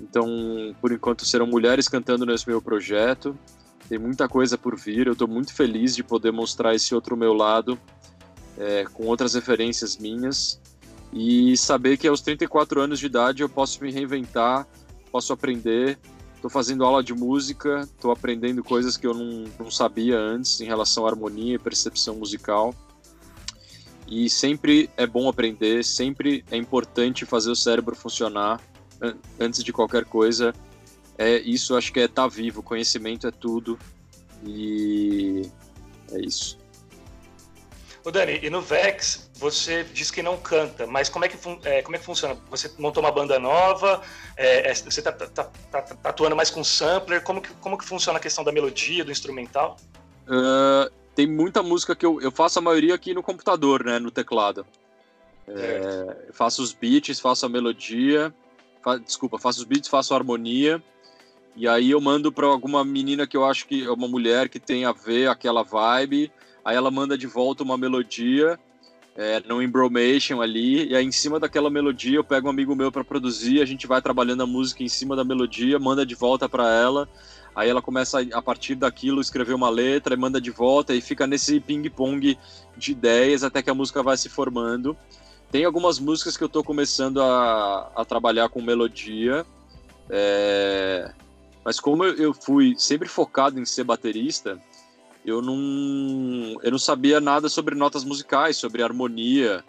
Então, 0.00 0.26
por 0.80 0.90
enquanto, 0.90 1.24
serão 1.24 1.46
mulheres 1.46 1.88
cantando 1.88 2.26
nesse 2.26 2.48
meu 2.48 2.60
projeto. 2.60 3.38
Tem 3.90 3.98
muita 3.98 4.28
coisa 4.28 4.56
por 4.56 4.76
vir. 4.76 5.08
Eu 5.08 5.14
estou 5.14 5.26
muito 5.26 5.52
feliz 5.52 5.96
de 5.96 6.04
poder 6.04 6.30
mostrar 6.30 6.76
esse 6.76 6.94
outro 6.94 7.16
meu 7.16 7.34
lado, 7.34 7.76
é, 8.56 8.84
com 8.84 9.04
outras 9.06 9.34
referências 9.34 9.96
minhas. 9.96 10.60
E 11.12 11.56
saber 11.56 11.96
que 11.96 12.06
aos 12.06 12.20
34 12.20 12.80
anos 12.80 13.00
de 13.00 13.06
idade 13.06 13.42
eu 13.42 13.48
posso 13.48 13.82
me 13.82 13.90
reinventar, 13.90 14.64
posso 15.10 15.32
aprender. 15.32 15.98
Estou 16.36 16.48
fazendo 16.48 16.84
aula 16.84 17.02
de 17.02 17.12
música, 17.12 17.80
estou 17.80 18.12
aprendendo 18.12 18.62
coisas 18.62 18.96
que 18.96 19.08
eu 19.08 19.12
não, 19.12 19.44
não 19.58 19.70
sabia 19.72 20.16
antes 20.16 20.60
em 20.60 20.66
relação 20.66 21.04
à 21.04 21.10
harmonia 21.10 21.56
e 21.56 21.58
percepção 21.58 22.14
musical. 22.14 22.72
E 24.06 24.30
sempre 24.30 24.88
é 24.96 25.04
bom 25.04 25.28
aprender, 25.28 25.84
sempre 25.84 26.44
é 26.48 26.56
importante 26.56 27.26
fazer 27.26 27.50
o 27.50 27.56
cérebro 27.56 27.96
funcionar 27.96 28.60
antes 29.40 29.64
de 29.64 29.72
qualquer 29.72 30.04
coisa. 30.04 30.54
É 31.20 31.38
isso, 31.40 31.76
acho 31.76 31.92
que 31.92 32.00
é 32.00 32.06
estar 32.06 32.22
tá 32.22 32.28
vivo. 32.28 32.62
Conhecimento 32.62 33.26
é 33.26 33.30
tudo 33.30 33.78
e 34.42 35.42
é 36.10 36.18
isso. 36.18 36.58
O 38.02 38.10
Dani, 38.10 38.40
e 38.42 38.48
no 38.48 38.62
Vex 38.62 39.30
você 39.34 39.84
diz 39.84 40.10
que 40.10 40.22
não 40.22 40.38
canta, 40.38 40.86
mas 40.86 41.10
como 41.10 41.26
é 41.26 41.28
que, 41.28 41.36
é, 41.64 41.82
como 41.82 41.94
é 41.94 41.98
que 41.98 42.04
funciona? 42.06 42.38
Você 42.48 42.72
montou 42.78 43.02
uma 43.02 43.12
banda 43.12 43.38
nova, 43.38 44.00
é, 44.34 44.70
é, 44.70 44.74
você 44.74 45.00
está 45.00 45.12
tá, 45.12 45.26
tá, 45.26 45.44
tá, 45.70 45.82
tá, 45.82 46.08
atuando 46.08 46.34
mais 46.34 46.50
com 46.50 46.64
sampler, 46.64 47.22
como 47.22 47.42
que, 47.42 47.52
como 47.54 47.76
que 47.76 47.84
funciona 47.84 48.18
a 48.18 48.22
questão 48.22 48.42
da 48.42 48.50
melodia, 48.50 49.04
do 49.04 49.12
instrumental? 49.12 49.76
Uh, 50.26 50.90
tem 51.14 51.26
muita 51.26 51.62
música 51.62 51.94
que 51.94 52.06
eu, 52.06 52.18
eu 52.22 52.30
faço 52.30 52.58
a 52.58 52.62
maioria 52.62 52.94
aqui 52.94 53.12
no 53.12 53.22
computador, 53.22 53.84
né, 53.84 53.98
no 53.98 54.10
teclado. 54.10 54.64
É, 55.46 56.32
faço 56.32 56.62
os 56.62 56.72
beats, 56.72 57.20
faço 57.20 57.44
a 57.44 57.48
melodia, 57.48 58.34
fa, 58.82 58.96
desculpa, 58.96 59.38
faço 59.38 59.58
os 59.58 59.64
beats, 59.64 59.88
faço 59.88 60.14
a 60.14 60.16
harmonia, 60.16 60.82
e 61.56 61.68
aí 61.68 61.90
eu 61.90 62.00
mando 62.00 62.32
para 62.32 62.46
alguma 62.46 62.84
menina 62.84 63.26
que 63.26 63.36
eu 63.36 63.44
acho 63.44 63.66
que 63.66 63.84
é 63.84 63.90
uma 63.90 64.08
mulher 64.08 64.48
que 64.48 64.58
tem 64.58 64.84
a 64.84 64.92
ver 64.92 65.28
aquela 65.28 65.62
vibe, 65.62 66.30
aí 66.64 66.76
ela 66.76 66.90
manda 66.90 67.16
de 67.16 67.26
volta 67.26 67.62
uma 67.62 67.76
melodia, 67.76 68.58
é, 69.16 69.40
no 69.40 69.62
Embromation 69.62 70.40
ali, 70.40 70.88
e 70.88 70.96
aí 70.96 71.04
em 71.04 71.12
cima 71.12 71.38
daquela 71.38 71.68
melodia 71.68 72.16
eu 72.16 72.24
pego 72.24 72.46
um 72.46 72.50
amigo 72.50 72.74
meu 72.74 72.90
para 72.90 73.04
produzir, 73.04 73.60
a 73.60 73.64
gente 73.64 73.86
vai 73.86 74.00
trabalhando 74.00 74.42
a 74.42 74.46
música 74.46 74.82
em 74.82 74.88
cima 74.88 75.16
da 75.16 75.24
melodia, 75.24 75.78
manda 75.78 76.06
de 76.06 76.14
volta 76.14 76.48
para 76.48 76.70
ela, 76.70 77.08
Aí 77.54 77.68
ela 77.68 77.82
começa 77.82 78.20
a 78.32 78.42
partir 78.42 78.74
daquilo 78.74 79.20
escrever 79.20 79.54
uma 79.54 79.68
letra 79.68 80.14
e 80.14 80.16
manda 80.16 80.40
de 80.40 80.50
volta 80.50 80.94
e 80.94 81.00
fica 81.00 81.26
nesse 81.26 81.60
ping-pong 81.60 82.38
de 82.76 82.92
ideias 82.92 83.42
até 83.42 83.62
que 83.62 83.70
a 83.70 83.74
música 83.74 84.02
vai 84.02 84.16
se 84.16 84.28
formando. 84.28 84.96
Tem 85.50 85.64
algumas 85.64 85.98
músicas 85.98 86.36
que 86.36 86.44
eu 86.44 86.46
estou 86.46 86.62
começando 86.62 87.20
a, 87.20 87.90
a 87.96 88.04
trabalhar 88.04 88.48
com 88.48 88.62
melodia, 88.62 89.44
é... 90.08 91.12
mas 91.70 91.78
como 91.78 92.04
eu 92.04 92.34
fui 92.34 92.74
sempre 92.76 93.08
focado 93.08 93.60
em 93.60 93.64
ser 93.64 93.84
baterista, 93.84 94.60
eu 95.24 95.40
não, 95.40 96.58
eu 96.64 96.70
não 96.72 96.80
sabia 96.80 97.20
nada 97.20 97.48
sobre 97.48 97.76
notas 97.76 98.02
musicais, 98.02 98.56
sobre 98.56 98.82
harmonia, 98.82 99.62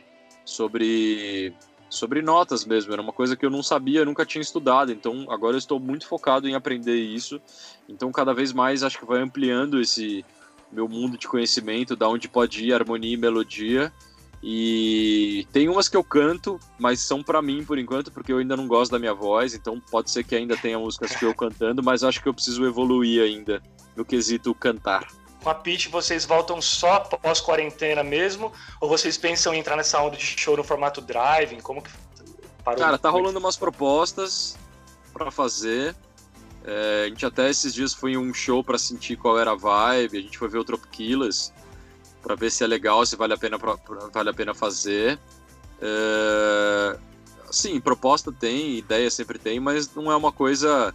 sobre 0.43 1.53
sobre 1.91 2.23
notas 2.23 2.65
mesmo. 2.65 2.91
Era 2.91 3.03
uma 3.03 3.13
coisa 3.13 3.35
que 3.35 3.45
eu 3.45 3.51
não 3.51 3.61
sabia, 3.61 4.03
nunca 4.03 4.25
tinha 4.25 4.41
estudado. 4.41 4.91
Então 4.91 5.27
agora 5.29 5.53
eu 5.53 5.59
estou 5.59 5.79
muito 5.79 6.07
focado 6.07 6.49
em 6.49 6.55
aprender 6.55 6.95
isso. 6.95 7.39
Então 7.87 8.11
cada 8.11 8.33
vez 8.33 8.51
mais 8.51 8.81
acho 8.81 8.97
que 8.97 9.05
vai 9.05 9.21
ampliando 9.21 9.79
esse 9.79 10.25
meu 10.71 10.87
mundo 10.87 11.19
de 11.19 11.27
conhecimento, 11.27 11.95
da 11.95 12.09
onde 12.09 12.27
pode 12.27 12.65
ir 12.65 12.73
harmonia 12.73 13.13
e 13.13 13.17
melodia. 13.17 13.93
E 14.43 15.47
tem 15.51 15.69
umas 15.69 15.87
que 15.87 15.95
eu 15.95 16.03
canto, 16.03 16.59
mas 16.79 16.99
são 16.99 17.21
para 17.21 17.41
mim 17.41 17.63
por 17.63 17.77
enquanto, 17.77 18.11
porque 18.11 18.33
eu 18.33 18.39
ainda 18.39 18.57
não 18.57 18.67
gosto 18.67 18.91
da 18.91 18.99
minha 18.99 19.13
voz, 19.13 19.53
então 19.53 19.79
pode 19.91 20.09
ser 20.09 20.23
que 20.23 20.35
ainda 20.35 20.57
tenha 20.57 20.79
músicas 20.79 21.15
que 21.15 21.23
eu 21.23 21.33
cantando, 21.35 21.83
mas 21.83 22.03
acho 22.03 22.21
que 22.21 22.27
eu 22.27 22.33
preciso 22.33 22.65
evoluir 22.65 23.21
ainda 23.21 23.61
no 23.95 24.03
quesito 24.03 24.53
cantar 24.55 25.07
com 25.41 25.49
a 25.49 25.55
Pitch 25.55 25.89
vocês 25.89 26.25
voltam 26.25 26.61
só 26.61 26.99
pós-quarentena 26.99 28.03
mesmo? 28.03 28.53
Ou 28.79 28.87
vocês 28.87 29.17
pensam 29.17 29.53
em 29.53 29.59
entrar 29.59 29.75
nessa 29.75 30.01
onda 30.01 30.15
de 30.15 30.23
show 30.23 30.55
no 30.55 30.63
formato 30.63 31.01
driving? 31.01 31.59
Como 31.59 31.81
que 31.81 31.91
parou? 32.63 32.79
Cara, 32.79 32.97
tá 32.97 33.09
rolando 33.09 33.39
umas 33.39 33.57
propostas 33.57 34.57
para 35.11 35.31
fazer. 35.31 35.95
É, 36.63 37.05
a 37.05 37.07
gente 37.09 37.25
até 37.25 37.49
esses 37.49 37.73
dias 37.73 37.93
foi 37.93 38.11
em 38.11 38.17
um 38.17 38.33
show 38.33 38.63
para 38.63 38.77
sentir 38.77 39.15
qual 39.15 39.37
era 39.39 39.51
a 39.51 39.55
vibe. 39.55 40.17
A 40.17 40.21
gente 40.21 40.37
foi 40.37 40.47
ver 40.47 40.59
o 40.59 40.63
Tropiquilas. 40.63 41.51
Para 42.21 42.35
ver 42.35 42.51
se 42.51 42.63
é 42.63 42.67
legal, 42.67 43.05
se 43.05 43.15
vale 43.15 43.33
a 43.33 43.37
pena, 43.37 43.57
pra, 43.57 43.77
pra, 43.77 44.07
vale 44.13 44.29
a 44.29 44.33
pena 44.33 44.53
fazer. 44.53 45.19
É, 45.81 46.97
sim, 47.49 47.79
proposta 47.79 48.31
tem, 48.31 48.77
ideia 48.77 49.09
sempre 49.09 49.39
tem, 49.39 49.59
mas 49.59 49.93
não 49.95 50.11
é 50.11 50.15
uma 50.15 50.31
coisa 50.31 50.93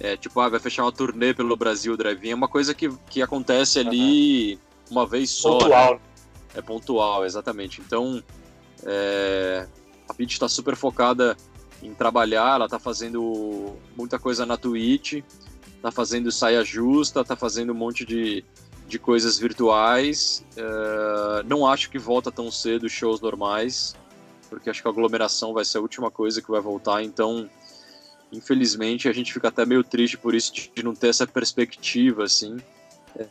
é, 0.00 0.16
tipo, 0.16 0.40
ah, 0.40 0.48
vai 0.48 0.60
fechar 0.60 0.84
uma 0.84 0.92
turnê 0.92 1.34
pelo 1.34 1.56
Brasil, 1.56 1.96
drive 1.96 2.30
é 2.30 2.34
uma 2.34 2.48
coisa 2.48 2.72
que, 2.72 2.88
que 3.10 3.20
acontece 3.20 3.80
ali 3.80 4.54
uhum. 4.54 4.60
uma 4.90 5.06
vez 5.06 5.30
só. 5.30 5.58
Pontual. 5.58 5.94
Né? 5.94 6.00
É 6.54 6.62
pontual, 6.62 7.26
exatamente. 7.26 7.80
Então, 7.80 8.22
é, 8.84 9.66
a 10.08 10.14
Pitch 10.14 10.32
está 10.32 10.48
super 10.48 10.76
focada 10.76 11.36
em 11.82 11.92
trabalhar, 11.94 12.54
ela 12.54 12.64
está 12.66 12.78
fazendo 12.78 13.76
muita 13.96 14.18
coisa 14.18 14.46
na 14.46 14.56
Twitch, 14.56 15.24
está 15.76 15.90
fazendo 15.90 16.30
saia 16.30 16.64
justa, 16.64 17.20
está 17.20 17.34
fazendo 17.34 17.72
um 17.72 17.76
monte 17.76 18.04
de, 18.04 18.44
de 18.88 18.98
coisas 18.98 19.38
virtuais. 19.38 20.44
É, 20.56 21.42
não 21.44 21.66
acho 21.66 21.90
que 21.90 21.98
volta 21.98 22.32
tão 22.32 22.50
cedo 22.50 22.88
shows 22.88 23.20
normais, 23.20 23.94
porque 24.48 24.70
acho 24.70 24.80
que 24.80 24.88
a 24.88 24.90
aglomeração 24.90 25.52
vai 25.52 25.64
ser 25.64 25.78
a 25.78 25.82
última 25.82 26.10
coisa 26.10 26.40
que 26.40 26.50
vai 26.50 26.60
voltar, 26.60 27.02
então 27.02 27.48
infelizmente 28.32 29.08
a 29.08 29.12
gente 29.12 29.32
fica 29.32 29.48
até 29.48 29.64
meio 29.64 29.84
triste 29.84 30.18
por 30.18 30.34
isso 30.34 30.52
de 30.52 30.82
não 30.82 30.94
ter 30.94 31.08
essa 31.08 31.26
perspectiva 31.26 32.24
assim. 32.24 32.56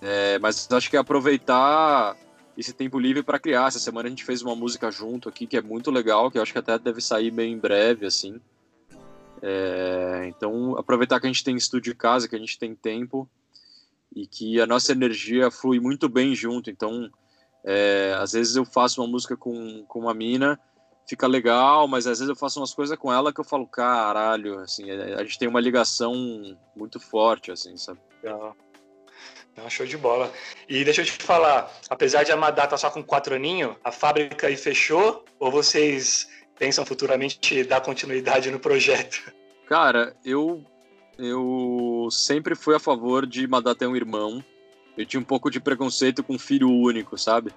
É, 0.01 0.37
mas 0.39 0.67
acho 0.71 0.89
que 0.89 0.95
é 0.95 0.99
aproveitar 0.99 2.15
esse 2.57 2.73
tempo 2.73 2.99
livre 2.99 3.23
para 3.23 3.39
criar. 3.39 3.67
Essa 3.67 3.79
semana 3.79 4.07
a 4.07 4.09
gente 4.09 4.23
fez 4.23 4.41
uma 4.41 4.55
música 4.55 4.91
junto 4.91 5.29
aqui 5.29 5.47
que 5.47 5.57
é 5.57 5.61
muito 5.61 5.89
legal 5.91 6.29
que 6.29 6.37
eu 6.37 6.41
acho 6.41 6.51
que 6.51 6.59
até 6.59 6.77
deve 6.77 7.01
sair 7.01 7.31
bem 7.31 7.53
em 7.53 7.57
breve 7.57 8.05
assim. 8.05 8.39
É, 9.41 10.25
então 10.27 10.77
aproveitar 10.77 11.19
que 11.19 11.27
a 11.27 11.29
gente 11.29 11.43
tem 11.43 11.55
estúdio 11.55 11.93
de 11.93 11.97
casa 11.97 12.27
que 12.27 12.35
a 12.35 12.39
gente 12.39 12.57
tem 12.57 12.75
tempo 12.75 13.29
e 14.17 14.27
que 14.27 14.59
a 14.59 14.65
nossa 14.65 14.91
energia 14.91 15.51
flui 15.51 15.79
muito 15.79 16.09
bem 16.09 16.35
junto 16.35 16.69
então 16.69 17.09
é, 17.63 18.15
às 18.17 18.31
vezes 18.31 18.55
eu 18.55 18.65
faço 18.65 19.01
uma 19.01 19.07
música 19.07 19.35
com, 19.35 19.83
com 19.87 19.99
uma 19.99 20.13
mina 20.13 20.59
fica 21.07 21.25
legal, 21.25 21.87
mas 21.87 22.05
às 22.05 22.19
vezes 22.19 22.29
eu 22.29 22.35
faço 22.35 22.59
umas 22.59 22.73
coisas 22.73 22.97
com 22.97 23.11
ela 23.11 23.33
que 23.33 23.39
eu 23.39 23.45
falo, 23.45 23.65
caralho, 23.65 24.59
assim, 24.59 24.91
é, 24.91 25.15
a 25.15 25.23
gente 25.23 25.39
tem 25.39 25.47
uma 25.47 25.61
ligação 25.61 26.13
muito 26.75 26.99
forte, 26.99 27.49
assim, 27.49 27.77
sabe? 27.77 27.99
Legal. 28.21 28.55
Não, 29.55 29.69
show 29.69 29.85
de 29.85 29.97
bola. 29.97 30.31
E 30.69 30.83
deixa 30.83 31.01
eu 31.01 31.05
te 31.05 31.11
falar, 31.13 31.71
apesar 31.89 32.23
de 32.23 32.31
a 32.31 32.37
Madá 32.37 32.65
estar 32.65 32.67
tá 32.67 32.77
só 32.77 32.91
com 32.91 33.01
quatro 33.01 33.33
aninhos, 33.33 33.75
a 33.83 33.91
fábrica 33.91 34.47
aí 34.47 34.55
fechou 34.55 35.25
ou 35.39 35.49
vocês 35.49 36.29
pensam 36.59 36.85
futuramente 36.85 37.63
dar 37.63 37.81
continuidade 37.81 38.51
no 38.51 38.59
projeto? 38.59 39.33
Cara, 39.67 40.15
eu 40.23 40.63
eu 41.17 42.07
sempre 42.11 42.55
fui 42.55 42.75
a 42.75 42.79
favor 42.79 43.25
de 43.25 43.47
Madá 43.47 43.73
ter 43.73 43.87
um 43.87 43.95
irmão. 43.95 44.43
Eu 44.97 45.05
tinha 45.05 45.19
um 45.19 45.25
pouco 45.25 45.49
de 45.49 45.59
preconceito 45.59 46.23
com 46.23 46.37
filho 46.37 46.69
único, 46.69 47.17
sabe? 47.17 47.51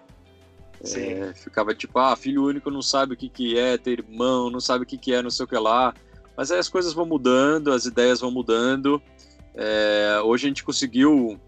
É, 0.82 1.34
ficava 1.34 1.74
tipo, 1.74 1.98
ah, 1.98 2.16
filho 2.16 2.44
único 2.44 2.70
não 2.70 2.80
sabe 2.80 3.12
o 3.12 3.16
que, 3.16 3.28
que 3.28 3.58
é 3.58 3.76
ter 3.76 3.98
irmão, 3.98 4.48
não 4.48 4.60
sabe 4.60 4.84
o 4.84 4.86
que, 4.86 4.96
que 4.96 5.12
é 5.12 5.22
não 5.22 5.30
sei 5.30 5.44
o 5.44 5.48
que 5.48 5.56
lá. 5.56 5.94
Mas 6.36 6.50
aí 6.50 6.58
as 6.58 6.68
coisas 6.68 6.94
vão 6.94 7.04
mudando, 7.04 7.70
as 7.70 7.84
ideias 7.84 8.20
vão 8.20 8.30
mudando. 8.30 9.02
É, 9.54 10.20
hoje 10.24 10.46
a 10.46 10.48
gente 10.48 10.64
conseguiu 10.64 11.38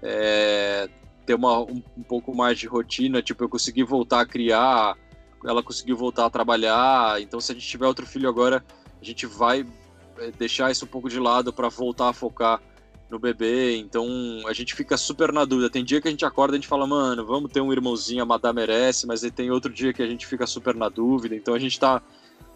é, 0.00 0.88
ter 1.26 1.34
uma, 1.34 1.60
um, 1.60 1.82
um, 1.96 2.02
pouco 2.02 2.34
mais 2.34 2.58
de 2.58 2.66
rotina, 2.66 3.22
tipo, 3.22 3.42
eu 3.42 3.48
consegui 3.48 3.82
voltar 3.82 4.20
a 4.20 4.26
criar, 4.26 4.96
ela 5.44 5.62
conseguiu 5.62 5.96
voltar 5.96 6.26
a 6.26 6.30
trabalhar. 6.30 7.20
Então, 7.20 7.40
se 7.40 7.50
a 7.50 7.54
gente 7.54 7.66
tiver 7.66 7.86
outro 7.86 8.06
filho 8.06 8.28
agora, 8.28 8.64
a 9.00 9.04
gente 9.04 9.26
vai 9.26 9.66
deixar 10.38 10.70
isso 10.70 10.84
um 10.84 10.88
pouco 10.88 11.08
de 11.08 11.18
lado 11.18 11.52
para 11.52 11.68
voltar 11.68 12.08
a 12.08 12.12
focar 12.12 12.60
no 13.10 13.18
bebê, 13.18 13.76
então 13.76 14.06
a 14.46 14.52
gente 14.52 14.74
fica 14.74 14.96
super 14.96 15.32
na 15.32 15.44
dúvida. 15.44 15.68
Tem 15.68 15.84
dia 15.84 16.00
que 16.00 16.06
a 16.06 16.10
gente 16.10 16.24
acorda 16.24 16.54
e 16.54 16.56
a 16.56 16.60
gente 16.60 16.68
fala, 16.68 16.86
mano, 16.86 17.26
vamos 17.26 17.50
ter 17.50 17.60
um 17.60 17.72
irmãozinho, 17.72 18.22
a 18.22 18.26
Madá 18.26 18.52
merece, 18.52 19.06
mas 19.06 19.24
aí 19.24 19.30
tem 19.30 19.50
outro 19.50 19.72
dia 19.72 19.92
que 19.92 20.02
a 20.02 20.06
gente 20.06 20.26
fica 20.26 20.46
super 20.46 20.74
na 20.74 20.88
dúvida, 20.88 21.34
então 21.34 21.54
a 21.54 21.58
gente 21.58 21.78
tá. 21.78 22.00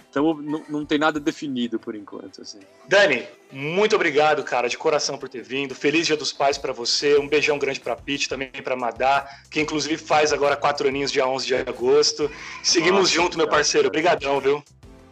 Então 0.08 0.32
não, 0.32 0.62
não 0.68 0.86
tem 0.86 0.96
nada 0.96 1.18
definido 1.18 1.76
por 1.76 1.96
enquanto. 1.96 2.40
Assim. 2.40 2.60
Dani, 2.86 3.26
muito 3.50 3.96
obrigado, 3.96 4.44
cara, 4.44 4.68
de 4.68 4.78
coração 4.78 5.18
por 5.18 5.28
ter 5.28 5.42
vindo. 5.42 5.74
Feliz 5.74 6.06
Dia 6.06 6.16
dos 6.16 6.32
Pais 6.32 6.56
para 6.56 6.72
você. 6.72 7.18
Um 7.18 7.26
beijão 7.26 7.58
grande 7.58 7.80
para 7.80 7.96
Pete, 7.96 8.28
também 8.28 8.48
para 8.48 8.76
Madá, 8.76 9.28
que 9.50 9.60
inclusive 9.60 9.98
faz 9.98 10.32
agora 10.32 10.54
quatro 10.54 10.86
aninhos, 10.86 11.10
dia 11.10 11.26
11 11.26 11.46
de 11.48 11.54
agosto. 11.56 12.30
Seguimos 12.62 13.00
Nossa, 13.00 13.12
junto, 13.12 13.36
meu 13.36 13.48
parceiro. 13.48 13.88
Obrigadão, 13.88 14.38
viu? 14.40 14.62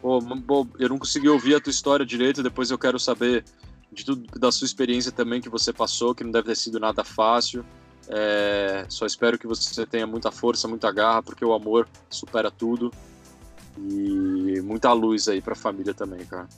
Pô, 0.03 0.67
eu 0.77 0.89
não 0.89 0.99
consegui 0.99 1.29
ouvir 1.29 1.55
a 1.55 1.61
tua 1.61 1.71
história 1.71 2.05
direito, 2.05 2.43
depois 2.43 2.69
eu 2.69 2.77
quero 2.77 2.99
saber 2.99 3.45
de 3.89 4.03
tudo 4.03 4.37
da 4.37 4.51
sua 4.51 4.65
experiência 4.65 5.13
também 5.13 5.39
que 5.39 5.47
você 5.47 5.71
passou, 5.71 6.13
que 6.13 6.25
não 6.25 6.31
deve 6.31 6.49
ter 6.49 6.57
sido 6.57 6.77
nada 6.77 7.05
fácil. 7.05 7.63
É, 8.09 8.85
só 8.89 9.05
espero 9.05 9.39
que 9.39 9.47
você 9.47 9.85
tenha 9.85 10.05
muita 10.05 10.29
força, 10.29 10.67
muita 10.67 10.91
garra, 10.91 11.23
porque 11.23 11.45
o 11.45 11.53
amor 11.53 11.87
supera 12.09 12.51
tudo. 12.51 12.91
E 13.77 14.59
muita 14.59 14.91
luz 14.91 15.29
aí 15.29 15.41
pra 15.41 15.55
família 15.55 15.93
também, 15.93 16.25
cara. 16.25 16.49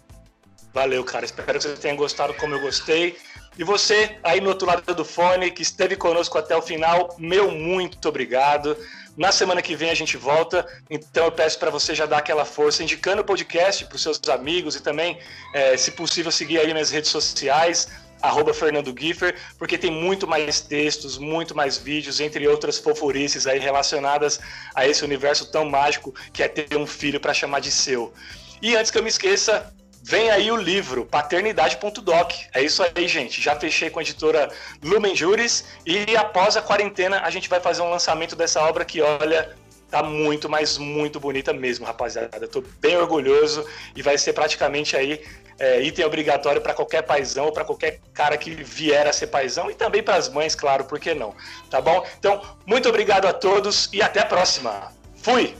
Valeu, 0.74 1.04
cara. 1.04 1.24
Espero 1.24 1.60
que 1.60 1.68
você 1.68 1.76
tenha 1.76 1.96
gostado 1.96 2.34
como 2.34 2.56
eu 2.56 2.62
gostei. 2.62 3.16
E 3.60 3.64
você, 3.64 4.18
aí 4.24 4.41
no 4.41 4.50
outro 4.50 4.66
lado 4.66 4.96
do 4.96 5.06
fone, 5.06 5.52
que 5.52 5.62
esteve 5.62 5.96
conosco 5.96 6.36
até 6.36 6.58
o 6.58 6.64
final, 6.64 7.16
meu 7.20 7.52
muito 7.52 8.10
obrigado. 8.10 8.76
Na 9.18 9.32
semana 9.32 9.61
que 9.61 9.76
vem 9.76 9.89
a 9.89 9.95
gente 9.95 10.18
volta, 10.18 10.68
então 10.89 11.26
eu 11.26 11.32
peço 11.32 11.57
para 11.57 11.72
você 11.72 11.95
já 11.95 12.05
dar 12.05 12.18
aquela 12.18 12.43
força, 12.43 12.84
indicando 12.84 13.22
o 13.22 13.26
podcast 13.26 13.86
para 13.86 13.95
os 13.95 14.01
seus 14.01 14.20
amigos 14.28 14.76
e 14.76 14.82
também, 14.82 15.18
é, 15.53 15.78
se 15.78 15.91
possível, 15.91 16.32
seguir 16.32 16.59
aí 16.59 16.74
nas 16.74 16.91
redes 16.91 17.11
sociais, 17.11 17.88
arroba 18.22 18.53
Fernando 18.53 18.93
Giffer, 18.97 19.36
porque 19.57 19.78
tem 19.78 19.91
muito 19.91 20.28
mais 20.28 20.59
textos, 20.59 21.18
muito 21.18 21.55
mais 21.55 21.78
vídeos, 21.78 22.20
entre 22.20 22.45
outras 22.45 22.78
fofurices 22.78 23.47
aí 23.47 23.59
relacionadas 23.59 24.39
a 24.74 24.86
esse 24.86 25.03
universo 25.03 25.49
tão 25.49 25.63
mágico 25.63 26.13
que 26.34 26.43
é 26.43 26.47
ter 26.47 26.76
um 26.76 26.86
filho 26.86 27.20
para 27.20 27.34
chamar 27.34 27.61
de 27.61 27.72
seu. 27.72 28.13
E 28.61 28.76
antes 28.76 28.91
que 28.91 28.97
eu 28.97 29.03
me 29.03 29.09
esqueça, 29.09 29.74
Vem 30.08 30.30
aí 30.30 30.51
o 30.51 30.56
livro, 30.56 31.03
paternidade.doc. 31.03 32.32
É 32.53 32.62
isso 32.62 32.84
aí, 32.84 33.08
gente. 33.08 33.41
Já 33.41 33.56
fechei 33.56 33.89
com 33.89 33.97
a 33.97 34.03
editora 34.03 34.51
Lumen 34.84 35.16
Juris 35.16 35.66
e 35.84 36.16
após 36.16 36.56
a 36.56 36.62
quarentena 36.62 37.22
a 37.22 37.32
gente 37.32 37.49
vai 37.49 37.60
fazer 37.60 37.82
um 37.82 37.89
lançamento 37.89 38.36
dessa 38.36 38.62
obra 38.62 38.86
que, 38.86 39.01
olha, 39.01 39.56
tá 39.89 40.03
muito, 40.03 40.47
mas 40.47 40.78
muito 40.78 41.20
bonita 41.20 41.51
mesmo, 41.53 41.88
rapaziada. 41.88 42.38
Eu 42.39 42.47
tô 42.47 42.64
bem 42.80 42.95
orgulhoso 42.95 43.66
e 43.95 44.03
vai 44.03 44.16
ser 44.16 44.34
praticamente 44.34 44.95
aí 44.95 45.26
é, 45.58 45.82
item 45.82 46.06
obrigatório 46.06 46.62
para 46.62 46.76
qualquer 46.76 47.01
paizão, 47.01 47.51
para 47.51 47.66
qualquer 47.66 47.99
cara 48.14 48.38
que 48.38 48.51
vier 48.51 49.08
a 49.08 49.14
ser 49.14 49.28
paizão 49.28 49.72
e 49.72 49.74
também 49.74 50.03
para 50.03 50.18
as 50.18 50.30
mães, 50.30 50.53
claro, 50.53 50.86
por 50.86 50.99
que 50.99 51.16
não? 51.16 51.34
Tá 51.68 51.82
bom? 51.82 52.06
Então, 52.20 52.43
muito 52.64 52.88
obrigado 52.88 53.26
a 53.26 53.34
todos 53.34 53.89
e 53.91 54.03
até 54.03 54.20
a 54.20 54.26
próxima. 54.26 54.91
Fui! 55.16 55.56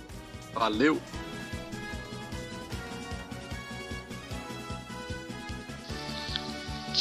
Valeu! 0.54 1.02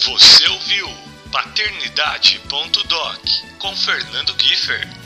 Você 0.03 0.49
ouviu 0.49 0.89
Paternidade.doc 1.31 3.21
com 3.59 3.77
Fernando 3.77 4.35
Giffer. 4.41 5.04